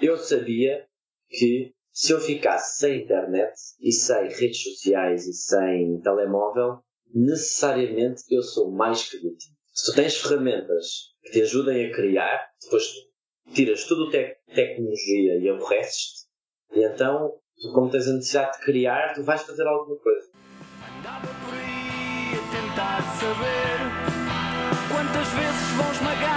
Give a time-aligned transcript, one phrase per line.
[0.00, 0.86] eu sabia
[1.28, 6.78] que se eu ficasse sem internet e sem redes sociais e sem telemóvel,
[7.12, 9.56] necessariamente eu sou mais criativo.
[9.72, 12.84] Se tu tens ferramentas que te ajudem a criar, depois
[13.52, 16.28] tiras tudo te tecnologia e aborreces-te,
[16.72, 20.30] e então, tu, como tens a necessidade de criar, tu vais fazer alguma coisa.
[20.98, 23.78] Andava por aí a tentar saber
[24.88, 26.27] quantas vezes vão esmagar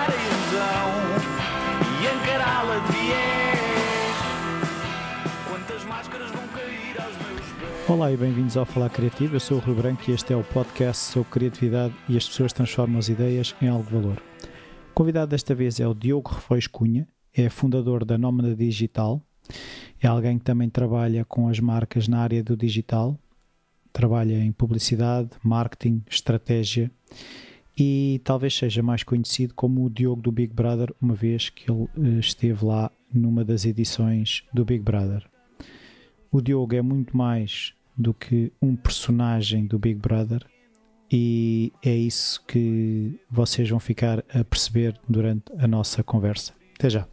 [7.92, 9.36] Olá e bem-vindos ao Falar Criativo.
[9.36, 12.54] Eu sou o Rui Branco e este é o podcast sobre criatividade e as pessoas
[12.54, 14.24] transformam as ideias em algo de valor.
[14.92, 17.06] O convidado desta vez é o Diogo Refões Cunha,
[17.36, 19.22] é fundador da Nómada Digital,
[20.00, 23.20] é alguém que também trabalha com as marcas na área do digital,
[23.92, 26.90] trabalha em publicidade, marketing, estratégia
[27.78, 31.90] e talvez seja mais conhecido como o Diogo do Big Brother, uma vez que ele
[31.98, 35.30] eh, esteve lá numa das edições do Big Brother.
[36.32, 40.46] O Diogo é muito mais do que um personagem do Big Brother
[41.12, 46.54] e é isso que vocês vão ficar a perceber durante a nossa conversa.
[46.76, 47.08] Até já!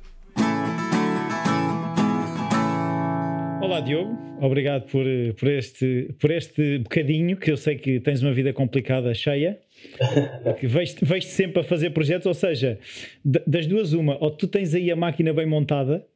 [3.61, 5.05] Olá Diogo, obrigado por,
[5.39, 9.59] por, este, por este bocadinho, que eu sei que tens uma vida complicada, cheia,
[10.59, 12.79] que vejo-te vejo sempre a fazer projetos, ou seja,
[13.25, 16.07] das duas uma, ou tu tens aí a máquina bem montada,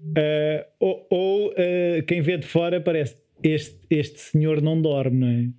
[0.00, 5.28] uh, ou, ou uh, quem vê de fora parece, este, este senhor não dorme, não
[5.28, 5.52] é?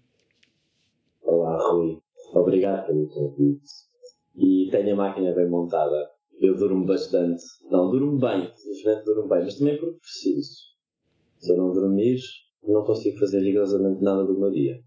[1.24, 2.00] Olá Rui,
[2.34, 3.70] obrigado pelo convite.
[4.36, 6.10] E tenho a máquina bem montada.
[6.42, 7.44] Eu durmo bastante.
[7.70, 10.76] Não, durmo bem, simplesmente durmo bem, mas também porque preciso
[11.38, 12.20] se eu não dormir,
[12.68, 14.82] não consigo fazer rigorosamente nada do meu dia.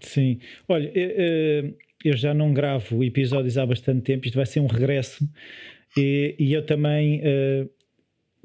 [0.00, 0.38] Sim.
[0.68, 0.92] Olha,
[2.04, 5.26] eu já não gravo episódios há bastante tempo, isto vai ser um regresso.
[5.96, 7.70] E, e eu também uh,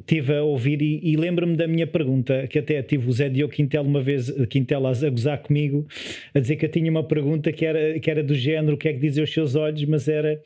[0.05, 3.53] tive a ouvir e, e lembro-me da minha pergunta, que até tive o Zé Diogo
[3.53, 5.87] Quintel uma vez, Quintel a gozar comigo,
[6.33, 8.89] a dizer que eu tinha uma pergunta que era, que era do género, o que
[8.89, 10.41] é que dizem os seus olhos, mas era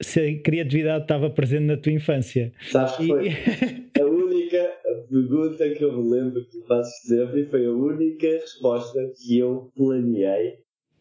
[0.00, 2.52] se a criatividade estava presente na tua infância.
[2.70, 3.28] Sabes que foi
[4.00, 4.70] a única
[5.08, 9.70] pergunta que eu me lembro que faço sempre e foi a única resposta que eu
[9.76, 10.58] planeei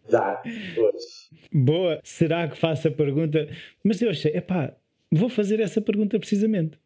[0.09, 1.29] dar hoje.
[1.51, 3.47] Boa, será que faço a pergunta?
[3.83, 4.75] Mas eu achei, epá,
[5.11, 6.77] vou fazer essa pergunta precisamente.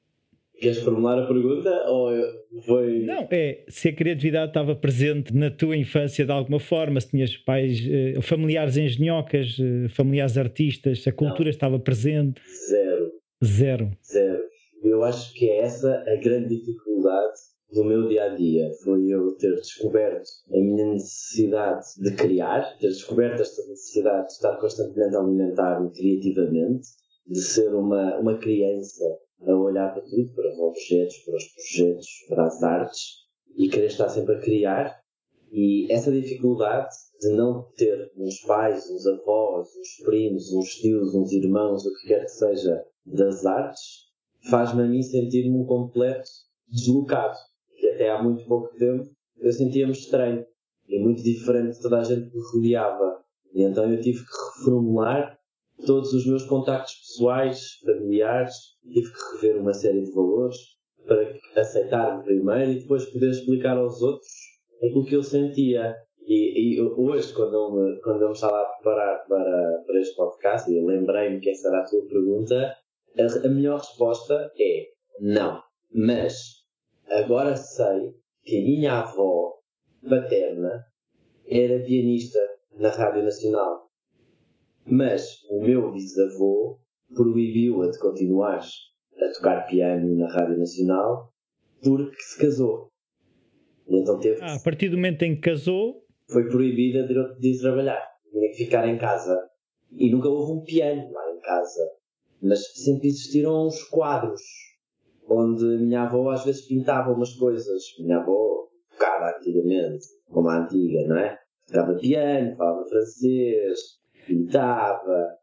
[0.59, 2.11] Queres formular a pergunta ou
[2.65, 2.99] foi.
[3.05, 7.35] Não, é se a criatividade estava presente na tua infância de alguma forma, se tinhas
[7.35, 11.49] pais, eh, familiares engenhocas, eh, familiares artistas, se a cultura Não.
[11.49, 12.41] estava presente.
[12.69, 13.11] Zero.
[13.43, 13.91] Zero.
[14.03, 14.43] Zero.
[14.81, 17.33] Eu acho que é essa a grande dificuldade
[17.73, 18.71] do meu dia a dia.
[18.83, 24.55] Foi eu ter descoberto a minha necessidade de criar, ter descoberto esta necessidade de estar
[24.57, 26.87] constantemente a alimentar-me criativamente,
[27.27, 29.03] de ser uma, uma criança
[29.41, 33.25] a olhar para tudo, para os objetos, para os projetos, para as artes
[33.55, 34.99] e querer estar sempre a criar.
[35.51, 41.31] E essa dificuldade de não ter uns pais, uns avós, uns primos, uns tios, uns
[41.31, 44.05] irmãos, o que quer que seja, das artes,
[44.49, 46.27] faz-me a mim sentir-me um completo
[46.67, 47.37] deslocado.
[47.77, 50.45] Que até há muito pouco tempo eu sentia-me estranho
[50.87, 53.23] e muito diferente de toda a gente que me rodeava.
[53.53, 55.34] E então eu tive que reformular
[55.85, 58.53] todos os meus contactos pessoais, familiares,
[58.83, 60.57] tive que rever uma série de valores
[61.05, 64.31] para aceitar-me primeiro e depois poder explicar aos outros
[64.77, 65.95] aquilo que eu sentia.
[66.27, 70.71] E, e hoje, quando eu, quando eu me estava a preparar para, para este podcast,
[70.71, 72.75] e lembrei-me que essa era a tua pergunta,
[73.17, 74.87] a, a melhor resposta é
[75.19, 75.61] não.
[75.93, 76.65] Mas
[77.09, 79.53] agora sei que a minha avó
[80.09, 80.85] paterna
[81.47, 82.39] era pianista
[82.73, 83.84] na Rádio Nacional
[84.85, 86.79] mas o meu bisavô
[87.13, 91.31] proibiu-a de continuar a tocar piano na Rádio Nacional
[91.83, 92.89] porque se casou.
[93.87, 96.03] E então teve ah, a partir do momento em que casou.
[96.31, 98.01] Foi proibida de, de trabalhar.
[98.31, 99.39] Tinha que ficar em casa.
[99.91, 101.91] E nunca houve um piano lá em casa.
[102.41, 104.41] Mas sempre existiram uns quadros
[105.27, 107.83] onde minha avó às vezes pintava umas coisas.
[107.99, 111.37] Minha avó tocava antigamente, como a antiga, não é?
[111.67, 113.79] Tocava piano, falava francês,
[114.25, 115.37] pintava,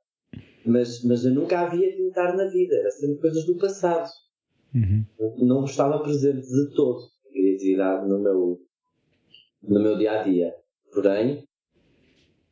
[0.64, 4.08] mas, mas eu nunca havia pintar na vida, era sempre coisas do passado.
[4.74, 5.04] Uhum.
[5.38, 8.60] Não estava presente de todo a criatividade no meu,
[9.62, 10.54] no meu dia a dia.
[10.92, 11.44] Porém,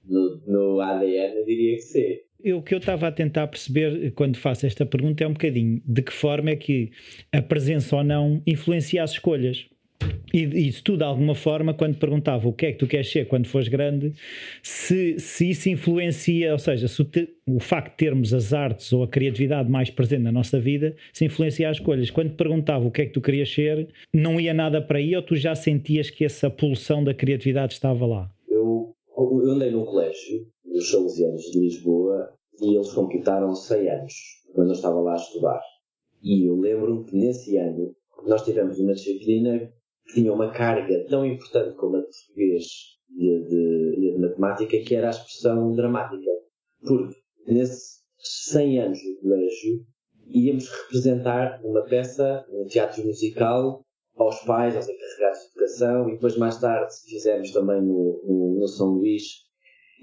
[0.04, 2.52] no, no ADN eu diria que sim.
[2.52, 6.02] o que eu estava a tentar perceber quando faço esta pergunta é um bocadinho de
[6.02, 6.90] que forma é que
[7.32, 9.68] a presença ou não influencia as escolhas.
[10.32, 13.10] E, e se tu, de alguma forma, quando perguntava o que é que tu queres
[13.10, 14.12] ser quando fores grande,
[14.62, 18.92] se, se isso influencia, ou seja, se o, te, o, facto de termos as artes
[18.92, 22.10] ou a criatividade mais presente na nossa vida, se influencia as escolhas.
[22.10, 25.22] Quando perguntava o que é que tu querias ser, não ia nada para aí ou
[25.22, 28.30] tu já sentias que essa pulsão da criatividade estava lá?
[28.48, 32.32] Eu, eu andei num colégio, dos Salesianos de Lisboa,
[32.62, 34.14] e eles completaram 100 anos,
[34.54, 35.60] quando eu estava lá a estudar.
[36.22, 39.72] E eu lembro-me que nesse ano nós tivemos uma disciplina
[40.12, 42.66] tinha uma carga tão importante como a de português
[43.16, 46.30] e a de, e a de matemática, que era a expressão dramática.
[46.80, 47.16] Porque
[47.46, 49.86] nesses 100 anos do colégio
[50.26, 53.84] íamos representar uma peça, um teatro musical,
[54.16, 58.68] aos pais, aos encarregados de educação, e depois mais tarde fizemos também no, no, no
[58.68, 59.22] São Luís.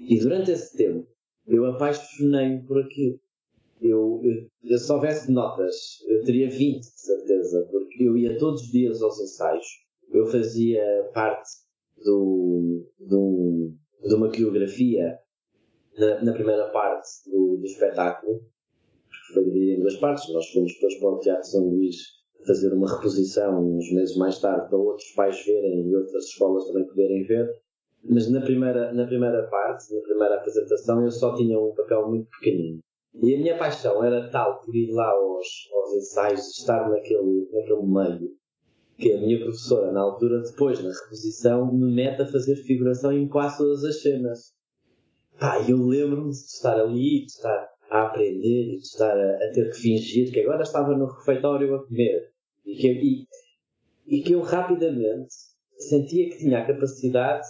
[0.00, 1.06] E durante esse tempo
[1.46, 3.18] eu apaixonei-me por aquilo.
[3.80, 4.20] Eu,
[4.62, 5.74] eu, se houvesse notas,
[6.08, 9.66] eu teria 20, de certeza, porque eu ia todos os dias aos ensaios
[10.12, 10.82] eu fazia
[11.12, 11.48] parte
[12.04, 13.72] do, do,
[14.06, 15.18] de uma coreografia
[15.98, 20.32] na, na primeira parte do, do espetáculo, que foi dividida em duas partes.
[20.32, 21.96] Nós fomos depois para o Teatro São Luís
[22.46, 26.86] fazer uma reposição uns meses mais tarde para outros pais verem e outras escolas também
[26.86, 27.48] poderem ver.
[28.04, 32.28] Mas na primeira, na primeira parte, na primeira apresentação, eu só tinha um papel muito
[32.30, 32.78] pequenino.
[33.20, 37.82] E a minha paixão era tal por ir lá aos, aos ensaios, estar naquele, naquele
[37.82, 38.30] meio,
[38.98, 43.28] que a minha professora, na altura, depois, na reposição, me mete a fazer figuração em
[43.28, 44.52] quase todas as cenas.
[45.38, 49.70] Pá, eu lembro-me de estar ali, de estar a aprender, de estar a, a, ter
[49.70, 52.32] que fingir que agora estava no refeitório a comer.
[52.66, 53.26] E que, e,
[54.18, 55.32] e que eu rapidamente
[55.78, 57.46] sentia que tinha a capacidade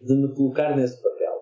[0.00, 1.32] de me colocar nesse papel.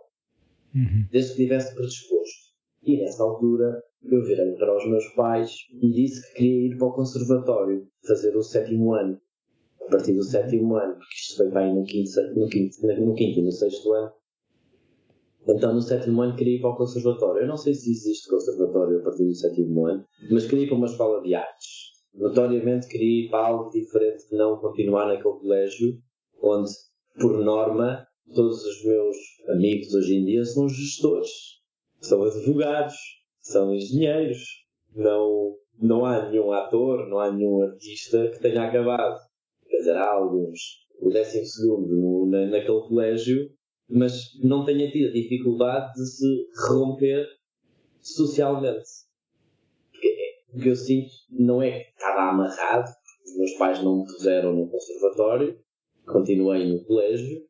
[0.74, 1.06] Uhum.
[1.10, 2.50] Desde que estivesse predisposto.
[2.82, 6.86] E nessa altura eu virei para os meus pais e disse que queria ir para
[6.86, 9.20] o conservatório, fazer o sétimo ano
[9.90, 13.40] a partir do sétimo ano, porque isto foi bem no quinto, no, quinto, no quinto
[13.40, 14.12] e no sexto ano.
[15.48, 17.42] Então, no sétimo ano, queria ir para o conservatório.
[17.42, 20.76] Eu não sei se existe conservatório a partir do sétimo ano, mas queria ir para
[20.76, 21.90] uma escola de artes.
[22.14, 25.98] Notoriamente, queria ir para algo diferente de não continuar naquele colégio,
[26.40, 26.70] onde,
[27.20, 29.16] por norma, todos os meus
[29.48, 31.31] amigos hoje em dia são gestores,
[32.00, 32.94] são advogados,
[33.40, 34.38] são engenheiros.
[34.94, 39.30] Não, não há nenhum ator, não há nenhum artista que tenha acabado
[39.70, 40.61] quer dizer, há alguns,
[41.00, 43.50] o décimo segundo na, naquele colégio,
[43.88, 47.26] mas não tenha tido a dificuldade de se romper
[48.00, 48.88] socialmente.
[50.52, 52.88] O que eu sinto não é que estava amarrado,
[53.25, 55.58] os meus pais não me puseram no conservatório,
[56.06, 57.43] continuei no colégio,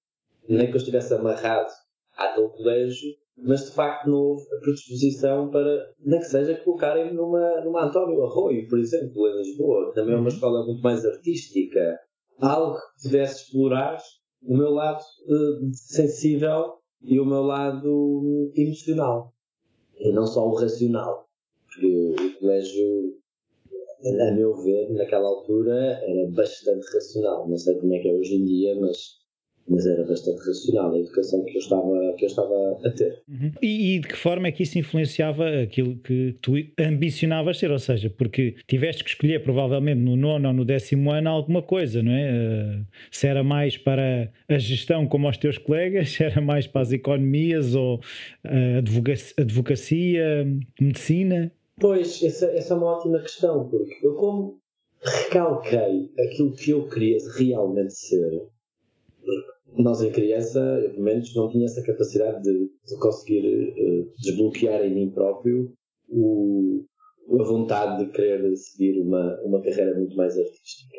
[0.48, 1.70] nem que eu estivesse amarrado
[2.16, 7.60] àquele colégio, mas de facto não houve a predisposição para, nem que seja, colocarem-me numa,
[7.62, 10.28] numa António Arroio, por exemplo, em Lisboa, que também é uma uhum.
[10.28, 11.98] escola muito mais artística,
[12.40, 13.98] algo que pudesse explorar
[14.42, 19.32] o meu lado uh, sensível e o meu lado emocional.
[19.98, 21.28] E não só o racional.
[21.66, 23.18] Porque o colégio,
[24.28, 27.48] a meu ver, naquela altura, era bastante racional.
[27.48, 29.19] Não sei como é que é hoje em dia, mas
[29.70, 33.22] mas era bastante racional a educação que eu estava, que eu estava a ter.
[33.28, 33.52] Uhum.
[33.62, 37.70] E, e, de que forma é que isso influenciava aquilo que tu ambicionavas ser?
[37.70, 42.02] Ou seja, porque tiveste que escolher provavelmente no nono ou no décimo ano alguma coisa,
[42.02, 42.32] não é?
[42.32, 46.80] Uh, se era mais para a gestão como os teus colegas, se era mais para
[46.82, 50.46] as economias ou uh, advocacia, advocacia,
[50.80, 51.52] medicina?
[51.78, 54.60] Pois, essa, essa é uma ótima questão, porque eu como
[55.00, 58.42] recalquei aquilo que eu queria realmente ser,
[59.76, 60.60] nós em criança,
[60.90, 65.72] pelo menos não tinha essa capacidade de, de conseguir uh, desbloquear em mim próprio
[66.08, 66.84] o,
[67.38, 70.96] a vontade de querer seguir uma, uma carreira muito mais artística,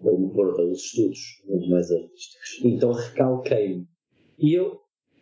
[0.00, 2.60] ou pôr os estudos muito mais artísticos.
[2.64, 3.86] Então recalquei-me.
[4.38, 4.80] E eu,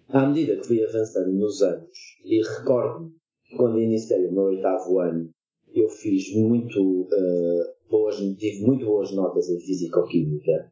[0.08, 3.12] à medida que fui avançando nos anos, e recordo
[3.44, 5.30] que quando iniciei o meu oitavo ano,
[5.74, 10.71] eu fiz muito uh, boas, tive muito boas notas em Físico-Química,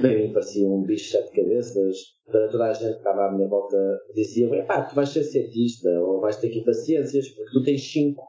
[0.00, 1.96] para mim parecia um bicho de sete cabeças.
[2.30, 3.76] Toda a gente que estava à minha volta
[4.14, 7.62] dizia: pá, tu vais ser cientista ou vais ter que ir para ciências porque tu
[7.62, 8.22] tens 5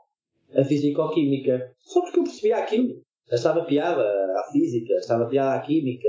[0.56, 1.72] a físico-química.
[1.80, 3.02] Só porque eu percebia aquilo.
[3.32, 6.08] Achava piada à física, achava piada à química.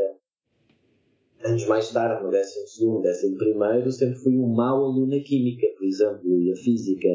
[1.45, 6.41] Anos mais tarde, no 12, 11, sempre fui um mau aluno na química, por exemplo,
[6.41, 7.09] e a física.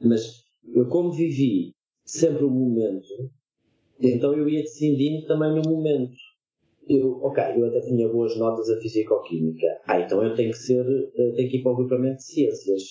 [0.00, 0.42] Mas
[0.74, 1.72] eu, como vivi
[2.04, 3.30] sempre o momento,
[4.00, 6.16] então eu ia decidindo também no momento
[6.88, 9.66] eu, ok, eu até tinha boas notas a Físico-Química.
[9.86, 12.82] Ah, então eu tenho que ser, eh, tenho que ir para o agrupamento de Ciências.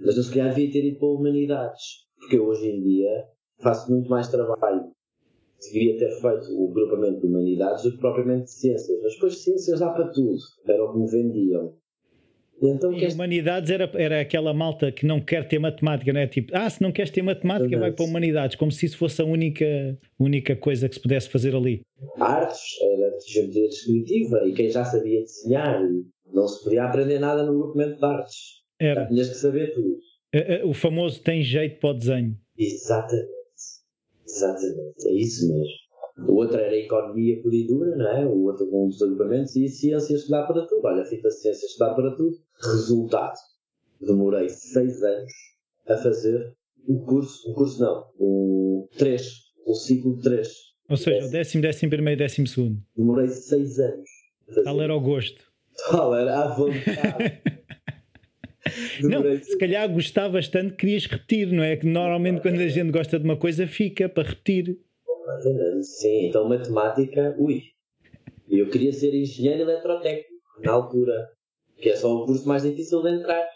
[0.00, 2.06] Mas eu se calhar devia ter ido para Humanidades.
[2.18, 4.92] Porque eu hoje em dia faço muito mais trabalho
[5.70, 9.00] devia ter feito o grupamento de humanidades do que propriamente de ciências.
[9.02, 11.74] Mas depois ciências dá para tudo, era o que me vendiam.
[12.60, 16.26] Então, e humanidades era, era aquela malta que não quer ter matemática, não é?
[16.26, 19.24] Tipo, ah, se não queres ter matemática, vai para humanidades, como se isso fosse a
[19.24, 21.82] única, única coisa que se pudesse fazer ali.
[22.18, 25.82] Artes, era geometria descritiva, e quem já sabia desenhar,
[26.32, 28.62] não se podia aprender nada no documento de artes.
[28.80, 29.02] Era.
[29.02, 29.98] Já tinhas que saber tudo.
[30.64, 32.38] O famoso tem jeito para o desenho.
[32.56, 33.28] Exatamente.
[34.24, 35.08] Exatamente.
[35.08, 35.81] É isso mesmo.
[36.18, 38.26] O outro era economia pura e dura, não é?
[38.26, 40.84] O outro com os agrupamentos e ciências estudar para tudo.
[40.84, 42.38] Olha, a fita ciências estudar para tudo.
[42.62, 43.38] Resultado.
[44.00, 45.32] Demorei seis anos
[45.88, 46.54] a fazer
[46.86, 49.22] o curso, o curso não, o 3,
[49.66, 50.48] o ciclo 3.
[50.88, 52.82] Ou seja, o décimo, décimo primeiro, décimo segundo.
[52.96, 54.10] Demorei seis anos.
[54.64, 55.42] Tal era o gosto.
[55.88, 57.40] Tal era a vontade.
[59.02, 61.76] não, se calhar gostavas tanto que querias repetir, não é?
[61.76, 64.78] Que normalmente quando a gente gosta de uma coisa fica para repetir.
[65.82, 67.62] Sim, então matemática, ui.
[68.48, 70.28] Eu queria ser engenheiro eletrotécnico
[70.62, 71.28] na altura,
[71.78, 73.46] que é só o curso mais difícil de entrar.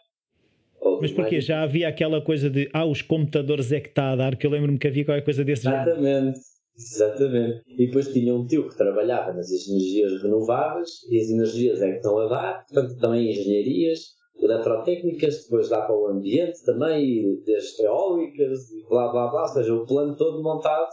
[1.01, 1.41] Mas porquê?
[1.41, 4.51] Já havia aquela coisa de ah, os computadores é que está a dar, que eu
[4.51, 6.39] lembro-me que havia qualquer coisa desse Exatamente,
[6.77, 7.63] exatamente.
[7.67, 11.97] E depois tinha um tio que trabalhava nas energias renováveis e as energias é que
[11.97, 14.01] estão a dar, portanto também engenharias,
[14.41, 19.75] eletrotécnicas, depois dá para o ambiente também, desde eólicas e blá blá blá, ou seja,
[19.75, 20.89] o plano todo montado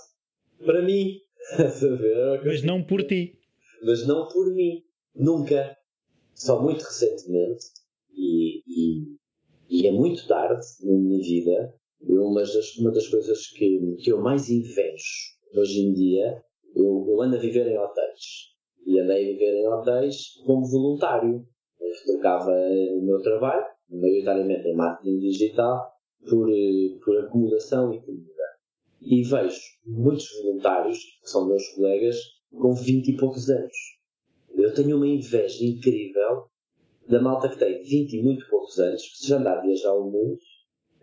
[0.63, 1.19] para mim.
[2.45, 3.39] Mas não por ti.
[3.83, 4.83] Mas não por mim.
[5.15, 5.77] Nunca.
[6.33, 7.65] Só muito recentemente,
[8.15, 9.17] e, e,
[9.69, 14.11] e é muito tarde na minha vida, eu, uma, das, uma das coisas que, que
[14.11, 16.43] eu mais invejo hoje em dia,
[16.75, 18.51] eu, eu ando a viver em hotéis.
[18.85, 21.45] E andei a viver em hotéis como voluntário.
[21.79, 25.93] Eu trocava o meu trabalho, maioritariamente em marketing digital,
[26.27, 28.32] por, eh, por acomodação e comida.
[29.05, 32.17] E vejo muitos voluntários, que são meus colegas,
[32.51, 33.75] com 20 e poucos anos.
[34.55, 36.47] Eu tenho uma inveja incrível
[37.07, 40.09] da malta que tem 20 e muito poucos anos, que já anda a viajar o
[40.09, 40.39] mundo,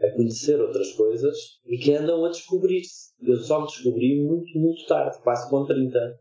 [0.01, 3.13] a conhecer outras coisas e que andam a descobrir-se.
[3.21, 6.19] Eu só me descobri muito, muito tarde, quase com 30.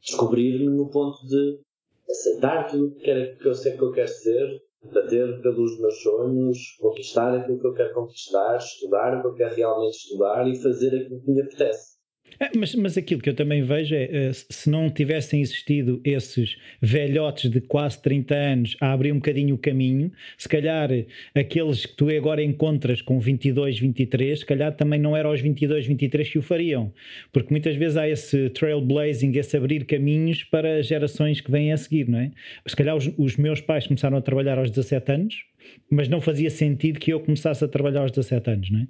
[0.00, 1.60] Descobrir-me no ponto de
[2.08, 7.58] aceitar tudo que eu sei que eu quero ser, bater pelos meus sonhos, conquistar aquilo
[7.58, 11.30] que eu quero conquistar, estudar o que eu quero realmente estudar e fazer aquilo que
[11.30, 11.97] me apetece.
[12.40, 16.56] É, mas, mas aquilo que eu também vejo é, eh, se não tivessem existido esses
[16.80, 20.88] velhotes de quase 30 anos a abrir um bocadinho o caminho, se calhar
[21.34, 25.86] aqueles que tu agora encontras com 22, 23, se calhar também não eram os 22,
[25.86, 26.92] 23 que o fariam.
[27.32, 32.08] Porque muitas vezes há esse trailblazing, esse abrir caminhos para gerações que vêm a seguir,
[32.08, 32.30] não é?
[32.66, 35.44] Se calhar os, os meus pais começaram a trabalhar aos 17 anos,
[35.90, 38.86] mas não fazia sentido que eu começasse a trabalhar aos 17 anos, não é?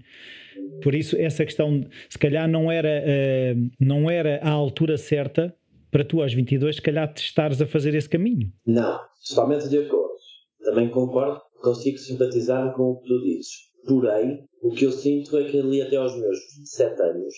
[0.83, 5.55] Por isso, essa questão, se calhar não era, uh, não era a altura certa
[5.91, 8.53] para tu aos 22, se calhar te estares a fazer esse caminho.
[8.67, 8.99] Não,
[9.29, 10.09] totalmente de acordo.
[10.63, 13.69] Também concordo, consigo simpatizar com o que tu dizes.
[13.87, 17.35] Porém, o que eu sinto é que ali até aos meus 27 anos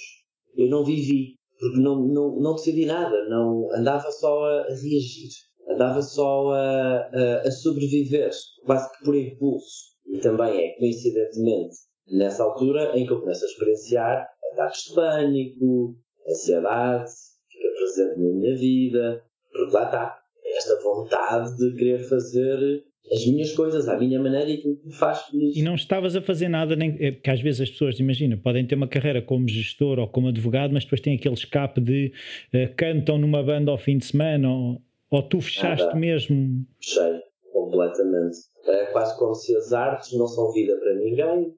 [0.57, 5.31] eu não vivi, porque não, não, não decidi nada, não andava só a reagir,
[5.69, 8.31] andava só a, a, a sobreviver,
[8.65, 9.91] quase que por impulso.
[10.09, 11.77] E também é, coincidentemente,
[12.11, 15.97] nessa altura em que eu começo a experienciar ataques de pânico,
[16.29, 17.11] ansiedade,
[17.49, 20.19] fica presente na minha vida, porque lá está,
[20.57, 24.95] esta vontade de querer fazer as minhas coisas à minha maneira e aquilo que me
[24.95, 25.57] faz feliz.
[25.57, 28.67] E não estavas a fazer nada, nem, é, porque às vezes as pessoas, imagina, podem
[28.67, 32.13] ter uma carreira como gestor ou como advogado, mas depois têm aquele escape de
[32.55, 35.99] uh, cantam numa banda ao fim de semana ou, ou tu fechaste nada.
[35.99, 36.65] mesmo.
[36.81, 37.21] Fechei,
[37.53, 38.39] completamente.
[38.67, 41.53] É quase como se as artes não são vida para ninguém,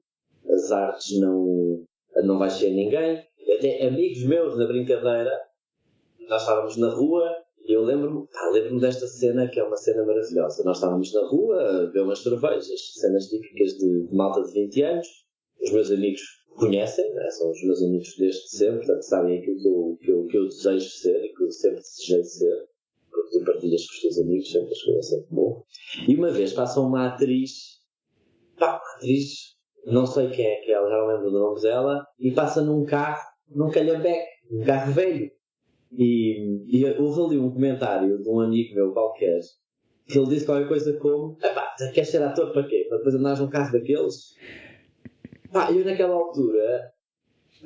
[0.49, 1.83] as artes não,
[2.23, 3.23] não vai ser ninguém.
[3.57, 5.31] Até amigos meus na brincadeira,
[6.27, 10.63] nós estávamos na rua e eu lembro-me lembro desta cena que é uma cena maravilhosa.
[10.63, 14.81] Nós estávamos na rua a beber umas cervejas, cenas típicas de, de malta de 20
[14.83, 15.07] anos.
[15.61, 16.21] Os meus amigos
[16.55, 17.29] conhecem, né?
[17.31, 20.47] são os meus amigos desde sempre, portanto sabem aquilo que eu, que eu, que eu
[20.47, 22.67] desejo ser e que eu sempre desejei ser.
[23.09, 25.63] Porque tu partilhas com os teus amigos, sempre as coisas sempre bom.
[26.07, 27.79] E uma vez passa uma atriz,
[28.57, 29.52] pá, uma atriz
[29.85, 32.85] não sei quem é que ela, já não lembro do nome dela, e passa num
[32.85, 35.29] carro, num calhambeque, um carro velho.
[35.91, 39.39] E, e houve ali um comentário de um amigo meu qualquer,
[40.07, 42.85] que ele disse qualquer coisa como: Epá, queres ser ator para quê?
[42.89, 44.35] Para depois andares num carro daqueles?
[45.51, 46.91] Pá, eu naquela altura,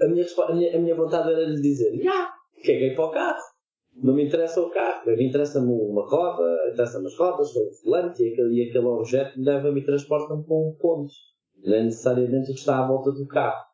[0.01, 2.33] a minha, a minha, a minha vontade era lhe dizer: Já,
[2.65, 3.47] caguei para o carro.
[3.95, 8.31] Não me interessa o carro, me interessa-me uma roda, interessa-me as rodas, o volante e
[8.31, 11.11] aquele, e aquele objeto leva-me e transporta-me para um ponto
[11.63, 13.65] não é necessariamente o que está à volta do carro.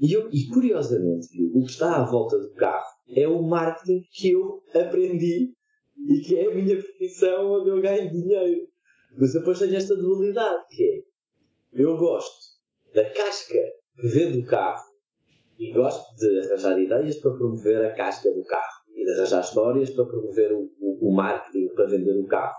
[0.00, 4.30] E, eu, e curiosamente, o que está à volta do carro é o marketing que
[4.30, 5.52] eu aprendi
[5.96, 8.66] e que é a minha profissão onde eu ganho dinheiro.
[9.16, 11.14] Mas depois tenho esta dualidade que é
[11.72, 12.54] eu gosto
[12.94, 13.58] da casca
[13.96, 14.84] que vê do carro
[15.58, 19.90] e gosto de arranjar ideias para promover a casca do carro e de arranjar histórias
[19.90, 22.56] para promover o, o, o marketing para vender o carro.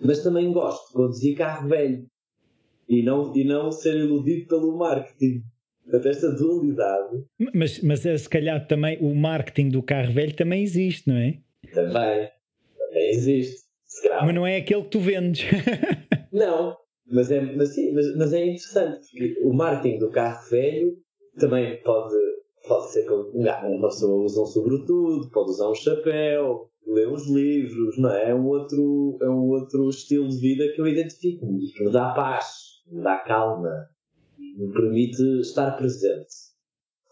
[0.00, 2.06] Mas também gosto de conduzir carro velho
[2.88, 5.42] e não, e não ser iludido pelo marketing.
[5.82, 7.24] Portanto, esta dualidade.
[7.54, 11.38] Mas, mas é, se calhar também o marketing do carro velho também existe, não é?
[11.72, 12.28] Também.
[12.78, 13.68] Também existe.
[14.22, 15.46] Mas não é aquele que tu vendes.
[16.32, 16.76] não,
[17.10, 20.98] mas é, mas, sim, mas, mas é interessante, porque o marketing do carro velho
[21.38, 22.14] também pode,
[22.66, 27.98] pode ser como uma pessoa usa um sobretudo, pode usar um chapéu, ler uns livros,
[27.98, 28.30] não é?
[28.30, 31.90] É um outro, é um outro estilo de vida que eu identifico e que me
[31.90, 33.88] dá paz, me dá calma,
[34.38, 36.34] me permite estar presente.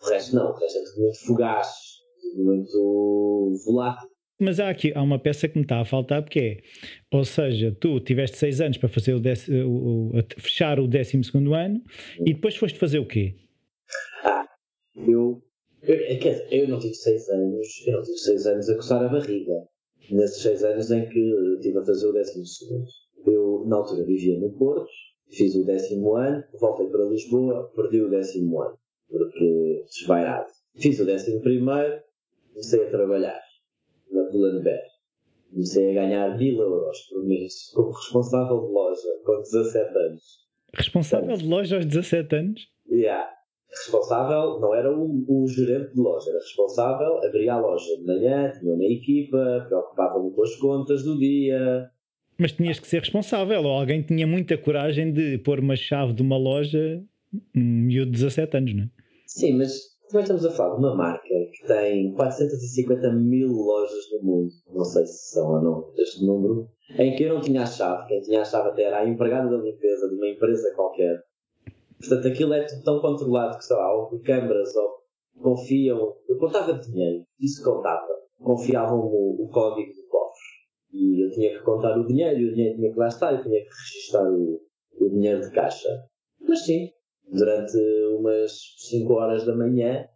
[0.03, 1.69] O resto não, o resto é tudo muito fugaz,
[2.37, 4.09] muito volátil.
[4.39, 7.75] Mas há aqui há uma peça que me está a faltar, porque é, ou seja,
[7.81, 11.83] tu tiveste seis anos para fazer o, décimo, o, o fechar o décimo segundo ano
[12.21, 13.35] e depois foste fazer o quê?
[14.23, 14.45] Ah,
[14.95, 15.43] eu,
[15.83, 19.09] eu, é eu não tive seis anos, eu não tive seis anos a coçar a
[19.09, 19.55] barriga.
[20.11, 21.19] Nesses seis anos em que
[21.55, 22.87] estive a fazer o décimo segundo.
[23.27, 24.87] Eu, na altura, vivia no Porto,
[25.31, 28.79] fiz o décimo ano, voltei para Lisboa, perdi o décimo ano,
[29.09, 30.51] porque desvairado.
[30.77, 32.01] Fiz o décimo primeiro,
[32.49, 33.41] comecei a trabalhar
[34.11, 34.83] na Pull&Bear.
[35.51, 40.47] Comecei a ganhar mil euros por mês como responsável de loja com 17 anos.
[40.75, 42.61] Responsável de loja aos 17 anos?
[42.91, 43.31] Yeah.
[43.69, 48.51] Responsável, não era o, o gerente de loja, era responsável, abria a loja de manhã,
[48.53, 51.91] tinha uma equipa, preocupava-me com as contas do dia.
[52.39, 56.23] Mas tinhas que ser responsável, ou alguém tinha muita coragem de pôr uma chave de
[56.23, 57.03] uma loja
[57.55, 58.91] um miúdo de 17 anos, não é?
[59.27, 64.23] Sim, mas também estamos a falar de uma marca que tem 450 mil lojas no
[64.23, 67.67] mundo, não sei se são ou não este número, em que eu não tinha a
[67.67, 71.23] chave, quem tinha a chave até era a empregada da limpeza de uma empresa qualquer.
[71.99, 74.97] Portanto, aquilo é tão controlado que, lá, ou câmaras, ou
[75.43, 76.15] confiam.
[76.29, 78.07] Eu contava dinheiro, isso contava.
[78.39, 79.91] Confiavam o, o código.
[80.97, 83.43] E eu tinha que contar o dinheiro, e o dinheiro tinha que lá estar, eu
[83.43, 84.61] tinha que registrar o,
[84.99, 85.89] o dinheiro de caixa.
[86.41, 86.91] Mas sim,
[87.31, 87.77] durante
[88.19, 90.09] umas 5 horas da manhã,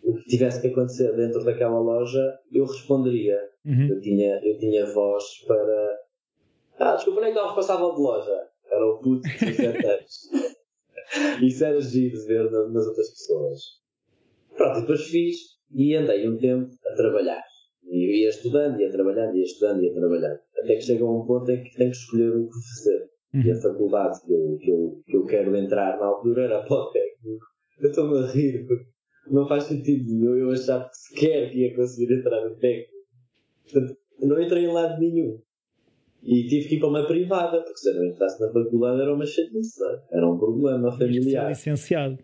[0.00, 3.36] o que tivesse que acontecer dentro daquela loja, eu responderia.
[3.64, 3.88] Uhum.
[3.88, 5.98] Eu, tinha, eu tinha voz para.
[6.78, 8.48] Ah, desculpa, nem estava responsável de loja.
[8.70, 10.30] Era o puto de 17 anos.
[11.42, 13.60] Isso era giro de ver nas outras pessoas.
[14.56, 15.36] Pronto, depois fiz
[15.74, 17.42] e andei um tempo a trabalhar.
[17.90, 20.38] E eu ia estudando, ia trabalhando, ia estudando, ia trabalhando.
[20.62, 23.10] Até que chega a um ponto em que tenho que escolher o que fazer.
[23.34, 23.42] Uhum.
[23.42, 26.76] E a faculdade que eu, que, eu, que eu quero entrar na altura era para
[26.76, 27.46] o técnico.
[27.80, 28.86] Eu estou-me a rir porque
[29.30, 32.92] não faz sentido nenhum eu achar que sequer que ia conseguir entrar no técnico.
[33.64, 35.40] Portanto, não entrei em lado nenhum.
[36.22, 39.14] E tive que ir para uma privada, porque se eu não entrasse na faculdade era
[39.14, 41.48] uma chatice, era um problema familiar.
[41.48, 42.18] licenciado.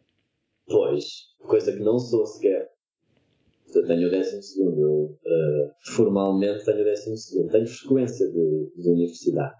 [0.66, 1.04] Pois,
[1.38, 2.63] coisa que não sou sequer.
[3.82, 7.50] Tenho o décimo segundo, eu uh, formalmente tenho o décimo segundo.
[7.50, 9.54] Tenho frequência de, de universidade.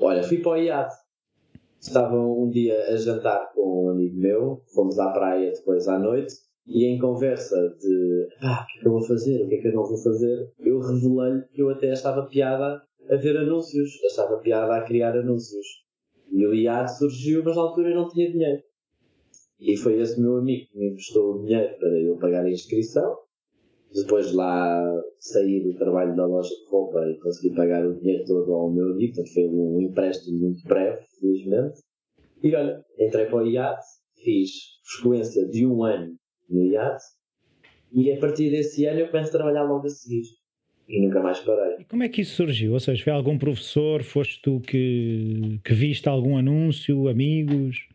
[0.00, 0.94] Olha, fui para o iate.
[1.80, 6.34] Estava um dia a jantar com um amigo meu, fomos à praia depois à noite,
[6.66, 9.58] e em conversa de ah, o que é que eu vou fazer, o que é
[9.60, 13.90] que eu não vou fazer, eu revelei que eu até achava piada a ver anúncios,
[14.12, 15.66] achava piada a criar anúncios.
[16.30, 18.62] E o iate surgiu, mas na altura eu não tinha dinheiro.
[19.62, 23.16] E foi esse meu amigo que me emprestou o dinheiro para eu pagar a inscrição
[23.94, 24.82] depois de lá
[25.18, 28.90] sair do trabalho da loja de roupa e consegui pagar o dinheiro todo ao meu
[28.90, 31.80] amigo, portanto foi um empréstimo muito breve, felizmente.
[32.42, 33.80] E olha, entrei para o IAT,
[34.24, 34.50] fiz
[34.96, 36.16] frequência de um ano
[36.48, 37.00] no IAT
[37.92, 40.22] e a partir desse ano eu começo a trabalhar logo a seguir.
[40.88, 41.76] E nunca mais parei.
[41.78, 42.72] E como é que isso surgiu?
[42.72, 44.02] Ou seja, foi algum professor?
[44.02, 47.08] Foste tu que, que viste algum anúncio?
[47.08, 47.86] Amigos?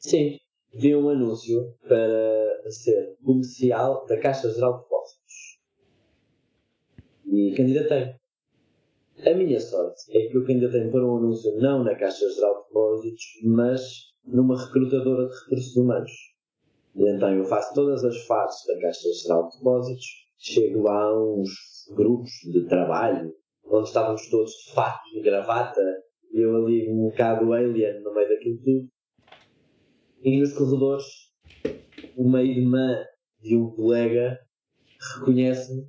[0.00, 0.36] Sim,
[0.74, 5.60] vi um anúncio para ser comercial da Caixa Geral de Depósitos.
[7.26, 8.14] E candidatei.
[9.24, 12.68] A minha sorte é que eu candidatei para um anúncio não na Caixa Geral de
[12.68, 13.82] Depósitos, mas
[14.24, 16.10] numa recrutadora de recursos humanos.
[16.94, 20.06] E então eu faço todas as fases da Caixa Geral de Depósitos,
[20.38, 21.50] chego lá a uns
[21.94, 23.32] grupos de trabalho,
[23.64, 25.82] onde estávamos todos de fato, de gravata,
[26.32, 28.88] e eu ali um bocado alien no meio daquilo tudo,
[30.22, 31.04] e nos corredores,
[32.16, 33.04] uma irmã
[33.40, 34.38] de um colega
[35.16, 35.84] reconhece-me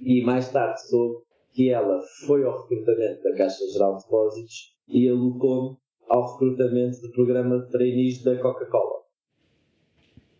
[0.00, 5.08] e mais tarde soube que ela foi ao recrutamento da Caixa Geral de Depósitos e
[5.08, 5.76] alocou-me
[6.08, 9.02] ao recrutamento do programa de trainees da Coca-Cola.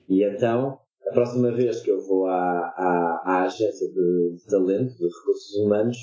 [0.08, 4.96] E então, a próxima vez que eu vou à, à, à agência de, de talento,
[4.96, 5.96] de recursos humanos,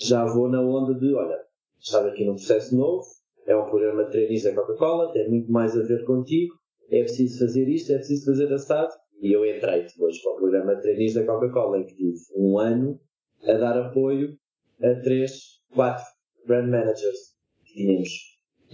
[0.00, 1.38] já vou na onda de, olha,
[1.78, 3.04] estás aqui num processo novo,
[3.46, 6.57] é um programa de trainees da Coca-Cola, tem muito mais a ver contigo,
[6.90, 8.92] é preciso fazer isto, é preciso fazer assado.
[9.20, 12.58] E eu entrei depois para o programa de trainees da Coca-Cola, em que tive um
[12.58, 13.00] ano
[13.42, 14.36] a dar apoio
[14.80, 16.04] a três, quatro
[16.46, 17.36] brand managers.
[17.64, 18.10] Tínhamos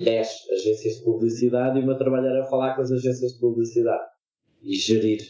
[0.03, 4.05] dez agências de publicidade e uma trabalhar a falar com as agências de publicidade
[4.62, 5.20] e gerir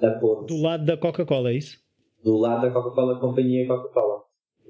[0.00, 0.46] a ponte.
[0.46, 1.78] Do lado da Coca-Cola, é isso?
[2.22, 4.13] Do lado da Coca-Cola, companhia Coca-Cola.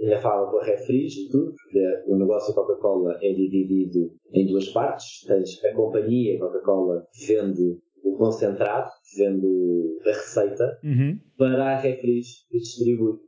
[0.04, 4.46] Ainda fala com a refris e tudo, porque o negócio da Coca-Cola é dividido em
[4.46, 5.24] duas partes.
[5.26, 11.18] Tens a companhia Coca-Cola que vende o concentrado, vende a receita, uhum.
[11.38, 13.18] para a refris que distribui.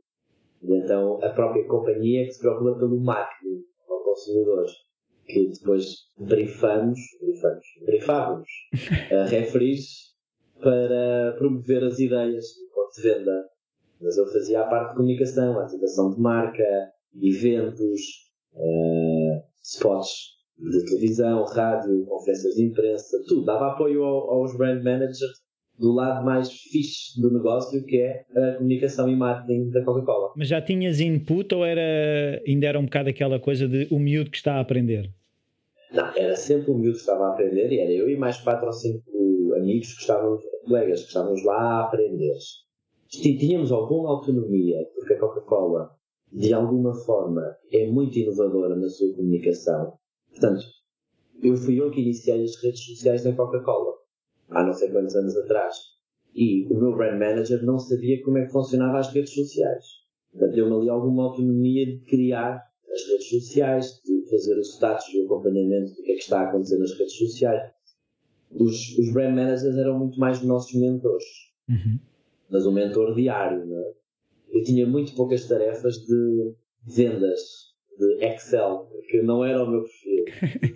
[0.61, 4.65] E então a própria companhia que se preocupa pelo marketing ao consumidor.
[5.25, 8.49] Que depois brifamos, brifamos, brifávamos
[9.11, 10.15] a refris
[10.61, 13.49] para promover as ideias do ponto de venda.
[14.01, 16.63] Mas eu fazia a parte de comunicação, a ativação de marca,
[17.21, 18.01] eventos,
[18.53, 23.45] uh, spots de televisão, rádio, conferências de imprensa, tudo.
[23.45, 25.45] Dava apoio ao, aos brand managers
[25.77, 30.33] do lado mais fixe do negócio, que é a comunicação e marketing da Coca-Cola.
[30.35, 34.31] Mas já tinhas input ou era, ainda era um bocado aquela coisa de o miúdo
[34.31, 35.11] que está a aprender?
[35.91, 38.65] Não, era sempre o miúdo que estava a aprender e era eu e mais quatro
[38.65, 39.03] ou cinco
[39.55, 42.37] amigos que estávamos, colegas que estávamos lá a aprender.
[43.09, 45.95] Tínhamos alguma autonomia, porque a Coca-Cola,
[46.31, 49.93] de alguma forma, é muito inovadora na sua comunicação.
[50.29, 50.65] Portanto,
[51.41, 53.97] eu fui eu que iniciei as redes sociais da Coca-Cola
[54.49, 55.75] há não sei quantos anos atrás.
[56.35, 59.85] E o meu brand manager não sabia como é que funcionava as redes sociais.
[60.31, 65.21] Portanto, deu-me ali alguma autonomia de criar as redes sociais, de fazer os status e
[65.21, 67.71] o acompanhamento do que é que está a acontecer nas redes sociais.
[68.51, 71.25] Os, os brand managers eram muito mais nossos mentores.
[71.69, 71.99] Uhum.
[72.49, 73.93] Mas um mentor diário, não é?
[74.49, 76.53] Eu tinha muito poucas tarefas de
[76.85, 77.41] vendas,
[77.97, 80.25] de Excel, que não era o meu perfil.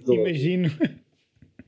[0.20, 0.70] Imagino.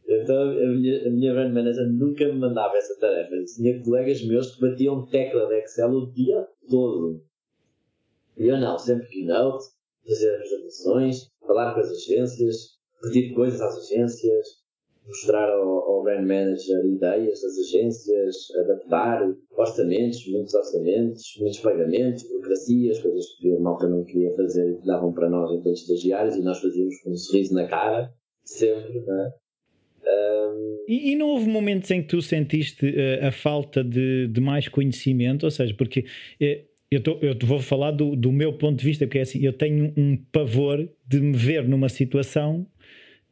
[0.06, 3.32] Então a minha, a minha brand manager nunca me mandava essa tarefa.
[3.56, 7.24] tinha colegas meus que batiam tecla de Excel o dia todo.
[8.38, 9.66] E eu não, sempre keynote,
[10.08, 14.63] fazer apresentações, falar com as agências, pedir coisas às agências,
[15.06, 19.22] mostrar ao, ao brand manager ideias das agências, adaptar
[19.58, 24.86] orçamentos, muitos orçamentos, muitos pagamentos, burocracias, coisas que a malta não queria fazer e que
[24.86, 28.14] davam para nós enquanto estagiários e nós fazíamos com um sorriso na cara,
[28.44, 29.34] sempre, não é?
[30.06, 30.84] Um...
[30.88, 34.68] E, e, não houve momentos em que tu sentiste uh, a falta de, de, mais
[34.68, 35.44] conhecimento?
[35.44, 39.06] Ou seja, porque uh, eu, tô, eu vou falar do, do, meu ponto de vista,
[39.06, 42.68] porque é assim, eu tenho um pavor de me ver numa situação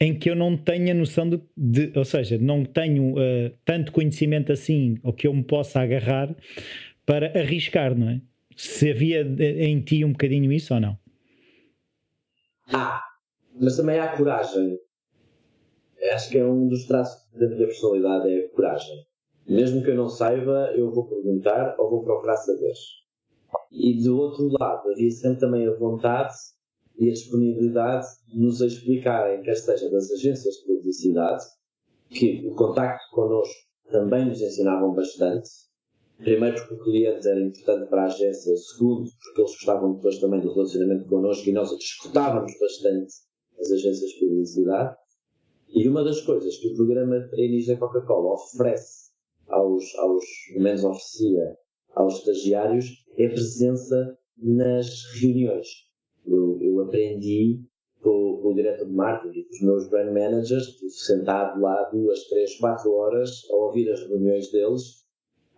[0.01, 3.91] em que eu não tenho a noção de, de ou seja, não tenho uh, tanto
[3.91, 6.35] conhecimento assim, ou que eu me possa agarrar
[7.05, 8.21] para arriscar, não é?
[8.57, 10.97] Se havia em ti um bocadinho isso ou não?
[12.73, 13.01] Ah,
[13.59, 14.77] mas também há coragem
[16.13, 19.05] acho que é um dos traços da minha personalidade, é coragem.
[19.47, 22.73] Mesmo que eu não saiba, eu vou perguntar ou vou procurar saber.
[23.71, 26.33] E do outro lado, havia sempre também a vontade
[26.97, 31.43] e a disponibilidade de nos explicarem, quer seja das agências de publicidade,
[32.09, 33.55] que o contacto connosco
[33.89, 35.49] também nos ensinavam bastante.
[36.17, 40.39] Primeiro porque o cliente era importante para a agência, segundo porque eles gostavam depois também
[40.39, 43.13] do relacionamento connosco e nós discutávamos bastante
[43.59, 44.95] as agências de publicidade.
[45.69, 49.11] E uma das coisas que o programa trainees da Coca-Cola oferece
[49.47, 50.25] aos, aos,
[50.57, 51.57] menos oferecia
[51.95, 52.85] aos estagiários,
[53.17, 54.87] é a presença nas
[55.19, 55.67] reuniões.
[56.25, 57.59] Eu, eu aprendi
[58.01, 62.23] com, com, o diretor de marketing e com os meus brand managers, sentado lá duas,
[62.25, 65.05] três, quatro horas a ouvir as reuniões deles,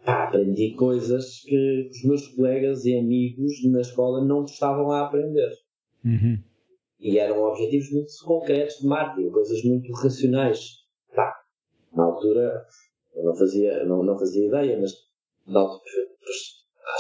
[0.06, 5.52] pá, aprendi coisas que os meus colegas e amigos na escola não estavam a aprender.
[6.06, 6.38] Uhum.
[7.00, 10.84] E eram objetivos muito concretos de marketing, coisas muito racionais.
[11.16, 11.34] Pá,
[11.94, 12.66] na altura,
[13.16, 14.94] eu não fazia, não, não fazia ideia, mas
[15.46, 16.08] na altura,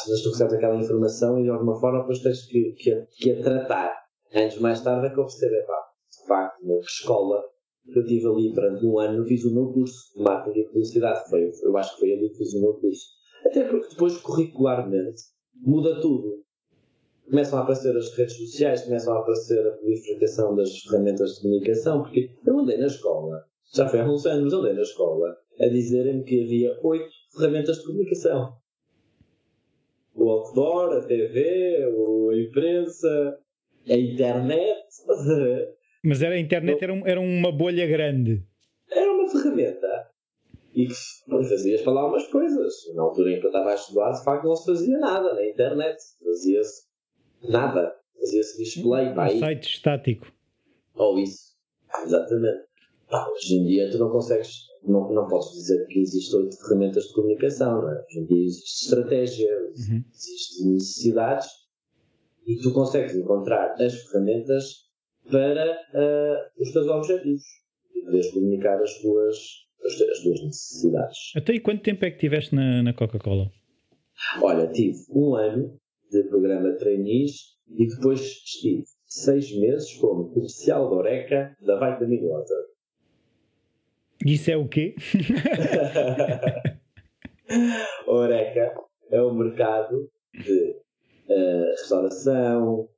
[0.08, 3.43] vezes tu recebes aquela informação e de alguma forma depois tens que, que, que a
[3.43, 3.93] tratar.
[4.34, 5.80] Antes mais tarde é que eu percebo, pá,
[6.12, 7.43] de facto, na escola
[7.91, 11.30] que eu tive ali durante um ano, fiz o meu curso de marketing e publicidade.
[11.30, 13.06] Foi, eu acho que foi ali que fiz o meu curso.
[13.46, 15.22] Até porque depois, curricularmente,
[15.62, 16.43] muda tudo
[17.30, 22.04] começam a aparecer as redes sociais, começam a aparecer a proliferação das ferramentas de comunicação,
[22.04, 23.43] porque eu andei na escola,
[23.74, 27.86] já foi há uns anos, andei na escola, a dizerem-me que havia oito ferramentas de
[27.86, 28.54] comunicação.
[30.23, 31.86] O outdoor, a TV,
[32.31, 33.39] a imprensa,
[33.89, 34.88] a internet.
[36.03, 38.41] Mas era a internet, era, um, era uma bolha grande.
[38.89, 40.09] Era uma ferramenta.
[40.73, 40.93] e que
[41.49, 42.73] fazias para lá umas coisas.
[42.95, 45.45] Na altura em que eu estava a estudar, de facto, não se fazia nada na
[45.45, 45.97] internet.
[46.23, 46.83] Fazia-se
[47.49, 47.95] nada.
[48.19, 50.27] Fazia-se display para um site estático.
[50.95, 51.53] Ou isso.
[52.03, 52.63] Exatamente.
[53.09, 57.06] Pá, hoje em dia tu não consegues, não, não podes dizer que existem oito ferramentas
[57.06, 58.04] de comunicação, não é?
[58.06, 60.04] Hoje em dia existe estratégia, uhum.
[60.13, 61.48] existem necessidades
[62.46, 64.84] e tu consegues encontrar as ferramentas
[65.30, 67.43] para uh, os teus objetivos
[67.96, 69.38] e poderes comunicar as tuas,
[69.86, 71.17] as, as tuas necessidades.
[71.36, 73.50] Até e quanto tempo é que tiveste na, na Coca-Cola?
[74.41, 75.80] Olha, tive um ano
[76.12, 82.22] de programa de trainees e depois estive seis meses como comercial da Oreca da Vitamin
[82.28, 82.72] Water.
[84.26, 84.95] Isso é o quê?
[88.08, 88.73] Oreca
[89.12, 90.76] é o mercado de
[91.30, 92.89] uh, restauração,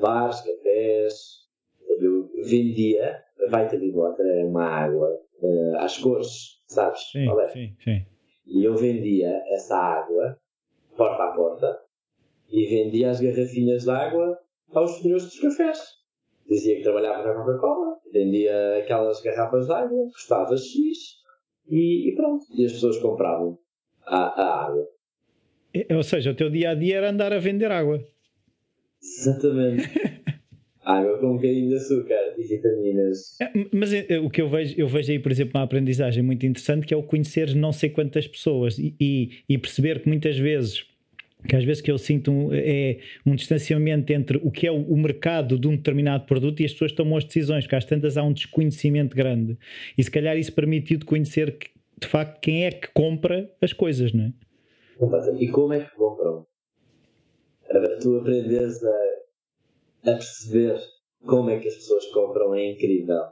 [0.00, 1.38] bares, cafés.
[2.00, 5.08] Eu vendia a Vitamin Water, era uma água
[5.40, 7.00] uh, às cores, sabes?
[7.10, 7.48] Sim, é?
[7.48, 8.06] sim, sim.
[8.46, 10.38] E eu vendia essa água
[10.96, 11.80] porta a porta
[12.50, 14.38] e vendia as garrafinhas de água
[14.72, 15.78] aos senhores dos cafés.
[16.48, 21.18] Dizia que trabalhava na Coca-Cola, vendia aquelas garrafas de água, custava X
[21.68, 22.44] e, e, pronto.
[22.56, 23.58] E as pessoas compravam
[24.06, 24.88] a, a água.
[25.94, 28.02] Ou seja, o teu dia a dia era andar a vender água.
[29.02, 29.88] Exatamente.
[30.88, 33.38] água com um bocadinho de açúcar e vitaminas.
[33.40, 36.46] É, mas é, o que eu vejo, eu vejo aí, por exemplo, uma aprendizagem muito
[36.46, 40.38] interessante que é o conhecer não sei quantas pessoas e, e, e perceber que muitas
[40.38, 40.86] vezes
[41.46, 44.96] que às vezes que eu sinto um, é um distanciamento entre o que é o,
[44.96, 48.22] mercado de um determinado produto e as pessoas tomam as decisões, porque às tantas há
[48.22, 49.56] um desconhecimento grande.
[49.96, 51.70] E se calhar isso permitiu de conhecer que,
[52.00, 54.32] de facto quem é que compra as coisas, não é?
[55.38, 56.44] E como é que compram?
[58.00, 60.80] Tu aprendes a, a perceber
[61.24, 63.22] como é que as pessoas compram é incrível.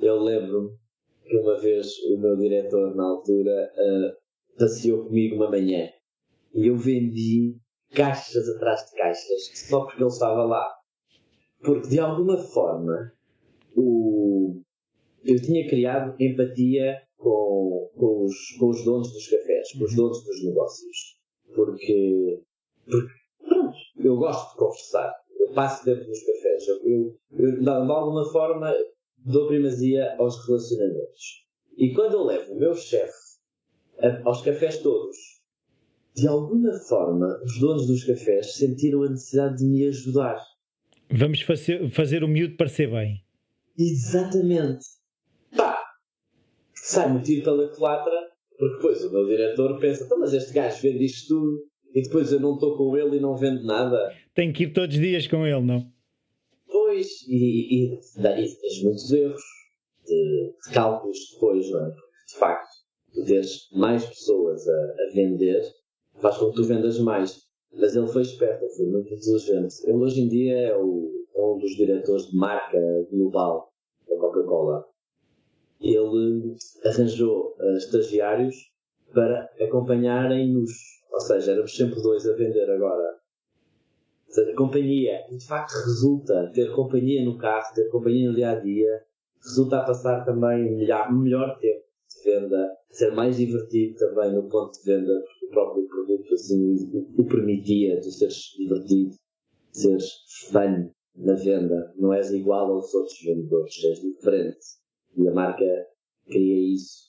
[0.00, 0.76] Eu lembro-me
[1.24, 5.88] que uma vez o meu diretor na altura uh, passeou comigo uma manhã
[6.56, 7.54] e eu vendi
[7.94, 10.66] caixas atrás de caixas só porque ele estava lá.
[11.60, 13.12] Porque de alguma forma
[13.76, 14.62] o...
[15.22, 19.96] eu tinha criado empatia com, com, os, com os donos dos cafés, com os uhum.
[19.96, 21.20] donos dos negócios.
[21.54, 22.42] Porque,
[22.90, 23.12] porque
[23.46, 25.14] pronto, eu gosto de conversar.
[25.38, 26.68] Eu passo dentro dos cafés.
[26.68, 28.74] Eu, eu, eu de alguma forma
[29.18, 31.44] dou primazia aos relacionamentos.
[31.76, 33.26] E quando eu levo o meu chefe
[34.24, 35.35] aos cafés todos
[36.16, 40.40] de alguma forma, os donos dos cafés sentiram a necessidade de me ajudar.
[41.10, 43.22] Vamos fazer, fazer o miúdo parecer bem.
[43.78, 44.86] Exatamente.
[45.54, 45.78] Pá!
[46.74, 51.04] Sai-me tiro pela culatra, porque depois o meu diretor pensa: então, mas este gajo vende
[51.04, 54.10] isto tudo e depois eu não estou com ele e não vendo nada.
[54.34, 55.86] Tem que ir todos os dias com ele, não?
[56.66, 59.42] Pois, e, e daí tens muitos erros
[60.06, 61.90] de, de cálculos depois, não é?
[61.90, 62.74] Porque, de facto,
[63.12, 65.62] tu tens mais pessoas a, a vender
[66.20, 67.46] faz com que tu vendas mais.
[67.72, 69.74] Mas ele foi esperto, foi muito inteligente.
[69.84, 72.78] Ele hoje em dia é, o, é um dos diretores de marca
[73.10, 73.70] global
[74.08, 74.86] da Coca-Cola.
[75.80, 78.56] Ele arranjou uh, estagiários
[79.12, 80.72] para acompanharem-nos.
[81.12, 83.18] Ou seja, éramos sempre dois a vender agora.
[84.28, 88.50] Ou seja, companhia, e de facto resulta ter companhia no carro, ter companhia no dia
[88.50, 89.02] a dia,
[89.42, 91.85] resulta a passar também melhor, melhor tempo
[92.26, 96.74] venda, ser mais divertido também no ponto de venda, porque o próprio produto assim
[97.16, 99.14] o, permitia, tu seres divertido,
[99.72, 100.10] seres
[100.50, 104.66] fã na venda, não és igual aos outros vendedores, és diferente.
[105.16, 105.64] E a marca
[106.26, 107.06] cria isso.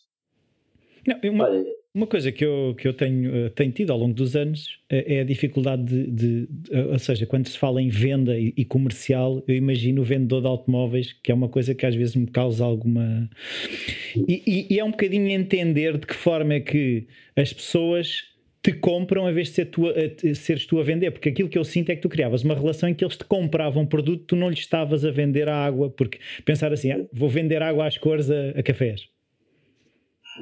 [1.05, 1.65] Não, uma, Olha,
[1.97, 5.15] uma coisa que eu, que eu tenho, eh, tenho tido ao longo dos anos é,
[5.15, 8.63] é a dificuldade de, de, de, Ou seja, quando se fala em venda e, e,
[8.63, 12.27] comercial, eu imagino o vendedor de automóveis, que é uma coisa que às vezes me
[12.27, 13.27] causa alguma.
[14.15, 18.25] E, e, e é um bocadinho entender de que forma é que as pessoas
[18.61, 21.57] te compram em vez de ser tu a, seres tu a vender, porque aquilo que
[21.57, 24.23] eu sinto é que tu criavas uma relação em que eles te compravam um produto,
[24.25, 27.87] tu não lhes estavas a vender a água, porque pensar assim, ah, vou vender água
[27.87, 29.09] às cores a, a cafés.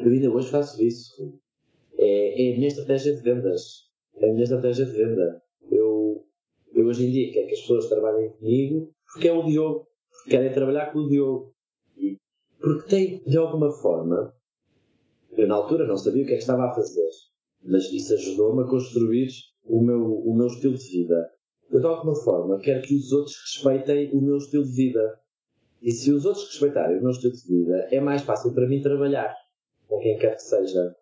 [0.03, 1.39] Eu ainda hoje faço isso
[2.05, 3.85] é, é a minha estratégia de vendas.
[4.17, 5.41] É a minha estratégia de venda.
[5.71, 6.25] Eu,
[6.73, 9.87] eu hoje em dia quero que as pessoas trabalhem comigo porque é o Diogo.
[10.29, 11.53] Querem trabalhar com o Diogo.
[12.59, 14.33] Porque tem, de alguma forma,
[15.37, 17.09] eu na altura não sabia o que é que estava a fazer,
[17.63, 19.29] mas isso ajudou-me a construir
[19.65, 21.31] o meu, o meu estilo de vida.
[21.69, 25.19] Eu, de alguma forma, quero que os outros respeitem o meu estilo de vida.
[25.81, 28.81] E se os outros respeitarem o meu estilo de vida, é mais fácil para mim
[28.81, 29.35] trabalhar
[29.87, 30.95] com quem quer que seja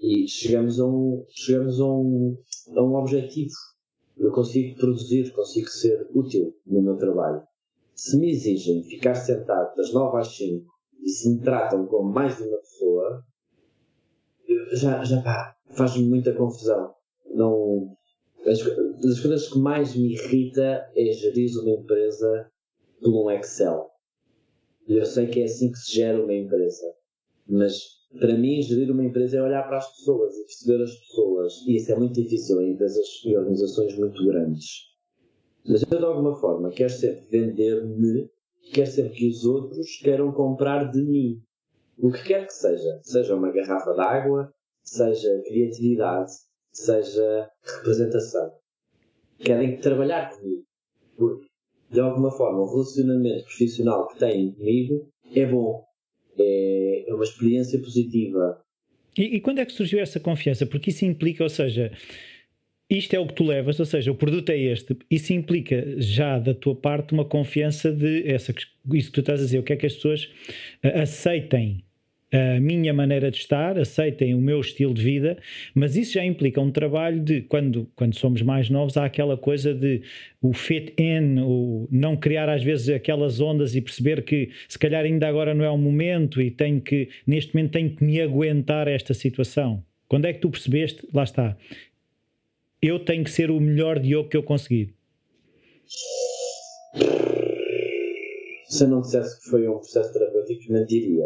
[0.00, 2.36] e chegamos a um, chegamos a um,
[2.76, 3.54] a um objetivo.
[4.16, 7.42] Eu consigo produzir, consigo ser útil no meu trabalho.
[7.94, 10.66] Se me exigem ficar sentado das 9 às 5
[11.02, 13.24] e se me tratam como mais de uma pessoa,
[14.72, 16.94] já, já pá, faz-me muita confusão.
[17.34, 17.96] Não,
[18.46, 18.58] as,
[19.00, 22.50] das coisas que mais me irrita é gerir uma empresa
[23.00, 23.88] por um Excel.
[24.86, 26.94] Eu sei que é assim que se gera uma empresa,
[27.46, 31.54] mas para mim, gerir uma empresa é olhar para as pessoas e perceber as pessoas.
[31.66, 34.88] E isso é muito difícil em empresas e organizações muito grandes.
[35.66, 38.30] Mas eu, de alguma forma, quero sempre vender-me,
[38.72, 41.42] quero sempre que os outros queiram comprar de mim.
[41.98, 43.00] O que quer que seja.
[43.02, 46.30] Seja uma garrafa de água, seja criatividade,
[46.72, 48.52] seja representação.
[49.38, 50.64] Querem trabalhar comigo.
[51.16, 51.46] Porque,
[51.90, 55.87] de alguma forma, o relacionamento profissional que têm comigo é bom.
[56.40, 58.60] É, uma experiência positiva.
[59.16, 60.66] E, e quando é que surgiu essa confiança?
[60.66, 61.90] Porque isso implica, ou seja,
[62.90, 64.96] isto é o que tu levas, ou seja, o produto é este.
[65.10, 68.54] Isso implica já da tua parte uma confiança de essa,
[68.94, 71.84] isso que tu estás a dizer, o que é que as pessoas uh, aceitem
[72.30, 75.38] a minha maneira de estar, aceitem o meu estilo de vida,
[75.74, 79.74] mas isso já implica um trabalho de, quando, quando somos mais novos, há aquela coisa
[79.74, 80.02] de
[80.42, 85.04] o fit in, o não criar às vezes aquelas ondas e perceber que se calhar
[85.04, 88.88] ainda agora não é o momento e tenho que, neste momento tenho que me aguentar
[88.88, 89.82] esta situação.
[90.06, 91.56] Quando é que tu percebeste, lá está,
[92.80, 94.94] eu tenho que ser o melhor Diogo que eu conseguir?
[98.66, 101.24] Se eu não dissesse que foi um processo terapêutico, mentiria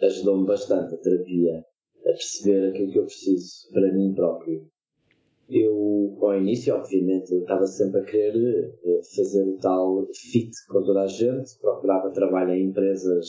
[0.00, 1.64] ajudou-me bastante a terapia
[2.00, 4.66] a perceber aquilo que eu preciso para mim próprio.
[5.48, 11.02] Eu, ao início, obviamente, estava sempre a querer eh, fazer o tal fit com toda
[11.02, 13.26] a gente, procurava trabalho em empresas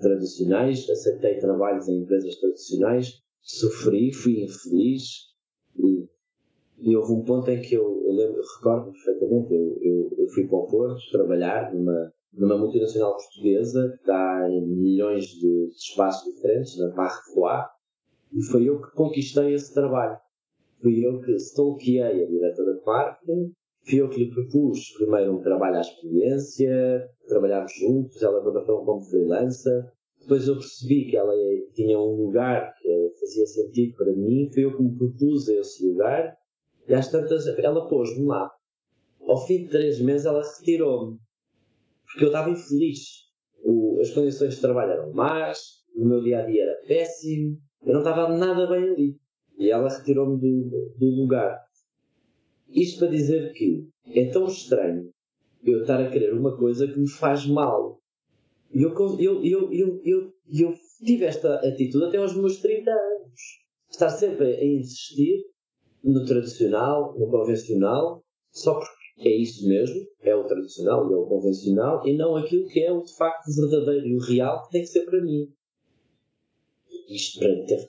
[0.00, 5.28] tradicionais, aceitei trabalhos em empresas tradicionais, sofri, fui infeliz
[5.76, 6.08] e,
[6.80, 10.46] e houve um ponto em que eu, eu lembro, recordo perfeitamente, eu, eu, eu fui
[10.46, 16.78] para o Porto trabalhar numa, numa multinacional portuguesa que está em milhões de, espaços diferentes,
[16.78, 17.66] na Barre Foix,
[18.32, 20.18] e foi eu que conquistei esse trabalho.
[20.80, 25.40] Fui eu que stalkeei a diretora de marketing, fui eu que lhe propus primeiro um
[25.40, 31.32] trabalho à experiência, trabalhámos juntos, ela contratou como freelancer, depois eu percebi que ela
[31.74, 36.36] tinha um lugar que fazia sentido para mim, fui eu que me propus esse lugar,
[36.86, 38.50] e às tantas ela pôs-me lá.
[39.22, 41.18] Ao fim de três meses ela retirou-me
[42.10, 43.28] porque eu estava infeliz.
[43.62, 45.58] O, as condições de trabalho eram más,
[45.94, 49.16] o meu dia a dia era péssimo, eu não estava nada bem ali.
[49.58, 51.58] E ela retirou-me do, do lugar.
[52.68, 55.10] Isto para dizer que é tão estranho
[55.64, 58.00] eu estar a querer uma coisa que me faz mal.
[58.72, 63.40] E eu, eu, eu, eu, eu, eu tive esta atitude até aos meus 30 anos.
[63.90, 65.44] Estar sempre a insistir
[66.04, 72.06] no tradicional, no convencional, só porque é isso mesmo, é o tradicional é o convencional,
[72.06, 74.88] e não aquilo que é o de facto verdadeiro e o real que tem que
[74.88, 75.52] ser para mim.
[77.08, 77.88] Isto para ter,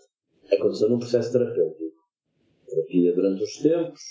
[0.56, 2.00] aconteceu num processo terapêutico.
[2.68, 4.02] Terapia durante os tempos,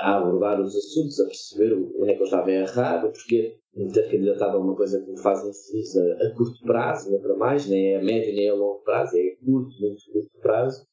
[0.00, 3.92] a abordar os assuntos, a perceber onde é que eu estava a errar, porque me
[3.92, 7.36] ter candidatado a uma coisa que me faz infeliz a, curto prazo, não é para
[7.36, 10.38] mais, nem é a médio nem é a longo prazo, é a curto, muito curto
[10.40, 10.86] prazo.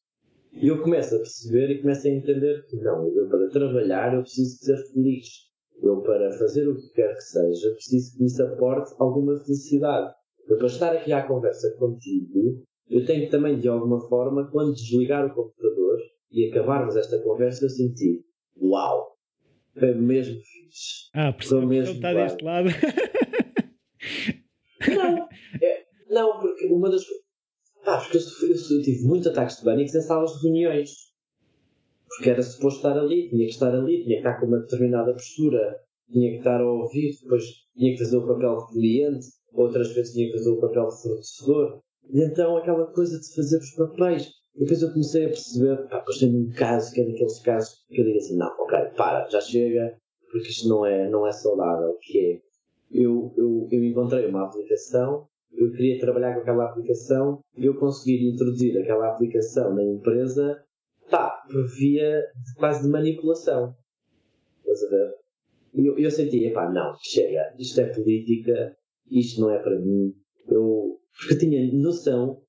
[0.56, 4.22] E eu começo a perceber e começo a entender que não, eu para trabalhar eu
[4.22, 5.26] preciso ser feliz.
[5.82, 10.14] Eu para fazer o que quer que seja preciso que me aporte alguma felicidade.
[10.48, 15.26] Eu para estar aqui à conversa contigo, eu tenho também de alguma forma, quando desligar
[15.26, 15.98] o computador
[16.30, 18.24] e acabarmos esta conversa, eu sentir
[18.56, 19.16] uau,
[19.76, 21.10] é mesmo fixe.
[21.14, 22.68] Ah, porque mesmo está deste lado.
[24.88, 25.28] não,
[25.60, 27.23] é, não, porque uma das coisas
[27.84, 30.90] Pá, porque eu, eu, tive muitos ataques de pânico em salas de reuniões.
[32.08, 35.12] Porque era suposto estar ali, tinha que estar ali, tinha que estar com uma determinada
[35.12, 37.44] postura, tinha que estar a ouvir, depois
[37.76, 41.02] tinha que fazer o papel de cliente, outras vezes tinha que fazer o papel de
[41.02, 41.80] fornecedor.
[42.10, 44.30] E então aquela coisa de fazer os papéis.
[44.54, 48.00] Depois eu comecei a perceber, pá, depois tenho um caso, que é daqueles casos que
[48.00, 49.98] eu digo assim, não, ok, para, já chega,
[50.30, 52.40] porque isto não é, não é saudável, que é,
[52.92, 58.28] eu, eu, eu encontrei uma aplicação eu queria trabalhar com aquela aplicação e eu conseguir
[58.28, 60.62] introduzir aquela aplicação na empresa,
[61.10, 63.74] pá, por via de, quase de manipulação.
[64.60, 65.14] Estás a ver?
[65.74, 68.74] E eu, eu senti, pá, não, chega, isto é política,
[69.10, 70.12] isto não é para mim.
[70.48, 72.40] Eu, porque tinha noção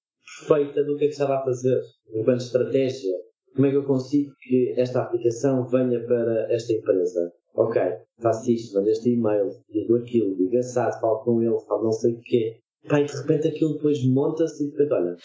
[0.48, 1.80] perfeita do que é que estava a fazer,
[2.13, 3.13] enquanto estratégia.
[3.53, 7.32] Como é que eu consigo que esta aplicação venha para esta empresa?
[7.53, 7.82] Ok,
[8.20, 12.16] faço isto, mando este e-mail, digo aquilo, digo assado, falo com ele, falo não sei
[12.16, 12.60] o quê.
[12.88, 15.17] Pá, e de repente aquilo depois monta-se e de repente, olha,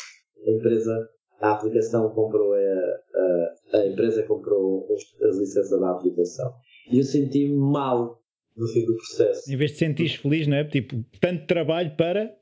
[0.46, 1.08] a empresa,
[1.40, 6.52] a aplicação comprou, a, a, a empresa comprou as licenças da aplicação.
[6.90, 8.20] E eu senti-me mal
[8.56, 9.50] no fim do processo.
[9.50, 10.64] Em vez de sentir feliz, não é?
[10.64, 12.34] Tipo, tanto trabalho para.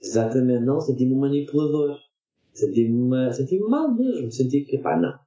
[0.00, 1.98] Exatamente, não, senti-me um manipulador.
[2.52, 4.30] Senti-me senti mal mesmo.
[4.30, 5.18] Senti que, pá, não.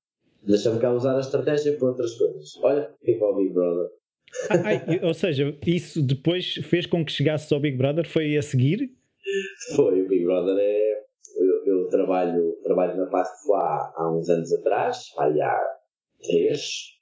[0.44, 2.56] Deixa-me cá usar a estratégia para outras coisas.
[2.62, 3.90] Olha, fico ao Big Brother.
[4.64, 8.08] Ai, ou seja, isso depois fez com que chegasses ao Big Brother?
[8.08, 8.92] Foi a seguir?
[9.76, 11.06] Foi, o Big Brother é.
[11.38, 15.60] Eu, eu trabalho, trabalho na de há, uns anos atrás, há
[16.24, 16.62] três,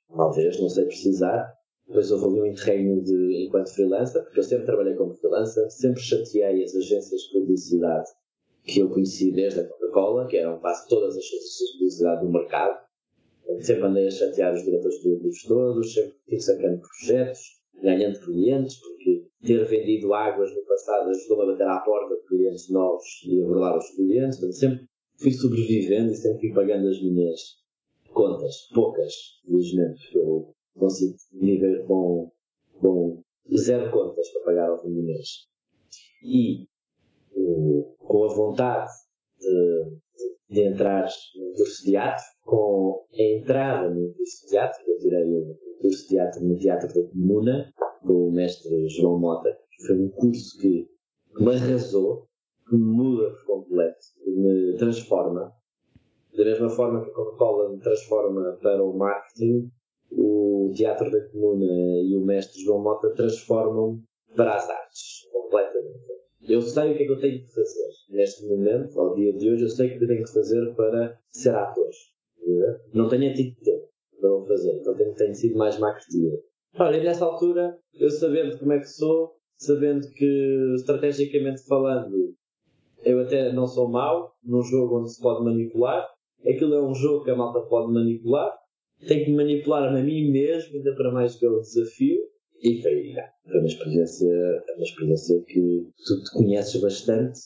[0.09, 1.53] talvez, não sei precisar.
[1.88, 6.01] Depois houve ali um interregno de, enquanto freelancer, porque eu sempre trabalhei como freelancer, sempre
[6.01, 8.09] chateei as agências de publicidade
[8.63, 12.32] que eu conheci desde a Coca-Cola, que eram quase todas as agências de publicidade do
[12.32, 12.80] mercado.
[13.59, 17.41] Sempre andei a chatear os diretores públicos todos, sempre tive sacando projetos,
[17.82, 22.69] ganhando clientes, porque ter vendido águas no passado ajudou-me a bater à porta de clientes
[22.69, 24.39] novos e abordar os clientes.
[24.39, 24.88] Portanto, sempre
[25.19, 27.39] fui sobrevivendo e sempre fui pagando as minhas
[28.13, 29.13] contas, poucas,
[29.45, 32.32] felizmente, eu consigo viver com,
[32.80, 33.24] com
[33.55, 35.47] zero contas para pagar ao fim do mês.
[36.24, 36.67] E
[37.97, 38.91] com a vontade
[39.44, 44.98] de, de, entrar no curso de teatro, com a entrada no curso de teatro, eu
[44.98, 49.98] tirei o curso de teatro no Teatro da Comuna, com o mestre João Mota, foi
[49.98, 50.88] um curso que
[51.39, 52.28] me arrasou,
[52.70, 55.52] que me muda por completo, que me transforma.
[56.36, 59.70] Da mesma forma que a Coca-Cola me transforma para o marketing,
[60.12, 64.02] o Teatro da Comuna e o mestre João Mota transformam
[64.36, 66.12] para as artes, completamente.
[66.48, 69.50] Eu sei o que é que eu tenho que fazer neste momento, ao dia de
[69.50, 71.89] hoje, eu sei o que eu tenho que fazer para ser ator.
[72.94, 73.88] Não tenho tido tempo
[74.20, 76.32] para o fazer, então tenho, tenho sido mais marketing.
[76.78, 82.36] Olha, e nessa altura, eu sabendo como é que sou, sabendo que estrategicamente falando,
[83.04, 86.08] eu até não sou mau num jogo onde se pode manipular,
[86.46, 88.54] aquilo é um jogo que a malta pode manipular,
[89.08, 92.20] tenho que manipular-me a mim mesmo, ainda para mais que é o desafio,
[92.64, 93.14] e foi,
[93.45, 97.39] foi uma experiência, uma experiência que tu te conheces bastante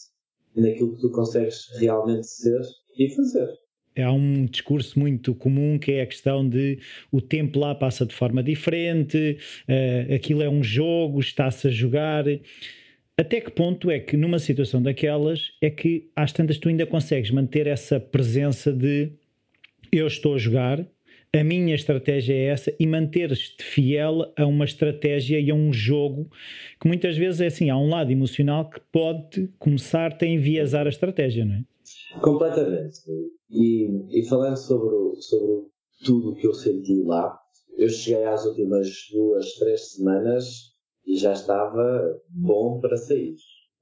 [0.56, 2.62] naquilo que tu consegues realmente ser
[2.98, 3.50] e fazer.
[3.98, 6.80] Há um discurso muito comum que é a questão de
[7.12, 12.26] o tempo lá passa de forma diferente, uh, aquilo é um jogo, está-se a jogar.
[13.18, 17.32] Até que ponto é que numa situação daquelas é que às tantas tu ainda consegues
[17.32, 19.12] manter essa presença de
[19.92, 20.86] eu estou a jogar,
[21.34, 26.30] a minha estratégia é essa e manter-te fiel a uma estratégia e a um jogo
[26.80, 30.90] que muitas vezes é assim, há um lado emocional que pode começar-te a enviesar a
[30.90, 31.64] estratégia, não é?
[32.22, 33.00] Completamente.
[33.50, 35.68] E, e falando sobre, sobre
[36.06, 37.38] tudo o que eu senti lá,
[37.78, 40.74] eu cheguei às últimas duas, três semanas
[41.06, 43.36] e já estava bom para sair.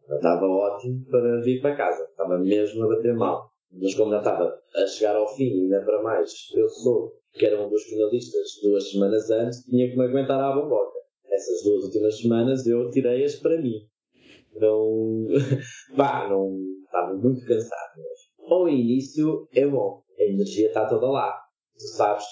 [0.09, 2.03] Estava ótimo para vir para casa.
[2.03, 3.51] Estava mesmo a bater mal.
[3.71, 7.61] Mas como já estava a chegar ao fim, ainda para mais, eu sou que era
[7.61, 10.99] um dos finalistas duas semanas antes, tinha que me aguentar à bomboca.
[11.29, 13.87] Essas duas últimas semanas eu tirei-as para mim.
[14.55, 15.27] Não.
[15.97, 16.55] Pá, não.
[16.85, 18.53] Estava muito cansado mesmo.
[18.53, 21.37] Ao início é bom, a energia está toda lá.
[21.77, 22.25] Tu sabes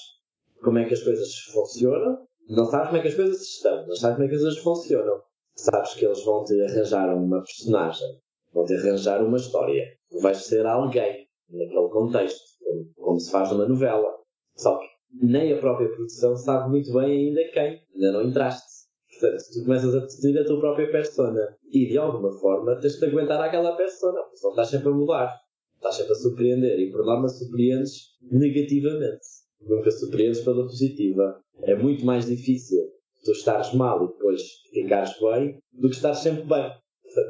[0.64, 4.00] como é que as coisas funcionam, não sabes como é que as coisas estão, mas
[4.00, 5.22] sabes como é que as coisas funcionam.
[5.56, 8.08] Sabes que eles vão te arranjar uma personagem,
[8.54, 9.84] vão te arranjar uma história.
[10.22, 11.23] Vais ser alguém
[11.54, 12.42] naquele contexto,
[12.96, 14.08] como, se faz numa novela.
[14.56, 14.88] Só que
[15.22, 17.82] nem a própria produção sabe muito bem ainda quem.
[17.94, 18.84] Ainda não entraste.
[19.20, 21.58] Portanto, tu começas a definir a tua própria persona.
[21.72, 25.40] E de alguma forma tens de aguentar aquela persona, porque senão estás sempre a mudar.
[25.76, 26.80] Estás sempre a surpreender.
[26.80, 29.26] E por norma surpreendes negativamente.
[29.62, 31.40] Nunca surpreendes pela positiva.
[31.62, 32.92] É muito mais difícil
[33.24, 34.42] tu estares mal e depois
[34.72, 36.72] ficares bem do que estar sempre bem.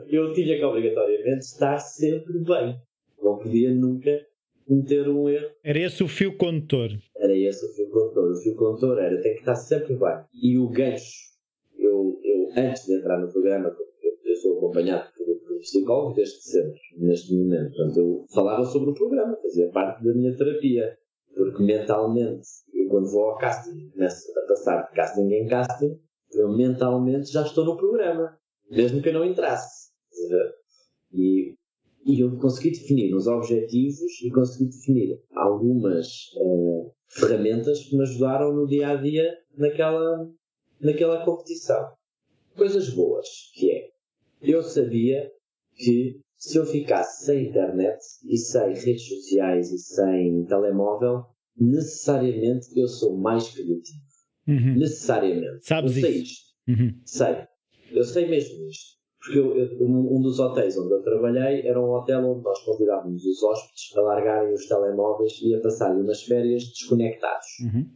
[0.08, 2.76] Eu tinha que obrigatoriamente estar sempre bem.
[3.24, 4.20] Não podia nunca
[4.68, 5.50] cometer um erro.
[5.64, 6.90] Era esse o fio condutor.
[7.16, 8.32] Era esse o fio condutor.
[8.32, 10.24] O fio condutor era tem que estar sempre bem.
[10.34, 11.34] E o gancho,
[11.78, 16.42] eu, eu antes de entrar no programa, eu, eu sou acompanhado por, por psicólogo desde
[16.42, 17.76] sempre, neste momento.
[17.76, 20.98] Portanto, eu falava sobre o programa, fazia parte da minha terapia.
[21.36, 26.00] Porque mentalmente, eu quando vou ao casting, começo a passar de casting em casting,
[26.32, 28.38] eu mentalmente já estou no programa,
[28.70, 29.92] mesmo que eu não entrasse.
[31.12, 31.56] E
[32.06, 38.54] e eu consegui definir os objetivos e consegui definir algumas uh, ferramentas que me ajudaram
[38.54, 40.30] no dia a dia naquela,
[40.82, 41.94] naquela competição.
[42.56, 43.90] Coisas boas, que é,
[44.42, 45.32] eu sabia
[45.76, 51.24] que se eu ficasse sem internet e sem redes sociais e sem telemóvel,
[51.58, 54.04] necessariamente eu sou mais criativo.
[54.48, 54.78] Uhum.
[54.78, 55.66] Necessariamente.
[55.66, 56.24] Sabes eu sei isso?
[56.24, 56.54] isto.
[56.68, 57.02] Uhum.
[57.06, 57.48] Sei.
[57.92, 59.03] Eu sei mesmo isto.
[59.24, 63.24] Porque eu, eu, um dos hotéis onde eu trabalhei era um hotel onde nós convidávamos
[63.24, 67.48] os hóspedes a largarem os telemóveis e a passarem umas férias desconectados.
[67.62, 67.90] Uhum.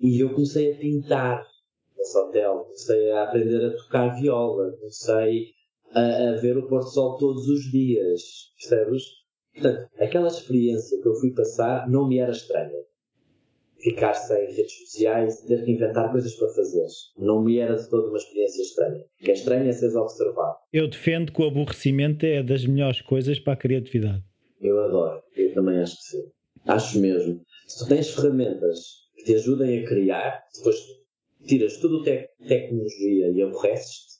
[0.00, 1.46] E eu comecei a pintar
[1.96, 5.52] nesse hotel, comecei a aprender a tocar viola, comecei
[5.92, 9.04] a, a ver o pôr do sol todos os dias, percebes?
[9.54, 12.84] Portanto, aquela experiência que eu fui passar não me era estranha.
[13.86, 16.86] Ficar sem redes sociais, ter que inventar coisas para fazer.
[17.16, 19.04] Não me era de toda uma experiência estranha.
[19.20, 20.56] O que é estranho é seres observado.
[20.72, 24.24] Eu defendo que o aborrecimento é das melhores coisas para a criatividade.
[24.60, 25.22] Eu adoro.
[25.36, 26.22] Eu também acho que sim.
[26.66, 27.40] Acho mesmo.
[27.68, 28.80] Se tu tens ferramentas
[29.18, 30.76] que te ajudem a criar, depois
[31.46, 34.16] tiras tudo te tecnologia e aborreces-te,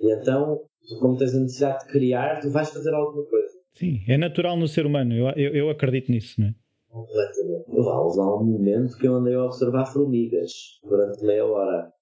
[0.00, 0.62] e então,
[0.98, 3.52] como tens a necessidade de criar, tu vais fazer alguma coisa.
[3.74, 6.54] Sim, é natural no ser humano, eu, eu, eu acredito nisso, não é?
[6.90, 7.64] Completamente.
[7.70, 11.92] Lá um momento que eu andei a observar formigas durante meia hora.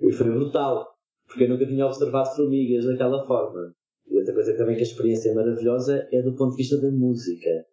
[0.00, 0.86] E foi brutal,
[1.26, 3.74] porque eu nunca tinha observado formigas daquela forma.
[4.06, 6.90] E outra coisa também que a experiência é maravilhosa é do ponto de vista da
[6.90, 7.66] música.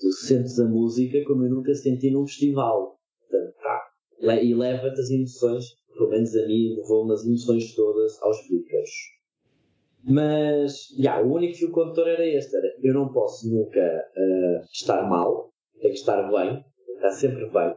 [0.00, 2.98] Tu sentes a música como eu nunca senti num festival.
[3.20, 4.42] Portanto.
[4.42, 8.88] E leva-te as emoções, pelo menos a mim, levou-me as emoções todas aos picas.
[10.08, 15.08] Mas, yeah, o único fio condutor era este: era, eu não posso nunca uh, estar
[15.08, 15.50] mal,
[15.80, 16.64] tenho que estar bem,
[16.94, 17.74] estar sempre bem.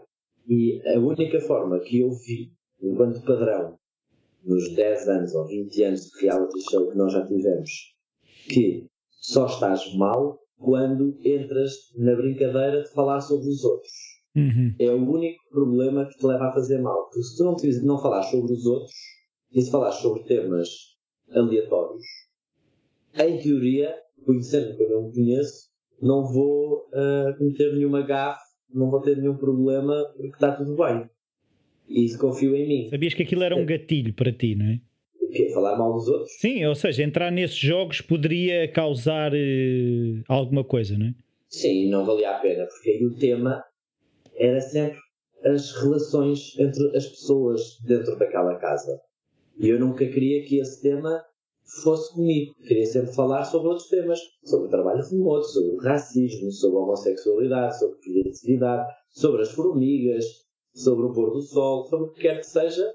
[0.47, 3.77] E a única forma que eu vi, enquanto padrão,
[4.43, 7.71] nos 10 anos ou 20 anos de reality show que nós já tivemos,
[8.47, 13.91] que só estás mal quando entras na brincadeira de falar sobre os outros.
[14.35, 14.75] Uhum.
[14.79, 17.05] É o único problema que te leva a fazer mal.
[17.05, 18.93] Porque se tu não, não falar sobre os outros
[19.51, 20.69] e se falar sobre temas
[21.31, 22.05] aleatórios,
[23.15, 23.95] em teoria,
[24.25, 25.68] conhecendo que eu não me conheço,
[26.01, 28.43] não vou uh, cometer nenhuma gafe,
[28.73, 31.09] não vou ter nenhum problema porque está tudo bem.
[31.87, 32.89] E isso confio em mim.
[32.89, 34.79] Sabias que aquilo era um gatilho para ti, não é?
[35.21, 35.49] O quê?
[35.53, 36.31] Falar mal dos outros?
[36.39, 41.13] Sim, ou seja, entrar nesses jogos poderia causar uh, alguma coisa, não é?
[41.47, 43.63] Sim, não valia a pena, porque aí o tema
[44.35, 44.99] era sempre
[45.43, 48.99] as relações entre as pessoas dentro daquela casa.
[49.59, 51.23] E eu nunca queria que esse tema
[51.83, 52.53] fosse comigo.
[52.67, 56.81] Queria sempre falar sobre outros temas, sobre o trabalho remoto, sobre o racismo, sobre a
[56.81, 60.25] homossexualidade, sobre a criatividade, sobre as formigas,
[60.73, 62.93] sobre o pôr do sol, sobre o que quer que seja,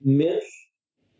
[0.00, 0.44] menos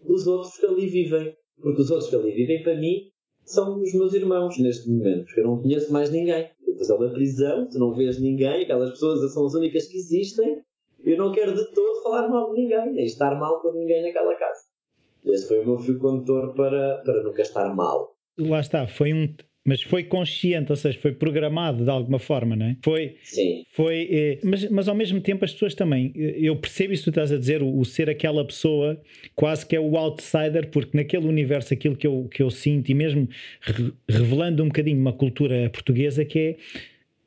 [0.04, 1.36] os outros que ali vivem.
[1.60, 3.10] Porque os outros que ali vivem, para mim,
[3.44, 6.50] são os meus irmãos neste momento, porque eu não conheço mais ninguém.
[6.66, 10.62] Depois é uma prisão, tu não vês ninguém, aquelas pessoas são as únicas que existem.
[11.04, 14.34] Eu não quero de todo falar mal de ninguém, nem estar mal com ninguém naquela
[14.34, 14.73] casa.
[15.26, 18.14] Esse foi o meu fio condutor para, para nunca estar mal.
[18.38, 19.32] Lá está, foi um.
[19.66, 22.76] Mas foi consciente, ou seja, foi programado de alguma forma, não é?
[22.84, 23.16] Foi.
[23.22, 23.64] Sim.
[23.72, 26.12] Foi, eh, mas, mas ao mesmo tempo as pessoas também.
[26.14, 29.00] Eh, eu percebo isso que tu estás a dizer, o, o, ser aquela pessoa
[29.34, 32.94] quase que é o outsider, porque naquele universo aquilo que eu, que eu sinto, e
[32.94, 33.26] mesmo
[33.62, 36.56] re, revelando um bocadinho uma cultura portuguesa que é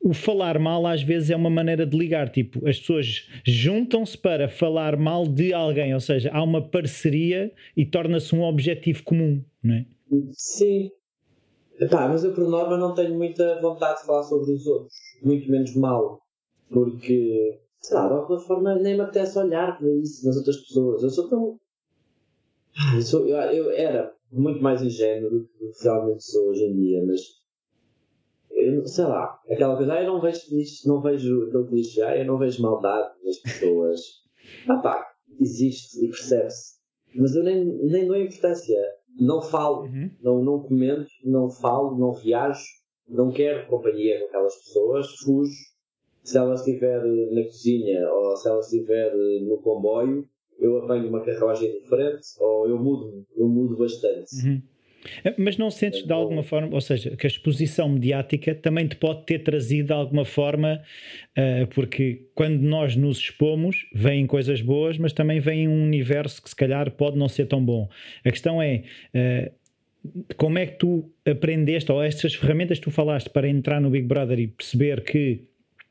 [0.00, 2.30] o falar mal às vezes é uma maneira de ligar.
[2.30, 7.84] Tipo, as pessoas juntam-se para falar mal de alguém, ou seja, há uma parceria e
[7.84, 9.86] torna-se um objetivo comum, não é?
[10.32, 10.90] Sim.
[11.80, 15.48] Epá, mas eu por norma não tenho muita vontade de falar sobre os outros, muito
[15.50, 16.20] menos mal,
[16.68, 21.02] porque, sei lá, de alguma forma nem me apetece olhar para isso nas outras pessoas.
[21.02, 21.56] Eu sou tão.
[22.94, 27.04] Eu, sou, eu, eu era muito mais ingênuo do que realmente sou hoje em dia,
[27.06, 27.20] mas
[28.60, 30.40] eu, sei lá, aquela coisa, ah, eu não vejo
[30.86, 34.00] não vejo aquele clichê, ah, eu não vejo maldade nas pessoas.
[34.68, 35.06] ah pá,
[35.40, 36.78] existe e percebe-se.
[37.14, 38.78] Mas eu nem, nem dou importância.
[39.18, 40.10] Não falo, uhum.
[40.22, 42.64] não, não comento, não falo, não viajo,
[43.08, 45.56] não quero companhia com aquelas pessoas, fujo.
[46.22, 47.02] Se ela estiver
[47.32, 50.28] na cozinha ou se ela estiver no comboio,
[50.58, 54.34] eu apanho uma carruagem diferente ou eu mudo, eu mudo bastante.
[54.44, 54.62] Uhum.
[55.24, 58.96] Eh, mas não sentes de alguma forma, ou seja, que a exposição mediática também te
[58.96, 60.82] pode ter trazido de alguma forma,
[61.36, 66.50] uh, porque quando nós nos expomos, vêm coisas boas, mas também vem um universo que
[66.50, 67.88] se calhar pode não ser tão bom.
[68.24, 68.82] A questão é.
[69.14, 69.58] Uh,
[70.36, 74.06] como é que tu aprendeste, ou estas ferramentas que tu falaste para entrar no Big
[74.06, 75.44] Brother e perceber que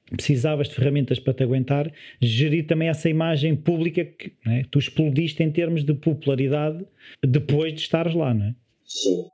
[0.10, 1.92] precisavas de ferramentas para te aguentar,
[2.22, 4.64] gerir também essa imagem pública que é?
[4.72, 6.86] tu explodiste em termos de popularidade
[7.22, 8.56] depois de estares lá, não é?
[8.88, 9.26] Sim.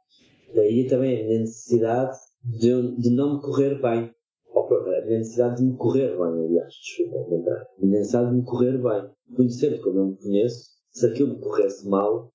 [0.55, 4.11] Daí também a minha necessidade de, de não me correr bem.
[4.55, 7.61] A minha necessidade de me correr bem, aliás, desculpa aumentar.
[7.61, 9.11] A minha necessidade de me correr bem.
[9.35, 12.31] Conhecendo como eu me conheço, se aquilo me corresse mal,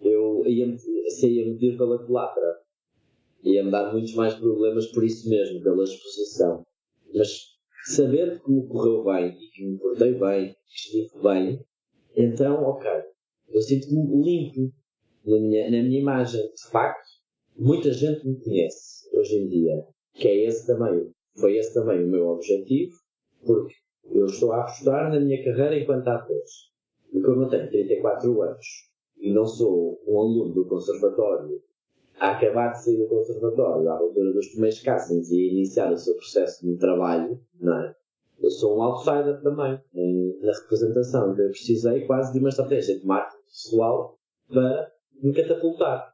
[0.00, 0.76] eu ia-me
[1.22, 2.60] ia meter pela culatra.
[3.44, 6.64] Ia-me dar muitos mais problemas por isso mesmo, pela exposição.
[7.14, 7.28] Mas
[7.84, 11.64] saber que me correu bem e que me portei bem, que estive bem,
[12.16, 12.88] então, ok.
[13.48, 14.72] Eu sinto-me limpo
[15.24, 16.40] na minha, na minha imagem.
[16.40, 17.08] De facto,
[17.56, 22.08] muita gente me conhece hoje em dia, que é esse também, foi esse também o
[22.08, 22.94] meu objetivo,
[23.44, 23.74] porque
[24.10, 26.42] eu estou a apostar na minha carreira enquanto ator.
[27.12, 28.66] E como eu tenho 34 anos
[29.18, 31.62] e não sou um aluno do conservatório
[32.18, 36.14] a acabar de sair do conservatório, à altura dos primeiros castings e iniciar o seu
[36.14, 37.94] processo de trabalho, não é?
[38.40, 39.80] Eu sou um outsider também
[40.40, 41.36] na representação.
[41.38, 44.18] Eu precisei quase de uma estratégia de marketing pessoal
[44.48, 44.92] para
[45.22, 46.12] me catapultar.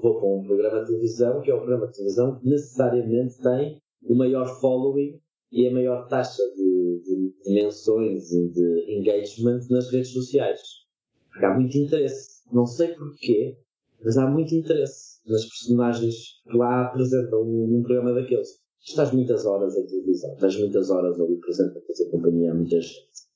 [0.00, 3.82] Vou para um programa de televisão, que é o programa de televisão que necessariamente tem
[4.02, 5.20] o maior following
[5.50, 10.60] e a maior taxa de, de, de menções e de engagement nas redes sociais.
[11.30, 12.42] Porque há muito interesse.
[12.52, 13.58] Não sei porquê,
[14.04, 18.60] mas há muito interesse nas personagens que lá apresentam num, programa daqueles.
[18.80, 22.80] Estás muitas horas a televisão, estás muitas horas ali presente a fazer companhia a muita
[22.80, 23.28] gente.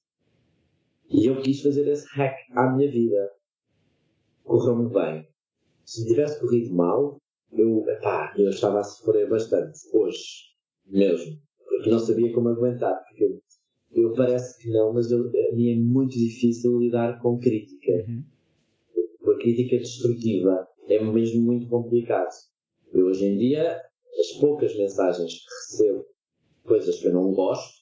[1.11, 3.31] E eu quis fazer esse hack à minha vida.
[4.53, 5.27] Correu-me bem.
[5.83, 7.17] Se tivesse corrido mal,
[7.53, 9.79] eu, epá, eu estava a sofrer bastante.
[9.95, 10.21] Hoje,
[10.85, 11.41] mesmo.
[11.67, 13.03] Porque não sabia como aguentar.
[13.09, 13.41] Porque
[13.93, 17.93] eu parece que não, mas eu, a mim é muito difícil lidar com crítica.
[18.07, 19.33] Uhum.
[19.33, 22.29] A crítica destrutiva é mesmo muito complicado.
[22.93, 23.81] Eu hoje em dia,
[24.21, 26.05] as poucas mensagens que recebo,
[26.63, 27.73] coisas que eu não gosto,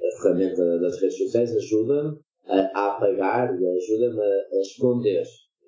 [0.00, 5.24] a ferramenta das redes sociais ajuda-me a, a apagar e ajuda-me a, a, esconder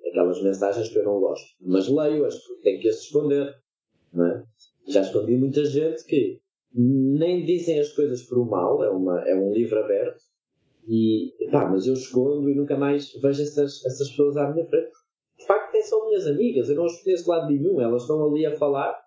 [0.09, 1.47] aquelas mensagens que eu não gosto.
[1.61, 3.55] Mas leio-as porque tenho que as esconder.
[4.13, 4.43] É?
[4.91, 6.39] Já escondi muita gente que
[6.73, 10.21] nem dizem as coisas por mal, é, uma, é um livro aberto,
[10.87, 14.91] e pá, mas eu escondo e nunca mais vejo essas, essas pessoas à minha frente.
[15.37, 18.23] De facto, nem são minhas amigas, eu não as conheço de lado nenhum, elas estão
[18.25, 18.99] ali a falar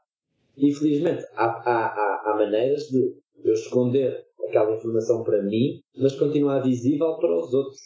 [0.56, 6.14] e felizmente há, há, há, há maneiras de eu esconder aquela informação para mim, mas
[6.14, 7.80] continuar visível para os outros.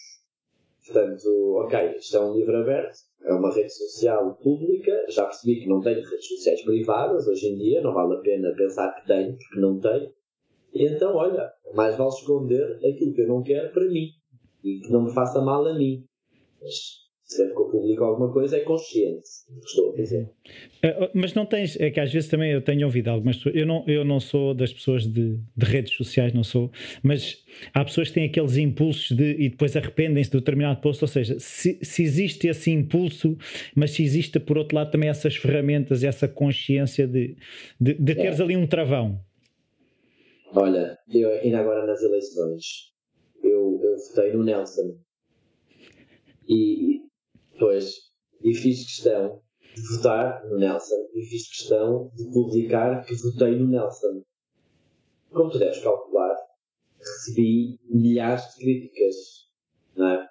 [0.87, 1.28] Portanto,
[1.64, 5.80] ok, isto é um livro aberto, é uma rede social pública, já percebi que não
[5.80, 9.61] tenho redes sociais privadas hoje em dia, não vale a pena pensar que tenho, porque
[9.61, 10.12] não tenho.
[10.72, 14.11] E então, olha, mais vale esconder aquilo que eu não quero para mim
[14.62, 16.05] e que não me faça mal a mim.
[16.61, 20.30] Mas sempre que eu publico alguma coisa é consciente do que estou a dizer.
[20.84, 23.66] Uh, mas não tens, é que às vezes também eu tenho ouvido algumas pessoas, eu
[23.66, 26.70] não, eu não sou das pessoas de, de redes sociais, não sou,
[27.02, 31.08] mas há pessoas que têm aqueles impulsos de, e depois arrependem-se de determinado posto, ou
[31.08, 33.36] seja, se, se existe esse impulso,
[33.74, 37.36] mas se existe por outro lado também essas ferramentas, essa consciência de,
[37.80, 38.42] de, de teres é.
[38.42, 39.20] ali um travão.
[40.54, 42.92] Olha, eu ainda agora nas eleições,
[43.42, 44.96] eu, eu votei no Nelson.
[46.48, 47.00] E,
[47.59, 47.94] Pois,
[48.42, 49.40] e fiz questão
[49.74, 54.22] de votar no Nelson e fiz questão de publicar que votei no Nelson.
[55.30, 56.36] Como tu deves calcular,
[56.98, 59.16] recebi milhares de críticas,
[59.96, 60.28] não é?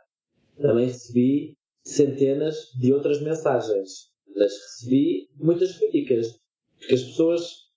[0.61, 6.39] Também recebi centenas de outras mensagens, mas recebi muitas críticas,
[6.77, 7.71] porque as pessoas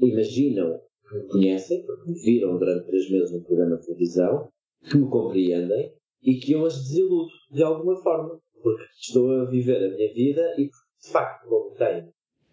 [0.00, 4.50] imaginam que me conhecem, porque me viram durante três meses no programa de televisão,
[4.88, 9.84] que me compreendem e que eu as desiludo de alguma forma porque estou a viver
[9.84, 12.12] a minha vida e, de facto, como tenho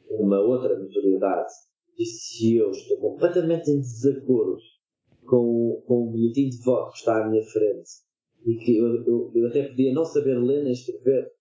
[0.10, 1.52] uma outra notoriedade
[1.98, 4.62] e se eu estou completamente em desacordo
[5.26, 7.90] com, com o boletim de voto que está à minha frente
[8.46, 11.32] e que eu, eu, eu até podia não saber ler nem escrever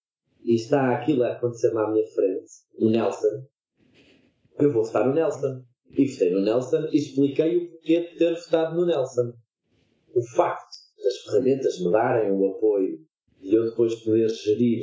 [0.43, 3.47] e está aquilo a acontecer à minha frente, o Nelson,
[4.59, 5.63] eu vou votar no Nelson.
[5.91, 9.33] E votei no Nelson e expliquei o porquê de ter votado no Nelson.
[10.15, 13.06] O facto das ferramentas me darem o apoio
[13.47, 14.83] e eu depois poder gerir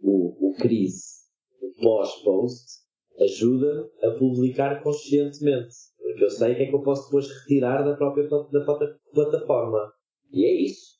[0.00, 1.02] o, o crise,
[1.60, 2.84] o pós-post,
[3.20, 5.74] ajuda a publicar conscientemente.
[5.98, 8.96] Porque eu sei o que é que eu posso depois retirar da própria da própria
[9.12, 9.92] plataforma.
[10.32, 10.94] E é isso.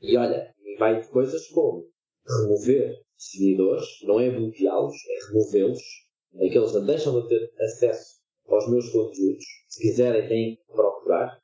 [0.00, 1.86] E olha, vai de coisas como
[2.26, 5.82] remover seguidores, não é bloqueá-los, é removê-los.
[6.36, 9.44] Aqueles não deixam de ter acesso aos meus conteúdos.
[9.68, 11.38] Se quiserem, têm que procurar.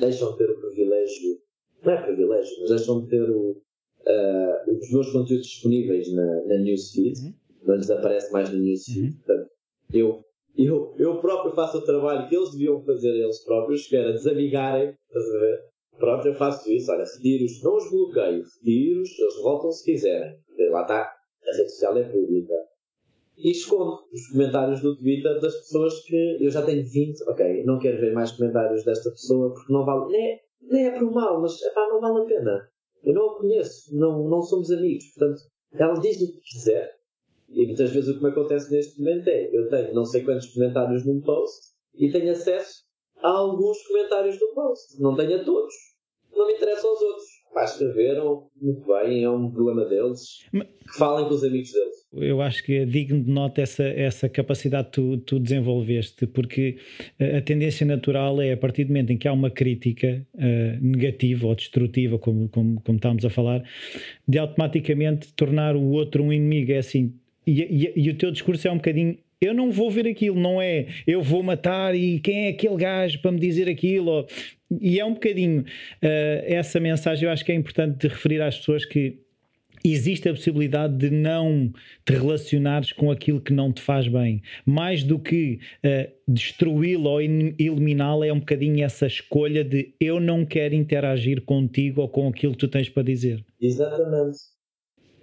[0.00, 1.40] Deixam de ter o privilégio,
[1.82, 3.62] não é privilégio, mas deixam de ter o,
[4.06, 7.34] uh, os meus conteúdos disponíveis na, na newsfeed, uhum.
[7.64, 9.06] não desaparece mais na newsfeed.
[9.06, 9.16] Uhum.
[9.16, 9.50] Portanto,
[9.92, 10.24] eu,
[10.56, 14.94] eu, eu próprio faço o trabalho que eles deviam fazer eles próprios, que era desamigarem,
[15.08, 15.72] estás a ver?
[15.98, 20.36] Pronto, eu faço isso, olha, retiro-os, não os bloqueio, retiro-os, eles voltam se quiserem.
[20.70, 22.54] Lá está, a rede social é pública.
[23.36, 27.78] E escondo os comentários do Twitter das pessoas que eu já tenho 20, ok, não
[27.78, 31.40] quero ver mais comentários desta pessoa porque não vale, nem é, nem é por mal,
[31.40, 32.71] mas epá, não vale a pena.
[33.04, 35.04] Eu não a conheço, não, não somos amigos.
[35.14, 35.42] Portanto,
[35.72, 36.98] ela diz o que quiser.
[37.48, 40.52] E muitas vezes o que me acontece neste momento é: eu tenho não sei quantos
[40.52, 42.84] comentários num post e tenho acesso
[43.18, 45.00] a alguns comentários do post.
[45.00, 45.74] Não tenho a todos.
[46.32, 51.26] Não me interessa aos outros pá, escreveram muito bem, é um problema deles, que falem
[51.26, 52.02] com os amigos deles.
[52.14, 56.76] Eu acho que é digno de nota essa, essa capacidade que tu, tu desenvolveste, porque
[57.18, 61.46] a tendência natural é, a partir do momento em que há uma crítica uh, negativa
[61.46, 63.64] ou destrutiva, como, como, como estávamos a falar,
[64.28, 66.72] de automaticamente tornar o outro um inimigo.
[66.72, 67.14] É assim,
[67.46, 70.62] e, e, e o teu discurso é um bocadinho eu não vou ver aquilo, não
[70.62, 74.24] é eu vou matar e quem é aquele gajo para me dizer aquilo.
[74.80, 75.64] E é um bocadinho uh,
[76.44, 79.20] essa mensagem, eu acho que é importante de referir às pessoas que
[79.84, 81.72] existe a possibilidade de não
[82.06, 84.40] te relacionares com aquilo que não te faz bem.
[84.64, 90.46] Mais do que uh, destruí-lo ou eliminá-lo, é um bocadinho essa escolha de eu não
[90.46, 93.44] quero interagir contigo ou com aquilo que tu tens para dizer.
[93.60, 94.38] Exatamente.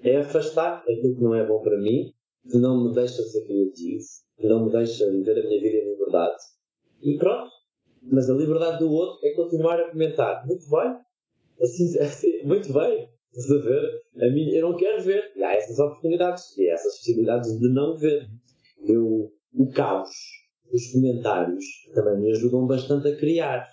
[0.04, 2.14] É afastar aquilo que não é bom para mim
[2.46, 4.06] não me deixa ser criativo,
[4.40, 6.38] não me deixa viver a minha vida em liberdade.
[7.02, 7.52] E pronto.
[8.02, 10.46] Mas a liberdade do outro é continuar a comentar.
[10.48, 10.96] Muito bem.
[11.62, 13.10] Assim, assim muito bem.
[13.36, 14.02] A ver?
[14.22, 15.32] A mim, eu não quero ver.
[15.36, 18.28] E há essas oportunidades e essas possibilidades de não ver.
[18.86, 20.10] Eu, o caos,
[20.72, 23.68] os comentários também me ajudam bastante a criar.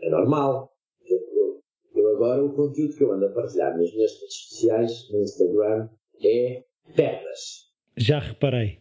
[0.00, 0.72] É normal.
[1.04, 1.62] Eu,
[1.94, 5.88] eu agora, o conteúdo que eu ando a partilhar nas minhas redes sociais, no Instagram,
[6.24, 6.64] é
[6.94, 7.66] pernas.
[7.96, 8.80] Já reparei.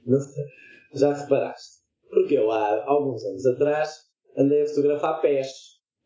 [0.94, 1.80] Já reparaste?
[2.10, 4.06] Porque eu há alguns anos atrás
[4.38, 5.48] andei a fotografar pés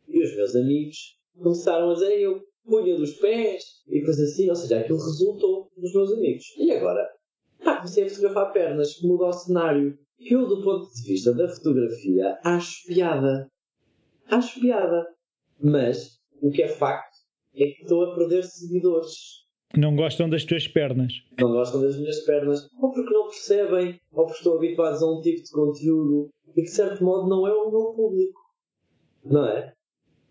[0.08, 4.56] e os meus amigos começaram a dizer eu punha dos pés e coisas assim, ou
[4.56, 6.46] seja, aquilo resultou dos meus amigos.
[6.58, 7.10] E agora?
[7.64, 9.98] Pá, comecei a fotografar pernas, que muda o cenário.
[10.20, 13.50] Eu, do ponto de vista da fotografia, acho piada.
[14.28, 15.08] Acho piada.
[15.62, 17.18] Mas, o que é facto
[17.56, 19.48] é que estou a perder seguidores.
[19.78, 21.14] Não gostam das tuas pernas.
[21.40, 22.68] Não gostam das minhas pernas.
[22.82, 26.62] Ou porque não percebem, ou porque estão habituados a um tipo de conteúdo e que
[26.64, 28.40] de certo modo não é o meu público.
[29.24, 29.72] Não é?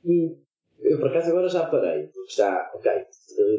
[0.04, 0.36] E
[0.80, 2.90] eu por acaso agora já parei, porque já, ok,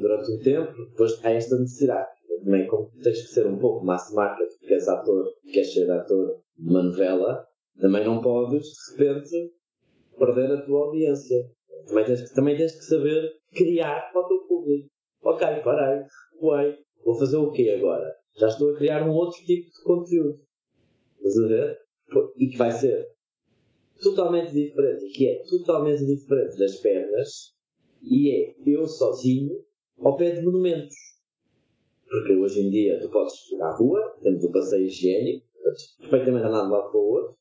[0.01, 2.09] durante um tempo, depois há esta necessidade.
[2.43, 6.41] Também como tens que ser um pouco massa marca, porque és ator, queres ser ator
[6.57, 7.45] de uma novela,
[7.79, 8.65] também não podes,
[8.97, 9.53] de repente,
[10.17, 11.49] perder a tua audiência.
[11.87, 14.89] Também tens, também tens que saber criar para o teu público
[15.21, 18.15] ok, parei, recuei, vou fazer o quê agora?
[18.37, 20.39] Já estou a criar um outro tipo de conteúdo.
[21.17, 21.77] Estás a ver?
[22.37, 23.07] E que vai ser
[24.01, 27.53] totalmente diferente, que é totalmente diferente das pernas,
[28.01, 29.63] e é eu sozinho
[29.99, 30.95] ao pé de monumentos.
[32.09, 35.45] Porque hoje em dia tu podes ir à rua, temos o passeio higiênico,
[35.99, 37.37] perfeitamente andar de lado para o outro,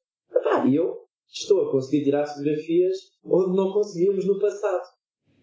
[0.69, 4.83] e eu estou a conseguir tirar fotografias onde não conseguíamos no passado.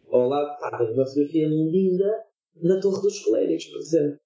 [0.10, 2.25] Ao lado, pá, tenho uma fotografia linda
[2.62, 4.20] na Torre dos Clérigos, por exemplo.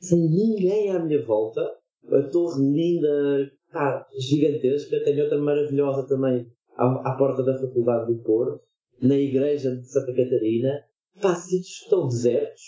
[0.00, 1.62] Sem ninguém à minha volta.
[2.08, 5.02] A torre linda, pá, gigantesca.
[5.04, 8.60] Tenho outra maravilhosa também à, à porta da Faculdade do Porto.
[9.00, 10.84] Na igreja de Santa Catarina.
[11.20, 12.62] Pá, sítios que estão desertos.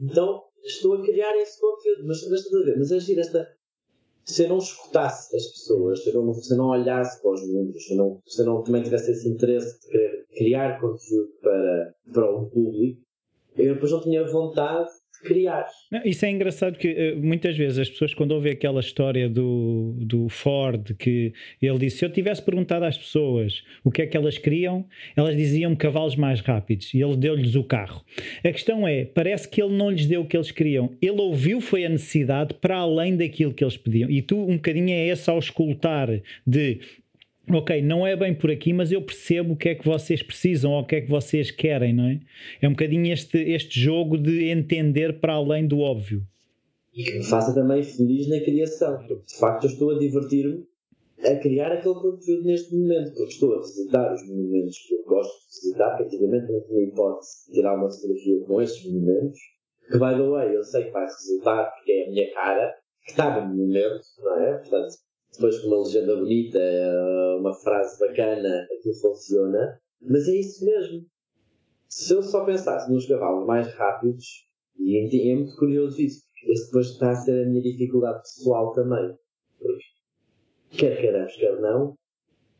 [0.00, 2.06] Então, estou a criar esse conteúdo.
[2.06, 2.78] Mas, mas a ver?
[2.78, 3.46] Mas agir esta
[4.24, 7.46] se eu não escutasse as pessoas, se eu não, se eu não olhasse para os
[7.48, 11.32] números, se eu não, se eu não também tivesse esse interesse de querer criar conteúdo
[11.40, 13.02] para, para um público,
[13.60, 14.88] eu depois não tinha vontade
[15.22, 15.66] de criar.
[16.04, 20.28] Isso é engraçado que eh, muitas vezes as pessoas quando ouvem aquela história do, do
[20.28, 24.38] Ford que ele disse, se eu tivesse perguntado às pessoas o que é que elas
[24.38, 28.02] queriam, elas diziam cavalos mais rápidos e ele deu-lhes o carro.
[28.44, 30.96] A questão é, parece que ele não lhes deu o que eles queriam.
[31.00, 34.10] Ele ouviu foi a necessidade para além daquilo que eles pediam.
[34.10, 36.08] E tu um bocadinho é esse ao escutar
[36.46, 36.80] de
[37.58, 40.72] ok, não é bem por aqui, mas eu percebo o que é que vocês precisam
[40.72, 42.20] ou o que é que vocês querem, não é?
[42.60, 46.22] É um bocadinho este, este jogo de entender para além do óbvio.
[46.94, 48.98] E que me faça também feliz na criação.
[49.06, 50.64] Porque de facto eu estou a divertir-me
[51.24, 55.32] a criar aquele conteúdo neste momento, porque estou a visitar os monumentos que eu gosto
[55.40, 59.38] de visitar, que antigamente não tinha hipótese de tirar uma fotografia com estes monumentos,
[59.90, 62.74] que by the way eu sei que vai resultar porque é a minha cara
[63.04, 64.58] que está no monumento, não é?
[64.58, 64.94] Portanto,
[65.32, 66.58] depois com uma legenda bonita,
[67.38, 69.80] uma frase bacana, aquilo funciona.
[70.00, 71.06] Mas é isso mesmo.
[71.88, 76.86] Se eu só pensasse nos cavalos mais rápidos, e é muito curioso isso, esse depois
[76.88, 79.14] está a ser a minha dificuldade pessoal também.
[79.58, 79.84] Porque,
[80.70, 81.94] quer queiramos, quer não,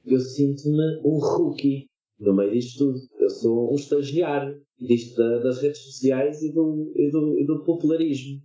[0.07, 2.99] eu sinto-me um rookie no meio disto tudo.
[3.19, 7.65] Eu sou um estagiário disto da, das redes sociais e do, e do, e do
[7.65, 8.43] popularismo.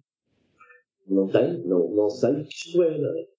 [1.07, 3.34] Não tenho, não, não sei o que isto é, não é?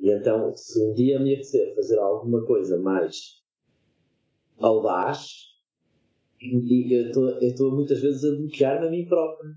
[0.00, 3.42] E então, se um dia me apetecer fazer alguma coisa mais
[4.58, 5.54] audaz,
[6.40, 9.50] eu estou muitas vezes a bloquear-me a mim próprio.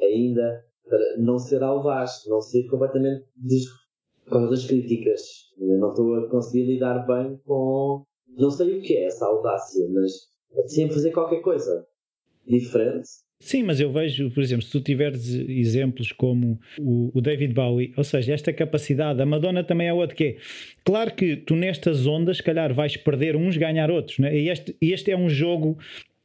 [0.00, 3.64] Ainda para não ser audaz, não ser completamente des...
[4.28, 5.20] com das críticas.
[5.58, 8.04] Eu não estou a conseguir lidar bem com.
[8.28, 10.12] Não sei o que é essa audácia, mas
[10.72, 11.86] sempre fazer qualquer coisa
[12.46, 13.08] diferente
[13.42, 17.90] Sim, mas eu vejo, por exemplo, se tu tiveres exemplos como o, o, David Bowie,
[17.96, 20.36] ou seja, esta capacidade, a Madonna também é outra que é.
[20.84, 24.36] Claro que tu nestas ondas, se calhar, vais perder uns, ganhar outros, né?
[24.36, 25.78] e este, este é um jogo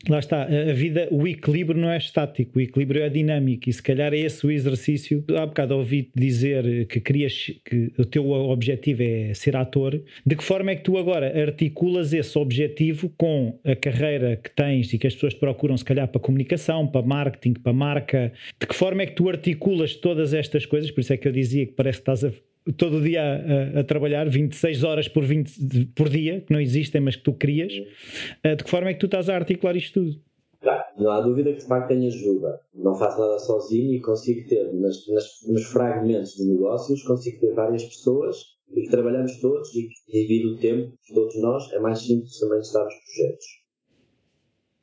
[0.07, 3.81] lá está, a vida, o equilíbrio não é estático, o equilíbrio é dinâmico e se
[3.81, 5.23] calhar é esse o exercício.
[5.37, 10.01] Há bocado ouvi-te dizer que querias que o teu objetivo é ser ator.
[10.25, 14.93] De que forma é que tu agora articulas esse objetivo com a carreira que tens
[14.93, 18.33] e que as pessoas te procuram, se calhar, para comunicação, para marketing, para marca?
[18.59, 20.91] De que forma é que tu articulas todas estas coisas?
[20.91, 22.31] Por isso é que eu dizia que parece que estás a
[22.73, 27.01] todo o dia a, a, trabalhar 26 horas por, 20, por dia, que não existem,
[27.01, 30.01] mas que tu crias, uh, de que forma é que tu estás a articular isto
[30.01, 30.19] tudo?
[30.61, 32.59] Claro, não há dúvida que de facto tenho ajuda.
[32.73, 37.53] Não faço nada sozinho e consigo ter, nas, nas, nos fragmentos de negócios, consigo ter
[37.53, 41.71] várias pessoas e que trabalhamos todos e que divide o tempo todos nós.
[41.71, 43.45] É mais simples também estar nos projetos.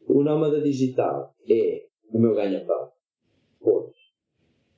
[0.07, 2.91] O Nómada Digital é o meu ganha-pão.
[3.61, 3.93] Ponto.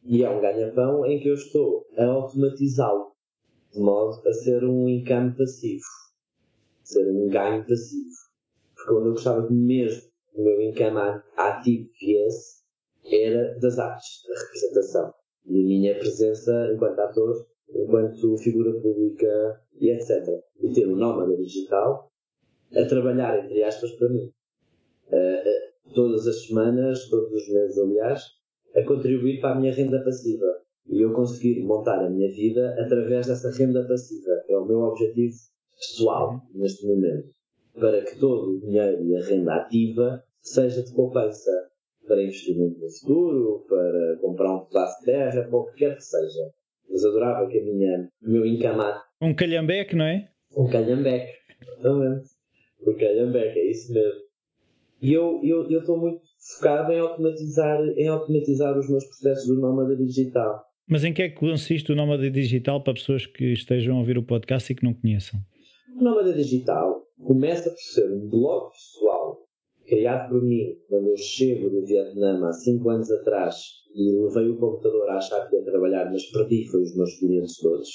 [0.07, 3.13] E é um ganha-pão em que eu estou a automatizá-lo,
[3.73, 5.85] de modo a ser um income passivo,
[6.83, 8.11] ser um ganho passivo.
[8.75, 10.03] Porque quando eu gostava de mesmo
[10.35, 12.63] o meu income ativo viesse,
[13.07, 15.15] era das artes, da representação.
[15.47, 20.29] E a minha presença enquanto ator, enquanto figura pública e etc.
[20.61, 22.11] E ter um nómada digital
[22.77, 24.31] a trabalhar, entre aspas, para mim.
[25.09, 28.23] Uh, todas as semanas, todos os meses, aliás,
[28.75, 30.47] a contribuir para a minha renda passiva.
[30.87, 34.31] E eu conseguir montar a minha vida através dessa renda passiva.
[34.49, 35.35] É o meu objetivo
[35.77, 37.29] pessoal neste momento.
[37.75, 41.51] Para que todo o dinheiro e a renda ativa seja de poupança
[42.07, 46.05] para investimento no futuro, para comprar um pedaço de terra, para o que quer que
[46.05, 46.53] seja.
[46.89, 49.03] Mas adorava que a minha, o meu encamar.
[49.21, 50.29] Um calhambeque, não é?
[50.55, 52.29] Um calhambeque, exatamente.
[52.87, 54.21] O calhambeque, é isso mesmo.
[55.01, 59.97] E eu estou eu, muito focado em automatizar, em automatizar os meus processos do nómada
[59.97, 60.63] digital.
[60.87, 64.19] Mas em que é que consiste o nómada digital para pessoas que estejam a ouvir
[64.19, 65.41] o podcast e que não conheçam?
[65.99, 69.39] O nómada digital começa por ser um blog pessoal
[69.87, 73.57] criado por mim quando eu chego do Vietnã há 5 anos atrás
[73.95, 77.57] e levei o computador a achar que ia trabalhar, mas perdi foi os meus clientes
[77.59, 77.89] todos.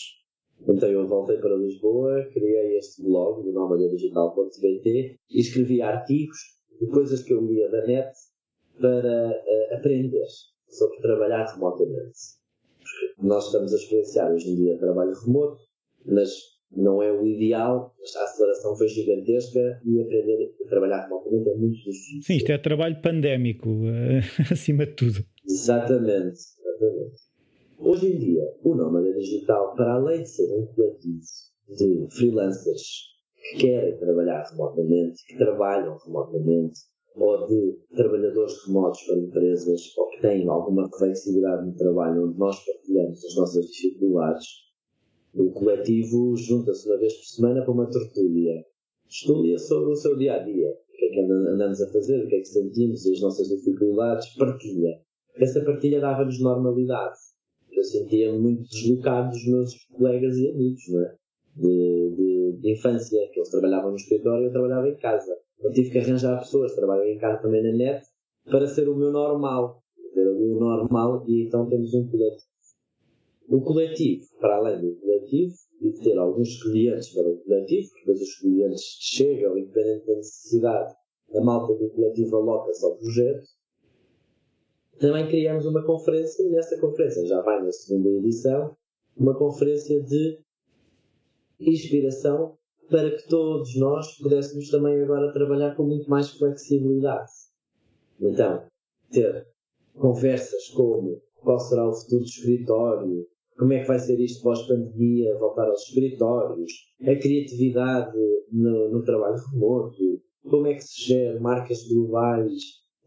[0.67, 6.37] Então eu voltei para Lisboa, criei este blog do nómadadigital.bt e escrevi artigos
[6.79, 8.09] de coisas que eu lia da net
[8.79, 10.25] para uh, aprender
[10.67, 12.39] sobre trabalhar remotamente.
[12.77, 15.61] Porque nós estamos a experienciar hoje em dia trabalho remoto,
[16.05, 16.31] mas
[16.71, 21.75] não é o ideal, a aceleração foi gigantesca e aprender a trabalhar remotamente é muito
[21.75, 22.21] difícil.
[22.21, 24.21] Sim, isto é trabalho pandémico, uh,
[24.51, 25.25] acima de tudo.
[25.47, 27.29] Exatamente, exatamente.
[27.79, 31.25] Hoje em dia, o Nómada Digital, para além de ser um coletivo
[31.77, 36.79] de freelancers que querem trabalhar remotamente, que trabalham remotamente,
[37.21, 42.57] ou de trabalhadores remotos para empresas, ou que têm alguma flexibilidade no trabalho, onde nós
[42.65, 44.45] partilhamos as nossas dificuldades,
[45.33, 48.65] o coletivo junta-se uma vez por semana para uma tertúlia.
[49.07, 50.69] Tertúlia sobre o seu dia a dia.
[50.69, 54.35] O que é que andamos a fazer, o que é que sentimos, as nossas dificuldades,
[54.35, 54.99] partilha.
[55.35, 57.17] Essa partilha dava-nos normalidade.
[57.71, 61.15] Eu sentia-me muito deslocado dos meus colegas e amigos, não é?
[61.55, 65.71] De, de, de infância, que eles trabalhavam no escritório e eu trabalhava em casa eu
[65.71, 68.05] tive que arranjar pessoas, trabalho em casa também na net,
[68.45, 69.83] para ser o meu normal.
[70.15, 72.49] O normal, e então temos um coletivo.
[73.47, 78.21] O coletivo, para além do coletivo, e ter alguns clientes para o coletivo, porque depois
[78.21, 80.95] os clientes chegam, independente da necessidade,
[81.33, 83.47] a malta do coletivo aloca-se ao projeto.
[84.99, 88.75] Também criamos uma conferência, e nessa conferência, já vai na segunda edição,
[89.15, 90.39] uma conferência de
[91.59, 92.58] inspiração
[92.89, 97.31] para que todos nós pudéssemos também agora trabalhar com muito mais flexibilidade.
[98.19, 98.63] Então,
[99.11, 99.47] ter
[99.93, 103.27] conversas como qual será o futuro do escritório,
[103.57, 106.71] como é que vai ser isto pós-pandemia, voltar aos escritórios,
[107.01, 108.17] a criatividade
[108.51, 112.63] no, no, trabalho remoto, como é que se gera marcas globais,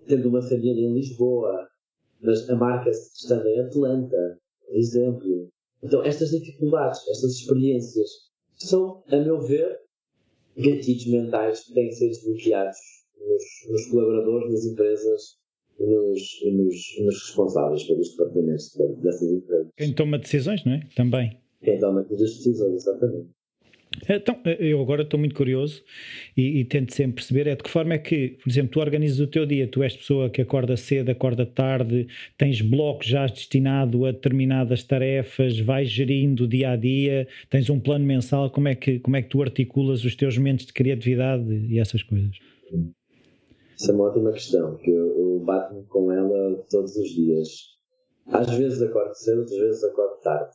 [0.07, 1.69] tendo uma família em Lisboa,
[2.21, 5.51] mas a marca estando em Atlanta, por exemplo.
[5.83, 9.79] Então, estas dificuldades, estas experiências são, a meu ver,
[10.57, 12.79] gatilhos mentais que têm que ser desbloqueados
[13.19, 15.39] nos, nos colaboradores, nas empresas
[15.79, 19.69] e nos, nos, nos, responsáveis pelos departamentos dessas empresas.
[19.77, 20.89] Quem toma decisões, não é?
[20.95, 21.41] Também.
[21.63, 23.31] Quem toma as decisões, exatamente.
[24.09, 25.83] Então, eu agora estou muito curioso
[26.37, 29.21] e, e, tento sempre perceber é de que forma é que, por exemplo, tu organizas
[29.21, 34.05] o teu dia, tu és pessoa que acorda cedo, acorda tarde, tens blocos já destinado
[34.07, 38.99] a determinadas tarefas, vais gerindo dia a dia, tens um plano mensal, como é que,
[38.99, 42.37] como é que tu articulas os teus momentos de criatividade e essas coisas?
[43.77, 47.49] Isso é uma ótima questão, que eu, eu bato-me com ela todos os dias.
[48.29, 50.53] Às vezes acordo cedo, outras vezes acordo tarde.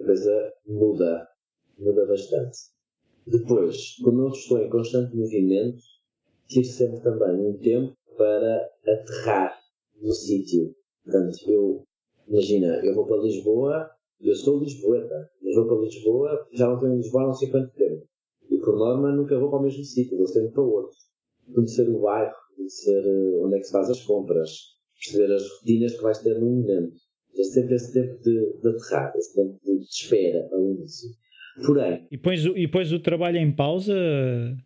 [0.00, 1.29] A coisa muda
[1.80, 2.58] muda bastante.
[3.26, 5.82] Depois, como eu estou em constante movimento,
[6.48, 9.58] tive sempre também um tempo para aterrar
[10.00, 10.74] no sítio.
[11.04, 11.84] Portanto, eu,
[12.28, 16.90] imagina, eu vou para Lisboa, eu sou lisboeta, eu vou para Lisboa, já não estou
[16.90, 18.06] em Lisboa há não sei quanto tempo.
[18.50, 20.96] E por norma nunca vou para o mesmo sítio, vou sempre para outro.
[21.54, 24.50] Conhecer o bairro, conhecer eh, onde é que se faz as compras,
[24.94, 26.96] perceber as rotinas que vais ter no momento.
[27.38, 31.10] É sempre esse tempo de, de aterrar, esse tempo de espera ao início.
[31.64, 32.06] Porém.
[32.10, 33.94] E pões, e pões o trabalho em pausa,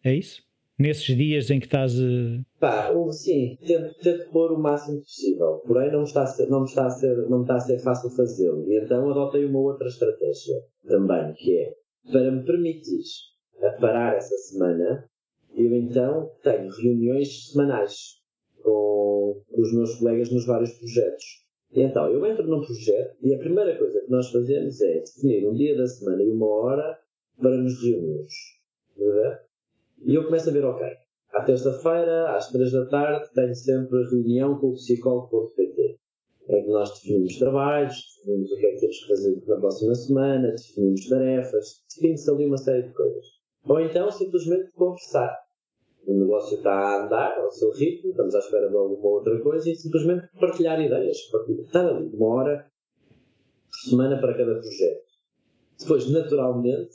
[0.02, 0.42] é isso?
[0.78, 1.94] Nesses dias em que estás.
[1.94, 2.44] Uh...
[2.58, 5.62] Pá, sim, tento, tento pôr o máximo possível.
[5.66, 7.60] Porém, não me está a ser, não me está a ser, não me está a
[7.60, 8.68] ser fácil fazê-lo.
[8.68, 10.56] E então adotei uma outra estratégia
[10.86, 11.74] também, que é
[12.10, 13.02] para me permitir
[13.62, 15.08] a parar essa semana,
[15.54, 18.20] eu então tenho reuniões semanais
[18.62, 21.43] com os meus colegas nos vários projetos.
[21.74, 25.46] E então, eu entro num projeto e a primeira coisa que nós fazemos é definir
[25.46, 26.98] um dia da semana e uma hora
[27.36, 28.34] para nos reunirmos.
[30.04, 30.86] E eu começo a ver, ok,
[31.32, 35.98] à terça-feira, às três da tarde, tenho sempre reunião com o psicólogo.pt
[36.48, 39.94] em que nós definimos trabalhos, definimos o que é que temos que fazer na próxima
[39.94, 43.26] semana, definimos tarefas, definimos ali uma série de coisas.
[43.66, 45.43] Ou então, simplesmente conversar.
[46.06, 49.70] O negócio está a andar ao seu ritmo, estamos à espera de alguma outra coisa
[49.70, 51.16] e simplesmente partilhar ideias.
[51.16, 52.70] Estar ali uma hora
[53.70, 55.04] por semana para cada projeto.
[55.78, 56.94] Depois, naturalmente,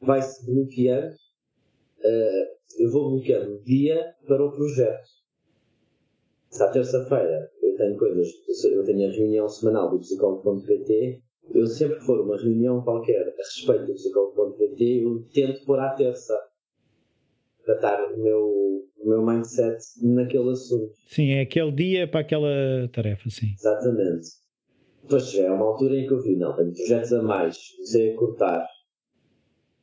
[0.00, 5.08] vai-se bloqueando, uh, eu vou bloqueando dia para o projeto.
[6.50, 8.28] Se à terça-feira eu tenho coisas,
[8.64, 11.22] eu tenho a reunião semanal do psicólogo.pt
[11.54, 15.94] eu sempre que for uma reunião qualquer a respeito do psicólogo.pt, eu tento pôr à
[15.94, 16.34] terça
[17.68, 20.94] para estar o meu, o meu mindset naquele assunto.
[21.06, 23.48] Sim, é aquele dia para aquela tarefa, sim.
[23.58, 24.28] Exatamente.
[25.02, 28.12] Depois já é uma altura em que eu vi, não, tenho projetos a mais, sei
[28.12, 28.66] a cortar.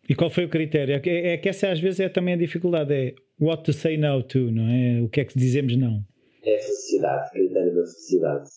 [0.10, 0.96] E qual foi o critério?
[0.96, 3.98] É que, é que essa às vezes é também a dificuldade, é what to say
[3.98, 5.02] no to, não é?
[5.02, 6.04] O que é que dizemos não?
[6.44, 8.50] É a felicidade, o critério da felicidade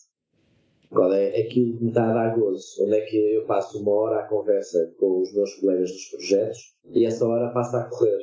[0.89, 3.91] qual é aquilo que me está a dar gozo, onde é que eu passo uma
[3.91, 8.17] hora à conversa com os meus colegas dos projetos e essa hora passa a correr.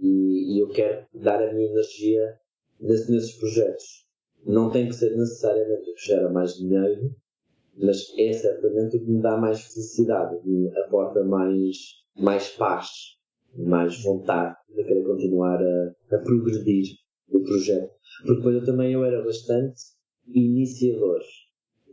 [0.00, 2.38] E, e eu quero dar a minha energia
[2.80, 4.06] nesse, nesses projetos.
[4.46, 7.14] Não tem que ser necessariamente o que gera mais dinheiro,
[7.76, 11.76] mas é certamente o que me dá mais felicidade, o que me aporta mais,
[12.16, 12.88] mais paz,
[13.54, 16.96] mais vontade de querer continuar a, a progredir
[17.28, 17.92] o projeto.
[18.22, 19.80] Porque depois eu também eu era bastante
[20.26, 21.20] iniciador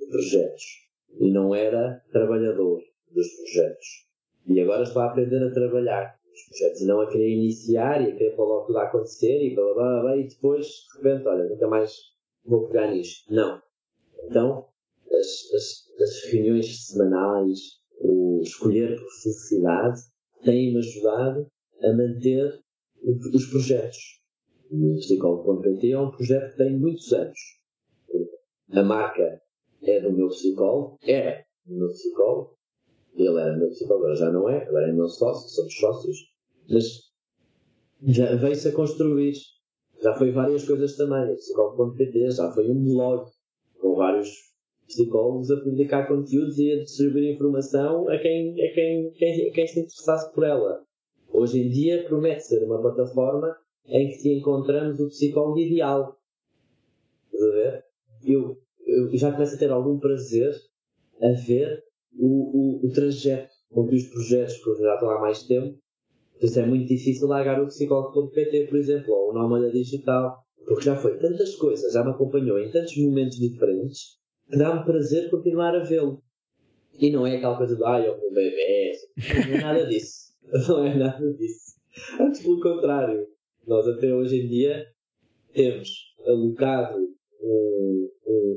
[0.09, 0.63] projetos
[1.19, 2.81] e não era trabalhador
[3.11, 4.07] dos projetos.
[4.47, 8.15] E agora estou a aprender a trabalhar projetos e não a querer iniciar e a
[8.15, 11.49] querer pôr logo tudo a acontecer e blá, blá, blá, e depois, de repente, olha,
[11.49, 11.93] nunca mais
[12.45, 13.33] vou pegar nisto.
[13.33, 13.61] Não.
[14.25, 14.67] Então,
[15.11, 17.59] as, as, as reuniões semanais,
[17.99, 20.01] o escolher por felicidade,
[20.43, 21.47] têm-me ajudado
[21.81, 22.59] a manter
[23.33, 24.21] os projetos.
[24.69, 27.39] O Psicólogo.pt é um projeto que tem muitos anos.
[28.71, 29.41] A marca
[29.81, 32.57] é do meu psicólogo, era do meu psicólogo,
[33.15, 36.17] ele era meu psicólogo, agora já não é, agora é meu sócio, somos sócios,
[36.69, 36.85] mas
[38.05, 39.33] já veio-se a construir.
[40.01, 43.29] Já foi várias coisas também, psicólogo.pt, já foi um blog
[43.79, 44.29] com vários
[44.85, 49.79] psicólogos a publicar conteúdos e a distribuir informação a quem, a quem, quem, quem se
[49.79, 50.83] interessasse por ela.
[51.29, 53.57] Hoje em dia promete ser uma plataforma
[53.87, 56.15] em que te encontramos o psicólogo ideal.
[57.33, 57.83] Estás a ver?
[58.23, 58.57] Eu
[58.87, 60.55] eu já começo a ter algum prazer
[61.21, 61.83] a ver
[62.17, 65.77] o, o, o trajeto com que os projetos que já estou há mais tempo,
[66.39, 70.85] por isso é muito difícil largar o psicólogo.pt, por exemplo, ou o Nómada Digital, porque
[70.85, 74.17] já foi tantas coisas, já me acompanhou em tantos momentos diferentes,
[74.49, 76.21] que dá-me prazer continuar a vê-lo.
[76.99, 78.91] E não é aquela coisa de, ai, o meu bebê,
[79.47, 80.27] não é nada disso.
[80.69, 81.75] Não é nada disso.
[82.21, 83.27] Antes, pelo contrário,
[83.67, 84.85] nós até hoje em dia
[85.53, 85.89] temos
[86.25, 86.97] alocado
[87.41, 88.09] um,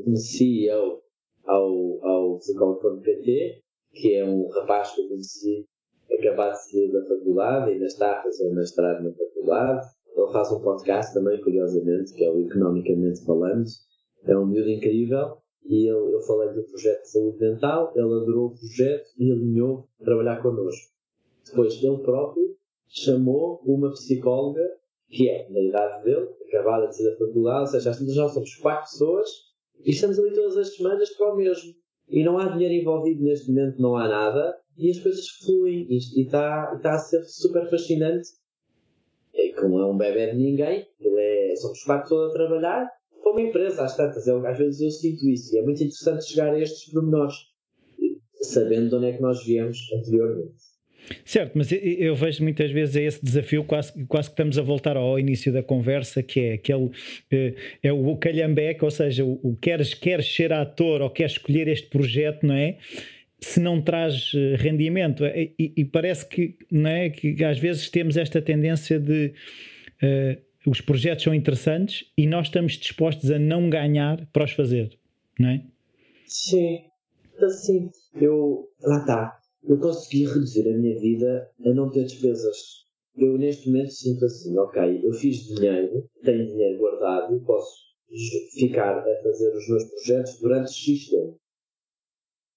[0.07, 1.03] um, CEO
[1.45, 3.61] ao, ao psicólogo.pt,
[3.93, 5.67] que é um rapaz que eu conheci
[6.13, 9.87] acabado de sair da faculdade, ainda está a fazer um mestrado na faculdade.
[10.17, 13.65] Ele faz um podcast também, curiosamente, que é o Economicamente Falando.
[14.25, 15.39] É um miúdo incrível.
[15.65, 19.89] E eu, eu falei do projeto de saúde dental, ele adorou o projeto e alinhou
[20.03, 20.91] trabalhar connosco.
[21.47, 22.57] Depois, ele próprio
[22.89, 24.67] chamou uma psicóloga
[25.09, 28.91] que é, na idade dele, acabada de sair da faculdade, ou seja, já somos quatro
[28.91, 29.29] pessoas
[29.85, 31.75] e estamos ali todas as semanas para o mesmo.
[32.09, 36.23] E não há dinheiro envolvido neste momento, não há nada, e as coisas fluem, e
[36.23, 38.29] está tá a ser super fascinante.
[39.35, 42.89] E como é um bebê de ninguém, ele é, somos quatro pessoas a trabalhar,
[43.23, 46.27] para uma empresa, às tantas, eu, às vezes eu sinto isso, e é muito interessante
[46.27, 47.35] chegar a estes pormenores,
[48.41, 50.71] sabendo de onde é que nós viemos anteriormente.
[51.25, 55.19] Certo, mas eu vejo muitas vezes esse desafio, quase, quase que estamos a voltar ao
[55.19, 56.91] início da conversa, que é aquele
[57.31, 61.69] eh, é o calhambeque, ou seja, o, o queres, queres ser ator ou queres escolher
[61.69, 62.79] este projeto, não é?
[63.41, 68.17] Se não traz eh, rendimento, e, e parece que, não é, que às vezes temos
[68.17, 69.33] esta tendência de
[70.03, 74.99] uh, os projetos são interessantes e nós estamos dispostos a não ganhar para os fazer,
[75.39, 75.65] não é?
[76.27, 76.81] Sim,
[77.43, 82.87] assim, eu lá está eu consegui reduzir a minha vida a não ter despesas.
[83.17, 87.91] Eu neste momento sinto assim, ok, eu fiz dinheiro, tenho dinheiro guardado, posso
[88.55, 91.39] ficar a fazer os meus projetos durante X tempo.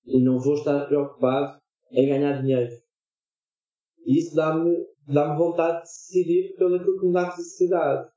[0.06, 1.60] E não vou estar preocupado
[1.92, 2.72] em ganhar dinheiro.
[4.06, 4.76] E isso dá-me
[5.08, 8.10] dá vontade de decidir pelo que me dá felicidade.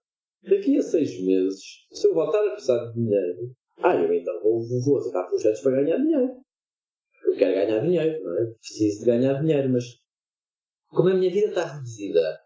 [0.42, 1.60] Daqui a seis meses,
[1.92, 5.82] se eu voltar a precisar de dinheiro, ah, eu então vou, vou aceitar projetos para
[5.82, 6.46] ganhar dinheiro
[7.26, 8.46] eu quero ganhar dinheiro, não é?
[8.46, 9.84] Preciso de ganhar dinheiro, mas
[10.88, 12.40] como a minha vida está reduzida,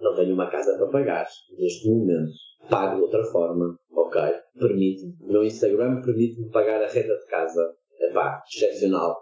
[0.00, 2.32] não tenho uma casa para pagar neste momento.
[2.68, 4.20] Pago de outra forma, ok?
[4.58, 5.16] Permite-me.
[5.20, 7.76] O meu Instagram permite-me pagar a renda de casa.
[8.00, 9.16] É pá, excepcional.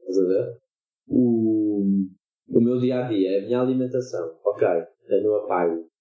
[0.00, 0.58] Estás a ver?
[1.08, 1.84] O,
[2.48, 4.66] o meu dia a dia, a minha alimentação, ok?
[5.08, 5.92] Eu não apago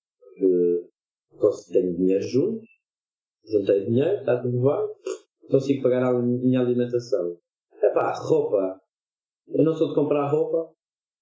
[1.42, 2.62] porque tenho dinheiro junto,
[3.46, 7.38] juntei dinheiro, está tudo bem, consigo pagar a minha alimentação.
[7.82, 8.80] Epá, roupa.
[9.48, 10.72] Eu não sou de comprar roupa,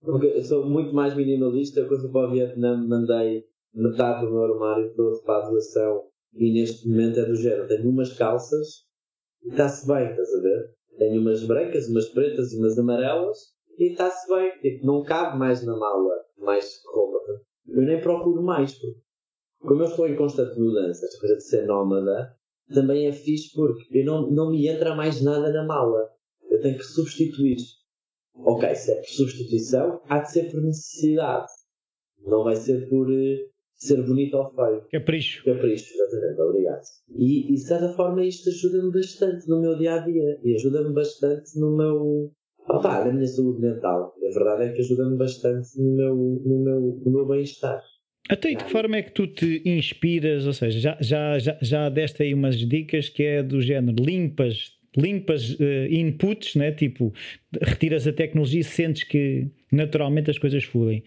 [0.02, 1.86] porque sou muito mais minimalista.
[1.88, 6.88] Quando para o Vietnã, mandei metade do meu armário todo para a doação e neste
[6.88, 7.68] momento é do género.
[7.68, 8.86] Tenho umas calças
[9.44, 10.79] e está-se bem, estás a ver?
[11.00, 13.38] Tenho umas brancas, umas pretas e umas amarelas
[13.80, 14.52] e está-se bem.
[14.62, 17.18] Tipo, não cabe mais na mala mais roupa.
[17.68, 19.00] Eu nem procuro mais, porque
[19.60, 22.36] como eu estou em constante mudança, esta coisa de ser nómada,
[22.74, 26.10] também é fixe porque eu não, não me entra mais nada na mala
[26.50, 27.58] eu tenho que substituir.
[28.36, 31.52] Ok, se é por substituição, há de ser por necessidade.
[32.26, 33.50] Não vai ser por uh,
[33.80, 34.84] ser bonito ou feio.
[34.92, 35.44] Capricho.
[35.46, 36.82] Capricho, exatamente, obrigado.
[37.16, 40.40] E, e de certa forma isto ajuda-me bastante no meu dia a dia.
[40.44, 42.32] E ajuda-me bastante no meu.
[42.68, 44.14] Opa, na minha saúde mental.
[44.22, 47.82] A verdade é que ajuda-me bastante no meu, no meu, no meu bem-estar.
[48.30, 50.46] Até e de que forma é que tu te inspiras?
[50.46, 54.78] Ou seja, já, já, já, já deste aí umas dicas que é do género limpas
[54.98, 56.72] limpas uh, inputs, né?
[56.72, 57.14] tipo,
[57.62, 61.04] retiras a tecnologia e sentes que naturalmente as coisas fluem.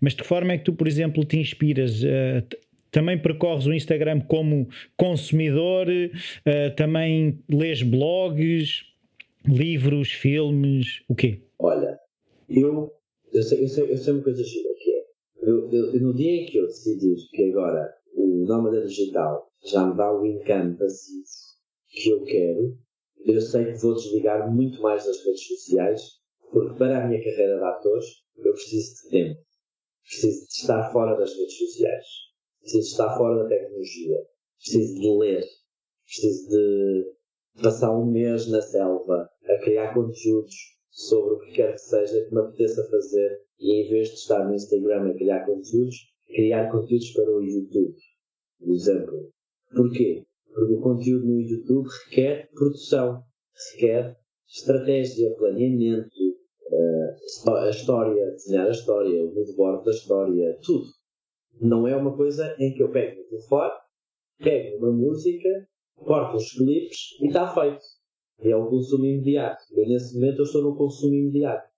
[0.00, 2.02] Mas de que forma é que tu, por exemplo, te inspiras?
[2.02, 2.42] Uh,
[2.90, 8.84] também percorres o Instagram como consumidor, uh, também lês blogs,
[9.48, 11.40] livros, filmes, o quê?
[11.58, 11.98] Olha,
[12.48, 12.92] eu,
[13.32, 15.04] eu, sei, eu, sei, eu sei uma coisa gira que é,
[15.42, 19.96] eu, eu, no dia em que eu decidir que agora o Nómada Digital já me
[19.96, 21.24] dá o income passivo
[21.88, 22.78] que eu quero,
[23.24, 26.21] eu sei que vou desligar muito mais das redes sociais,
[26.52, 28.00] porque para a minha carreira de ator
[28.36, 29.40] eu preciso de tempo.
[30.04, 32.06] Preciso de estar fora das redes sociais.
[32.60, 34.18] Preciso de estar fora da tecnologia.
[34.58, 35.44] Preciso de ler.
[36.04, 40.54] Preciso de passar um mês na selva a criar conteúdos
[40.90, 44.46] sobre o que quer que seja que me apeteça fazer e em vez de estar
[44.46, 45.96] no Instagram a criar conteúdos,
[46.26, 47.96] criar conteúdos para o YouTube,
[48.58, 49.32] por exemplo.
[49.74, 50.24] Porquê?
[50.52, 53.22] Porque o conteúdo no YouTube requer produção,
[53.72, 56.31] requer estratégia, planeamento,
[56.74, 60.86] a história, desenhar a história, o moodboard da história, tudo.
[61.60, 63.72] Não é uma coisa em que eu pego o telefone,
[64.38, 65.48] pego uma música,
[65.94, 67.82] corto os clipes e está feito.
[68.40, 69.62] É o consumo imediato.
[69.70, 71.70] Eu, nesse momento, eu estou no consumo imediato.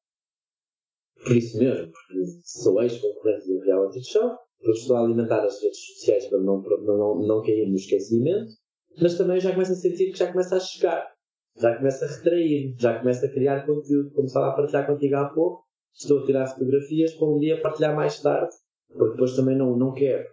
[1.23, 5.79] Por isso mesmo, porque sou ex-concorrente do reality show, eu estou a alimentar as redes
[5.79, 8.53] sociais para não, não, não, não cair no esquecimento,
[9.01, 11.14] mas também já começa a sentir que já começa a chegar,
[11.57, 15.29] já começa a retrair, já começa a criar conteúdo, como estava a partilhar contigo há
[15.29, 15.65] pouco,
[15.95, 18.55] estou a tirar fotografias para um dia partilhar mais tarde,
[18.89, 20.29] porque depois também não, não quero,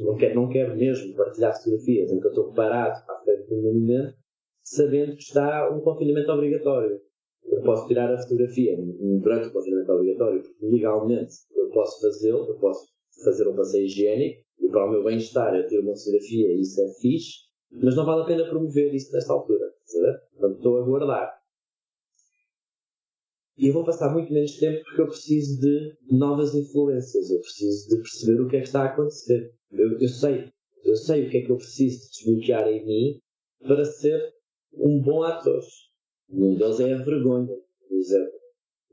[0.00, 4.14] não quero, não quero mesmo partilhar fotografias eu estou parado à frente do momento,
[4.62, 7.00] sabendo que está um confinamento obrigatório.
[7.44, 8.76] Eu posso tirar a fotografia
[9.22, 12.86] durante o confinamento obrigatório, porque legalmente eu posso fazê-lo, eu posso
[13.24, 16.80] fazer um passeio higiênico, e para o meu bem-estar eu tiro uma fotografia e isso
[16.82, 19.77] é fixe, mas não vale a pena promover isso nesta altura.
[20.32, 21.38] Portanto, estou a guardar.
[23.56, 27.30] E eu vou passar muito menos tempo porque eu preciso de novas influências.
[27.30, 29.52] Eu preciso de perceber o que é que está a acontecer.
[29.72, 30.52] Eu, eu sei,
[30.84, 33.20] eu sei o que é que eu preciso desbloquear em mim
[33.60, 34.32] para ser
[34.74, 35.60] um bom ator.
[36.30, 37.56] Um deles é a vergonha,
[37.88, 38.38] por exemplo.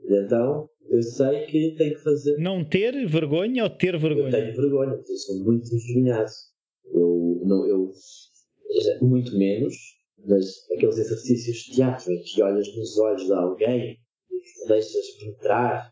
[0.07, 2.37] Então, eu sei que tenho que fazer.
[2.37, 4.29] Não ter vergonha ou ter vergonha?
[4.29, 6.31] Eu tenho vergonha, porque eu sou muito envergonhado.
[6.91, 7.91] Eu, não, eu
[9.01, 9.75] muito menos,
[10.27, 13.99] mas aqueles exercícios de teatro em que olhas nos olhos de alguém
[14.31, 15.91] e te deixas penetrar,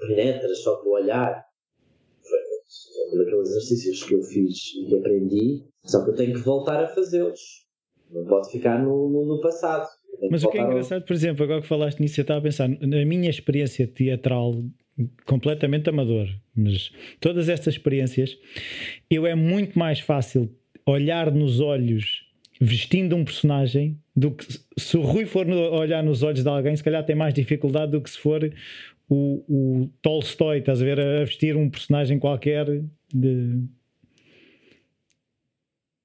[0.00, 1.44] penetras só com o olhar.
[2.22, 6.40] Foi um daqueles exercícios que eu fiz e que aprendi, só que eu tenho que
[6.40, 7.40] voltar a fazê-los.
[8.10, 9.88] Não pode ficar no, no, no passado.
[10.30, 12.68] Mas o que é engraçado, por exemplo, agora que falaste nisso, eu estava a pensar,
[12.68, 14.62] na minha experiência teatral
[15.26, 18.38] completamente amador, mas todas estas experiências,
[19.10, 20.54] eu é muito mais fácil
[20.86, 22.31] olhar nos olhos
[22.64, 24.46] vestindo um personagem do que
[24.78, 27.90] se o Rui for no, olhar nos olhos de alguém, se calhar tem mais dificuldade
[27.90, 28.40] do que se for
[29.08, 32.66] o, o Tolstói, estás a ver, a vestir um personagem qualquer
[33.12, 33.64] de.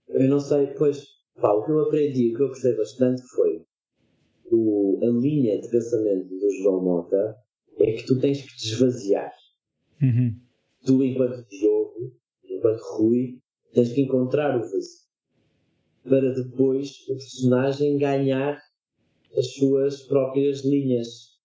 [0.08, 1.06] Eu não sei, pois,
[1.40, 3.62] pá, o que eu aprendi, o que eu gostei bastante foi
[4.52, 7.36] o, a linha de pensamento do João Mota
[7.80, 9.32] é que tu tens que te esvaziar.
[10.02, 10.36] Uhum.
[10.84, 13.38] Tu, enquanto Diogo, enquanto Rui,
[13.74, 15.07] tens que encontrar o vazio
[16.08, 18.60] para depois o personagem ganhar
[19.38, 21.38] as suas próprias linhas.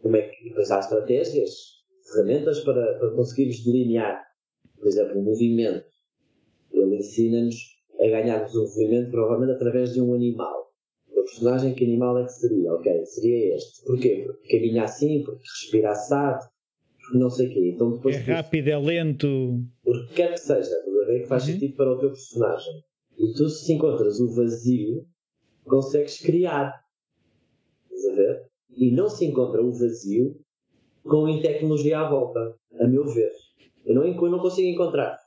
[0.00, 1.82] Como é que depois há estratégias,
[2.12, 4.22] ferramentas para, para conseguirmos delinear,
[4.76, 5.86] por exemplo, um movimento.
[6.72, 7.54] Ele ensina-nos
[8.00, 10.72] a ganharmos um movimento provavelmente através de um animal.
[11.10, 12.72] O personagem, que animal é que seria?
[12.72, 13.84] Ok, seria este.
[13.84, 14.24] Porquê?
[14.26, 16.44] Porque caminha assim, porque respira assado,
[16.98, 17.72] porque não sei o quê.
[17.74, 19.60] Então, depois, é rápido, é lento.
[19.84, 20.74] Porque quer que seja,
[21.08, 21.52] é que faz uhum.
[21.52, 22.82] sentido para o teu personagem.
[23.18, 25.06] E tu, se encontras o vazio,
[25.64, 26.82] consegues criar.
[27.90, 28.50] Estás a ver?
[28.70, 30.40] E não se encontra o vazio
[31.04, 33.32] com tecnologia à volta, a meu ver.
[33.84, 35.18] Eu não, eu não consigo encontrar.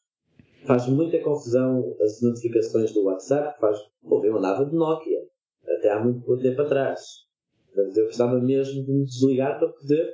[0.66, 3.60] Faz muita confusão as notificações do WhatsApp.
[3.60, 3.80] Faz.
[4.02, 5.20] Pô, eu andava de Nokia
[5.78, 7.02] até há muito tempo atrás.
[7.76, 10.14] Eu gostava mesmo de me desligar para poder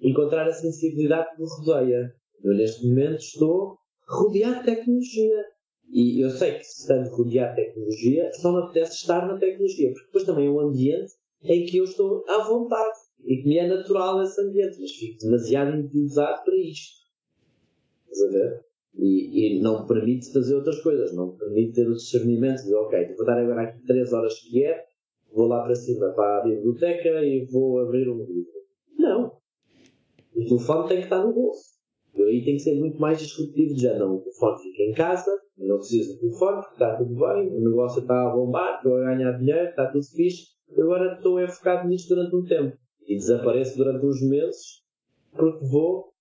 [0.00, 2.14] encontrar a sensibilidade que me rodeia.
[2.42, 5.44] Eu, neste momento, estou rodeado de tecnologia.
[5.90, 10.06] E eu sei que, estando rodeado de tecnologia, só me apetece estar na tecnologia, porque
[10.06, 11.12] depois também é um ambiente
[11.42, 15.18] em que eu estou à vontade e que me é natural esse ambiente, mas fico
[15.18, 17.04] demasiado individualizado para isto.
[18.10, 18.64] Estás a ver?
[18.96, 22.74] E, e, não me permite fazer outras coisas, não me permite ter o discernimento de,
[22.74, 24.84] ok, vou dar agora aqui 3 horas que é,
[25.32, 28.52] vou lá para cima para a biblioteca e vou abrir um livro.
[28.96, 29.36] Não.
[30.36, 31.74] O telefone tem que estar no bolso.
[32.14, 35.43] Eu aí tenho que ser muito mais disruptivo, já não, o telefone fica em casa,
[35.58, 39.32] não preciso de telefone, está tudo bem, o negócio está a bombar, estou a ganhar
[39.38, 40.54] dinheiro, está tudo fixe.
[40.76, 42.76] Agora estou é focado nisto durante um tempo
[43.06, 44.82] e desapareço durante uns meses
[45.32, 46.12] porque vou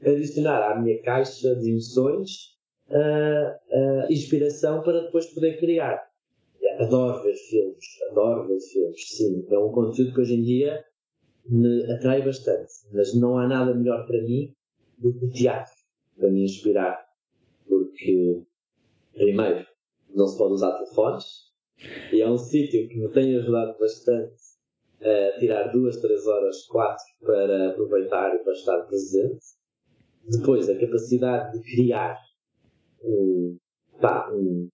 [0.00, 2.56] adicionar à minha caixa de emoções
[2.88, 6.02] uh, uh, inspiração para depois poder criar.
[6.78, 9.46] Adoro ver filmes, adoro ver filmes, sim.
[9.50, 10.84] É um conteúdo que hoje em dia
[11.46, 14.54] me atrai bastante, mas não há nada melhor para mim
[14.98, 15.74] do que o teatro
[16.16, 17.04] para me inspirar,
[17.68, 18.42] porque
[19.14, 19.66] primeiro,
[20.14, 21.24] não se pode usar telefones,
[22.12, 24.34] e é um sítio que me tem ajudado bastante
[25.00, 29.44] a tirar duas, três horas, quatro para aproveitar e para estar presente.
[30.28, 32.16] Depois, a capacidade de criar
[34.00, 34.68] pá, um,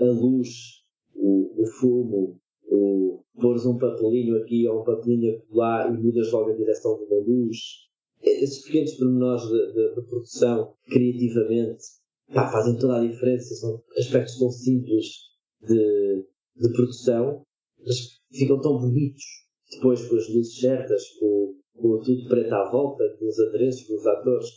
[0.00, 0.82] a luz,
[1.14, 6.50] o, o fumo, o pôres um papelinho aqui ou um papelinho lá e mudas logo
[6.50, 7.86] a direção de uma luz.
[8.22, 11.84] Esses pequenos pormenores de, produção, criativamente,
[12.32, 13.54] pá, fazem toda a diferença.
[13.54, 15.06] São aspectos tão simples
[15.62, 16.24] de,
[16.56, 17.42] de produção,
[17.84, 19.24] mas ficam tão bonitos.
[19.70, 23.94] Depois com as luzes certas, com, com tudo preto à volta, com os adereços, com
[23.94, 24.48] os atores.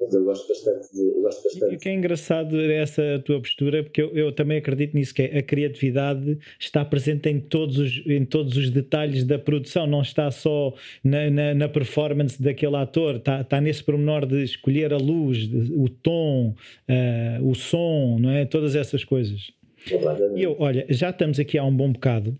[0.00, 0.92] Mas eu gosto bastante.
[0.94, 1.74] De, eu gosto bastante.
[1.74, 5.22] O que é engraçado é essa tua postura, porque eu, eu, também acredito nisso, que
[5.22, 10.02] é, a criatividade está presente em todos, os, em todos os detalhes da produção, não
[10.02, 14.98] está só na, na, na performance daquele ator, está, está nesse pormenor de escolher a
[14.98, 16.54] luz, o tom,
[16.88, 18.44] uh, o som, não é?
[18.44, 19.50] Todas essas coisas.
[20.34, 22.36] E eu, olha, já estamos aqui há um bom bocado.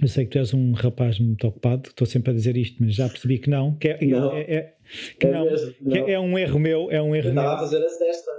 [0.00, 2.94] Eu sei que tu és um rapaz muito ocupado, estou sempre a dizer isto, mas
[2.94, 4.32] já percebi que não, que é, não.
[4.32, 4.74] é, é
[5.18, 6.08] que, é não, mesmo, que não.
[6.08, 7.42] é um erro meu, é um erro eu meu.
[7.42, 8.30] Estava a fazer a sexta.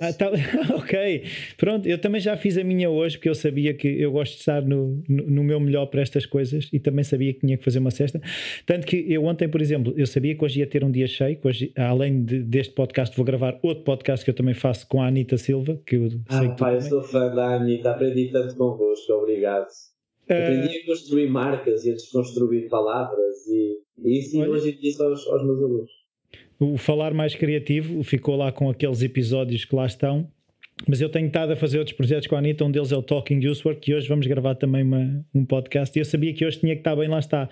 [0.00, 0.30] Ah, tá,
[0.76, 1.24] ok,
[1.56, 4.38] pronto, eu também já fiz a minha hoje porque eu sabia que eu gosto de
[4.38, 7.64] estar no, no, no, meu melhor para estas coisas e também sabia que tinha que
[7.64, 8.20] fazer uma cesta.
[8.64, 11.36] Tanto que eu ontem, por exemplo, eu sabia que hoje ia ter um dia cheio,
[11.36, 15.02] que hoje, além de, deste podcast, vou gravar outro podcast que eu também faço com
[15.02, 15.78] a Anitta Silva.
[15.84, 19.66] Que eu ah, sei que pá, eu sou fã da Anitta, aprendi tanto convosco, obrigado.
[20.24, 25.44] Aprendi a construir marcas e a desconstruir palavras e, e ensino hoje isso aos, aos
[25.44, 25.90] meus alunos.
[26.58, 30.28] O falar mais criativo ficou lá com aqueles episódios que lá estão.
[30.88, 33.02] Mas eu tenho estado a fazer outros projetos com a Anitta, um deles é o
[33.02, 35.96] Talking Usework, e hoje vamos gravar também uma, um podcast.
[35.96, 37.48] E eu sabia que hoje tinha que estar bem, lá está.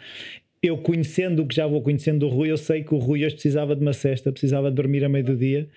[0.61, 3.35] Eu conhecendo o que já vou conhecendo do Rui, eu sei que o Rui hoje
[3.35, 5.69] precisava de uma cesta, precisava de dormir a meio do dia.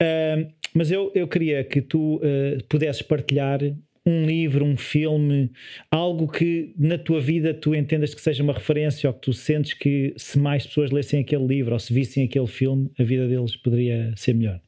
[0.00, 3.60] Uh, mas eu, eu queria que tu uh, pudesses partilhar
[4.08, 5.50] um livro, um filme,
[5.90, 9.74] algo que na tua vida tu entendas que seja uma referência ou que tu sentes
[9.74, 13.56] que se mais pessoas lessem aquele livro ou se vissem aquele filme, a vida deles
[13.56, 14.60] poderia ser melhor?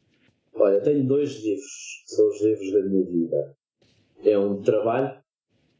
[0.54, 3.56] Olha, tenho dois livros, que são os livros da minha vida.
[4.24, 5.18] É um de trabalho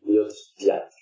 [0.07, 0.97] e outro de teatro.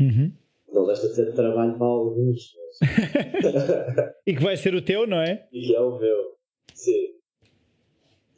[0.00, 0.32] Uhum.
[0.72, 2.56] Não deixa de ser trabalho para alguns.
[2.56, 4.14] Mas...
[4.26, 5.46] e que vai ser o teu, não é?
[5.52, 6.36] E que é o meu.
[6.72, 7.14] Sim.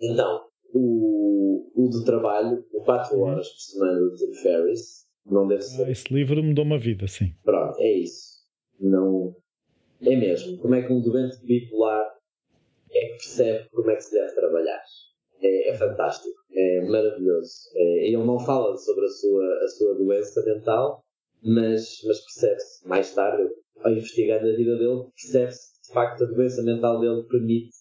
[0.01, 3.23] Então, o, o do trabalho, o 4 uhum.
[3.23, 5.85] horas por semana do Tim Ferriss, não deve ser.
[5.85, 7.35] Ah, esse livro mudou uma vida, sim.
[7.45, 8.43] Pronto, é isso.
[8.81, 9.37] Não.
[10.01, 10.59] É mesmo.
[10.59, 12.05] Como é que um doente bipolar
[12.91, 14.83] é que percebe como é que se deve trabalhar?
[15.41, 16.35] É, é fantástico.
[16.53, 17.53] É maravilhoso.
[17.75, 21.03] É, ele não fala sobre a sua, a sua doença mental,
[21.43, 23.49] mas, mas percebe-se mais tarde,
[23.81, 27.73] ao investigar a vida dele, percebe-se que de facto a doença mental dele permite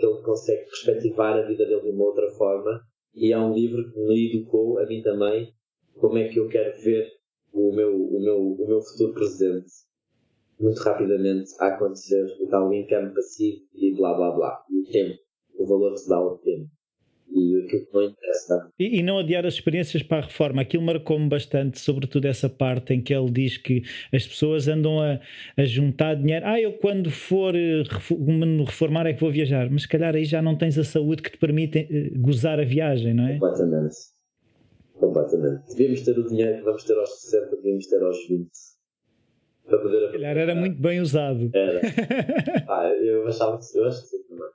[0.00, 2.80] que ele consegue perspectivar a vida dele de uma outra forma.
[3.14, 5.52] E é um livro que me educou, a mim também,
[5.98, 7.06] como é que eu quero ver
[7.52, 9.70] o meu, o meu, o meu futuro presente
[10.58, 14.64] muito rapidamente a acontecer o tal income passivo e blá blá blá.
[14.70, 15.18] E o tempo,
[15.58, 16.70] o valor que se dá ao tempo
[17.32, 17.60] e.
[18.78, 20.62] E, e, não adiar as experiências para a reforma.
[20.62, 23.82] Aquilo marcou-me bastante, sobretudo essa parte em que ele diz que
[24.12, 25.20] as pessoas andam a,
[25.56, 26.46] a juntar dinheiro.
[26.46, 29.70] Ah, eu quando for eh, me reformar é que vou viajar.
[29.70, 32.64] Mas se calhar aí já não tens a saúde que te permite eh, gozar a
[32.64, 33.38] viagem, não é?
[33.38, 33.96] Completamente.
[34.94, 35.68] Completamente.
[35.68, 38.50] Devíamos ter o dinheiro que vamos ter aos 60, devíamos ter aos 20.
[39.66, 41.50] Para poder se calhar era muito bem usado.
[41.54, 41.80] Era.
[42.68, 44.48] ah, eu achava que eu acho que sim também.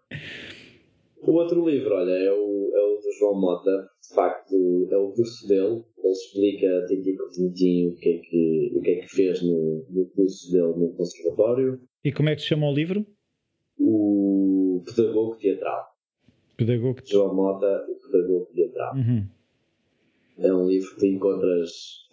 [1.21, 5.11] O outro livro, olha, é o, é o do João Mota, de facto, é o
[5.11, 5.83] curso dele.
[5.97, 6.85] Ele explica,
[7.31, 10.93] tintim, o que é que, o que, é que fez no, no curso dele no
[10.93, 11.81] conservatório.
[12.03, 13.05] E como é que se chama o livro?
[13.79, 15.95] O Pedagogo Teatral.
[16.55, 18.95] Pedagogo João Mota, o Pedagogo Teatral.
[18.95, 19.27] Uhum.
[20.37, 21.71] É um livro que encontras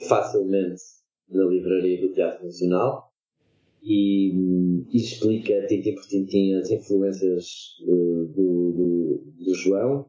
[0.09, 0.81] facilmente
[1.29, 3.12] na livraria do Teatro Nacional
[3.83, 4.31] e,
[4.93, 10.07] e explica tintim por tintim as influências do, do, do, João.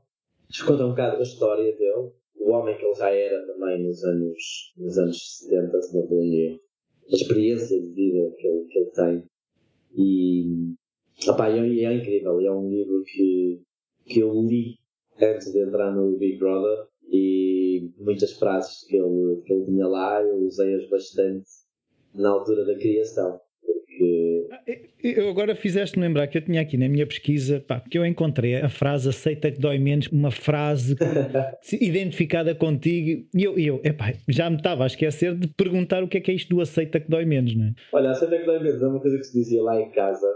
[0.65, 4.73] Conta um bocado da história dele, o homem que ele já era também nos anos,
[4.77, 6.59] nos anos 70, se não erro,
[7.11, 9.23] a experiência de vida que ele, que ele tem.
[9.95, 10.75] E
[11.27, 13.61] opa, é, é incrível, é um livro que,
[14.05, 14.77] que eu li
[15.19, 16.87] antes de entrar no Big Brother.
[17.09, 21.47] E muitas frases que ele, que ele tinha lá eu usei-as bastante
[22.13, 24.47] na altura da criação porque.
[24.51, 24.63] Ah,
[25.03, 28.55] eu agora fizeste-me lembrar que eu tinha aqui na minha pesquisa, pá, porque eu encontrei
[28.55, 30.95] a frase aceita que dói menos, uma frase
[31.81, 36.17] identificada contigo, e eu, eu epá, já me estava a esquecer de perguntar o que
[36.17, 37.73] é que é isto do aceita que dói menos, não é?
[37.91, 40.27] Olha, aceita que dói menos é uma coisa que se dizia lá em casa,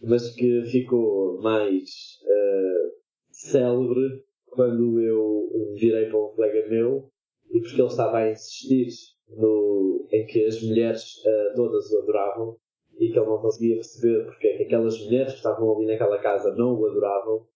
[0.00, 1.82] mas que ficou mais
[2.22, 2.92] uh,
[3.30, 7.10] célebre quando eu virei para um colega meu
[7.52, 8.88] e porque ele estava a insistir
[9.28, 12.56] no, em que as mulheres uh, todas o adoravam
[13.02, 16.18] e que ele não conseguia perceber porque é que aquelas mulheres que estavam ali naquela
[16.18, 17.46] casa não o adoravam.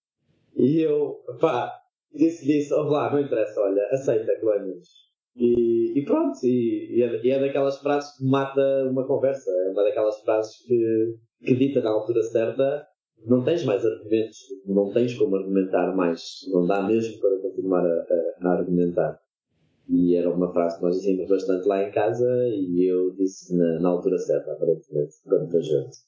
[0.57, 1.73] E eu, pá,
[2.13, 4.73] disse disse, oh lá, não interessa, olha, aceita que é
[5.37, 8.61] E, e pronto, e, e, é, e, é, daquelas frases que mata
[8.91, 11.15] uma conversa, é uma daquelas frases que,
[11.45, 12.85] que dita na altura certa,
[13.25, 17.89] não tens mais argumentos, não tens como argumentar mais, não dá mesmo para continuar a,
[17.89, 19.21] a, a argumentar.
[19.89, 23.81] E era uma frase que nós dizíamos bastante lá em casa e eu disse na,
[23.81, 25.99] na altura certa, aparentemente, para muita gente.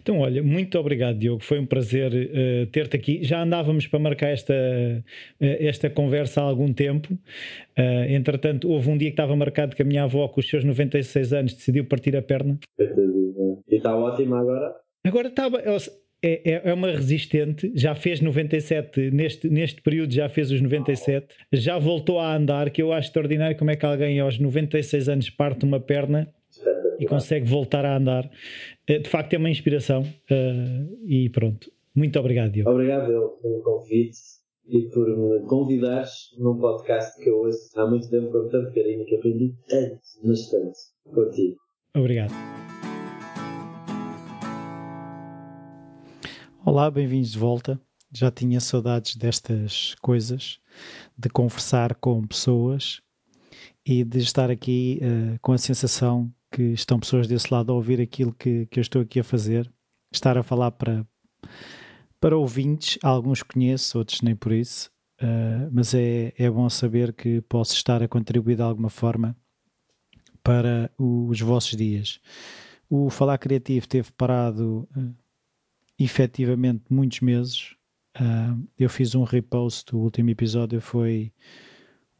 [0.00, 1.42] Então, olha, muito obrigado, Diogo.
[1.42, 3.24] Foi um prazer uh, ter-te aqui.
[3.24, 5.02] Já andávamos para marcar esta, uh,
[5.40, 7.12] esta conversa há algum tempo.
[7.12, 10.64] Uh, entretanto, houve um dia que estava marcado que a minha avó, com os seus
[10.64, 12.58] 96 anos, decidiu partir a perna.
[12.78, 14.74] E está ótima agora?
[15.04, 15.58] Agora estava
[16.22, 21.26] é, é, é, uma resistente, já fez 97, neste, neste período já fez os 97,
[21.52, 25.30] já voltou a andar, que eu acho extraordinário como é que alguém aos 96 anos
[25.30, 26.32] parte uma perna
[26.98, 28.30] e consegue voltar a andar.
[28.86, 31.70] Eh, de facto é uma inspiração uh, e pronto.
[31.94, 32.70] Muito obrigado, Diogo.
[32.70, 33.06] Obrigado
[33.42, 34.18] pelo convite
[34.68, 39.04] e por me convidares num podcast que eu ouço há muito tempo com tanto carinho
[39.04, 40.78] que aprendi tanto, mas tanto
[41.12, 41.56] contigo.
[41.96, 42.32] Obrigado.
[46.64, 47.80] Olá, bem-vindos de volta.
[48.12, 50.60] Já tinha saudades destas coisas,
[51.18, 53.02] de conversar com pessoas
[53.84, 58.00] e de estar aqui uh, com a sensação que estão pessoas desse lado a ouvir
[58.00, 59.68] aquilo que, que eu estou aqui a fazer,
[60.12, 61.04] estar a falar para,
[62.20, 64.88] para ouvintes, alguns conheço, outros nem por isso,
[65.20, 69.36] uh, mas é, é bom saber que posso estar a contribuir de alguma forma
[70.44, 72.20] para os vossos dias.
[72.88, 75.21] O Falar Criativo teve parado uh,
[76.02, 77.74] efetivamente muitos meses.
[78.18, 81.32] Uh, eu fiz um repost, o último episódio foi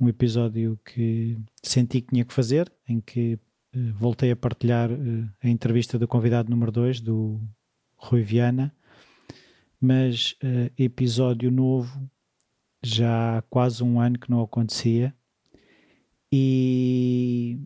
[0.00, 3.34] um episódio que senti que tinha que fazer, em que
[3.74, 7.40] uh, voltei a partilhar uh, a entrevista do convidado número 2, do
[7.96, 8.74] Rui Viana,
[9.80, 10.36] mas
[10.78, 12.09] episódio novo,
[12.84, 15.12] já há quase um ano que não acontecia,
[16.32, 17.59] e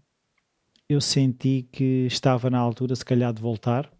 [0.88, 3.90] eu senti que estava na altura, se calhar, de voltar,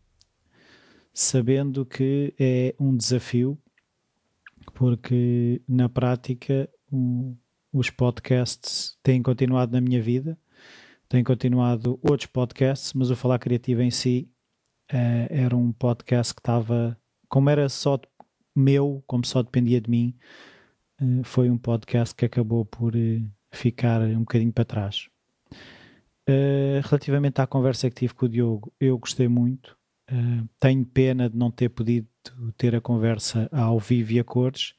[1.18, 3.59] sabendo que é um desafio,
[4.74, 7.34] porque na prática um,
[7.72, 10.38] os podcasts têm continuado na minha vida,
[11.09, 14.28] têm continuado outros podcasts, mas o Falar Criativo em si
[14.93, 17.98] uh, era um podcast que estava, como era só
[18.55, 20.14] meu, como só dependia de mim,
[21.01, 25.09] uh, foi um podcast que acabou por uh, ficar um bocadinho para trás.
[26.84, 29.76] relativamente à conversa que tive com o Diogo, eu gostei muito.
[30.61, 32.07] Tenho pena de não ter podido
[32.57, 34.74] ter a conversa ao vivo e a cores,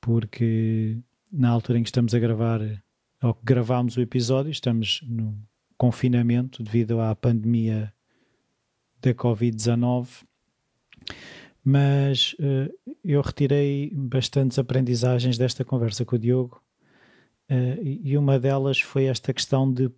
[0.00, 0.98] porque
[1.30, 2.60] na altura em que estamos a gravar,
[3.22, 5.36] ou que gravámos o episódio, estamos no
[5.76, 7.92] confinamento devido à pandemia
[9.00, 10.08] da Covid-19.
[11.62, 16.62] Mas uh, eu retirei bastantes aprendizagens desta conversa com o Diogo,
[17.50, 19.90] uh, e uma delas foi esta questão de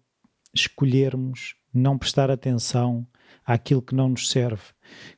[0.55, 3.07] escolhermos não prestar atenção
[3.44, 4.62] àquilo que não nos serve.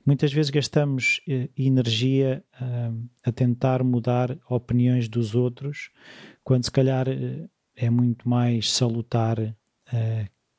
[0.05, 5.91] Muitas vezes gastamos uh, energia uh, a tentar mudar opiniões dos outros,
[6.43, 9.37] quando se calhar uh, é muito mais salutar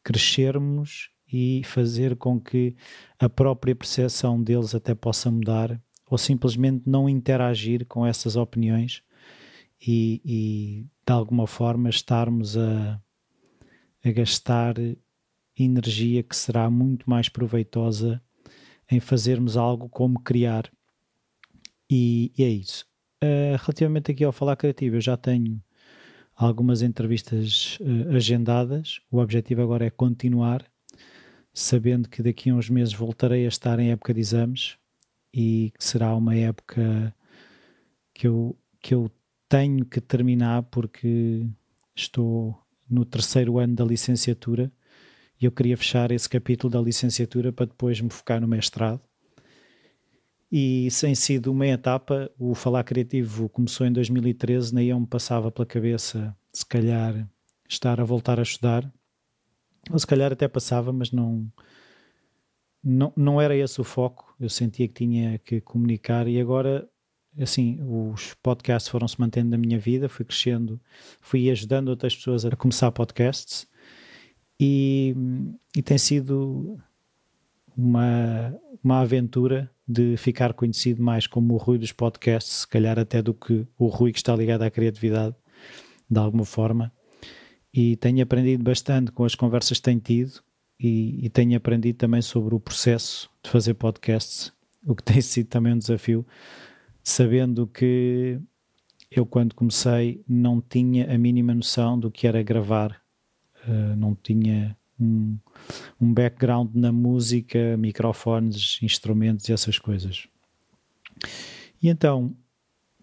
[0.04, 2.76] crescermos e fazer com que
[3.20, 9.02] a própria percepção deles até possa mudar, ou simplesmente não interagir com essas opiniões
[9.82, 13.02] e, e de alguma forma estarmos a,
[14.04, 14.76] a gastar
[15.58, 18.22] energia que será muito mais proveitosa
[18.90, 20.70] em fazermos algo como criar.
[21.90, 22.86] E, e é isso.
[23.24, 25.62] Uh, relativamente aqui ao Falar Criativo, eu já tenho
[26.36, 29.00] algumas entrevistas uh, agendadas.
[29.10, 30.66] O objetivo agora é continuar,
[31.54, 34.78] sabendo que daqui a uns meses voltarei a estar em época de exames
[35.34, 37.16] e que será uma época
[38.14, 39.10] que eu, que eu
[39.50, 41.48] tenho que terminar porque
[41.96, 42.58] estou
[42.90, 44.72] no terceiro ano da licenciatura
[45.40, 49.02] e eu queria fechar esse capítulo da licenciatura para depois me focar no mestrado.
[50.52, 55.52] E sem sido uma etapa, o Falar Criativo começou em 2013, nem eu me passava
[55.52, 57.28] pela cabeça, se calhar,
[57.68, 58.90] estar a voltar a estudar.
[59.92, 61.52] Ou se calhar até passava, mas não,
[62.82, 64.34] não, não era esse o foco.
[64.40, 66.88] Eu sentia que tinha que comunicar e agora,
[67.38, 70.80] assim, os podcasts foram se mantendo na minha vida, fui crescendo,
[71.20, 73.68] fui ajudando outras pessoas a começar podcasts
[74.60, 75.16] e,
[75.76, 76.80] e tem sido
[77.76, 83.22] uma, uma aventura de ficar conhecido mais como o Rui dos podcasts, se calhar até
[83.22, 85.36] do que o Rui que está ligado à criatividade,
[86.10, 86.92] de alguma forma.
[87.74, 90.42] E tenho aprendido bastante com as conversas que tenho tido
[90.80, 94.52] e, e tenho aprendido também sobre o processo de fazer podcasts,
[94.86, 96.26] o que tem sido também um desafio,
[97.04, 98.40] sabendo que
[99.12, 103.05] eu, quando comecei, não tinha a mínima noção do que era gravar
[103.68, 105.38] uh, não tinha um,
[106.00, 110.28] um background na música, microfones, instrumentos e essas coisas.
[111.82, 112.36] E então,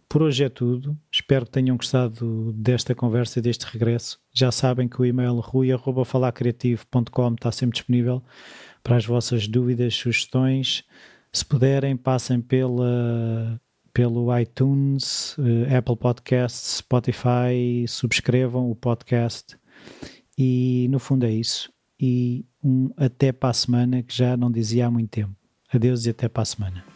[0.08, 0.94] por hoje é tudo.
[1.10, 4.20] Espero que tenham gostado desta conversa e deste regresso.
[4.32, 8.22] Já sabem que o e-mail rui.falarcreativo.com está sempre disponível
[8.82, 10.84] para as vossas dúvidas, sugestões.
[11.32, 13.58] Se puderem, passem pela,
[13.94, 19.56] pelo iTunes, uh, Apple Podcasts, Spotify, subscrevam o podcast
[20.36, 21.72] e no fundo é isso.
[22.00, 25.34] E um até para a semana, que já não dizia há muito tempo.
[25.72, 26.91] Adeus e até para a semana.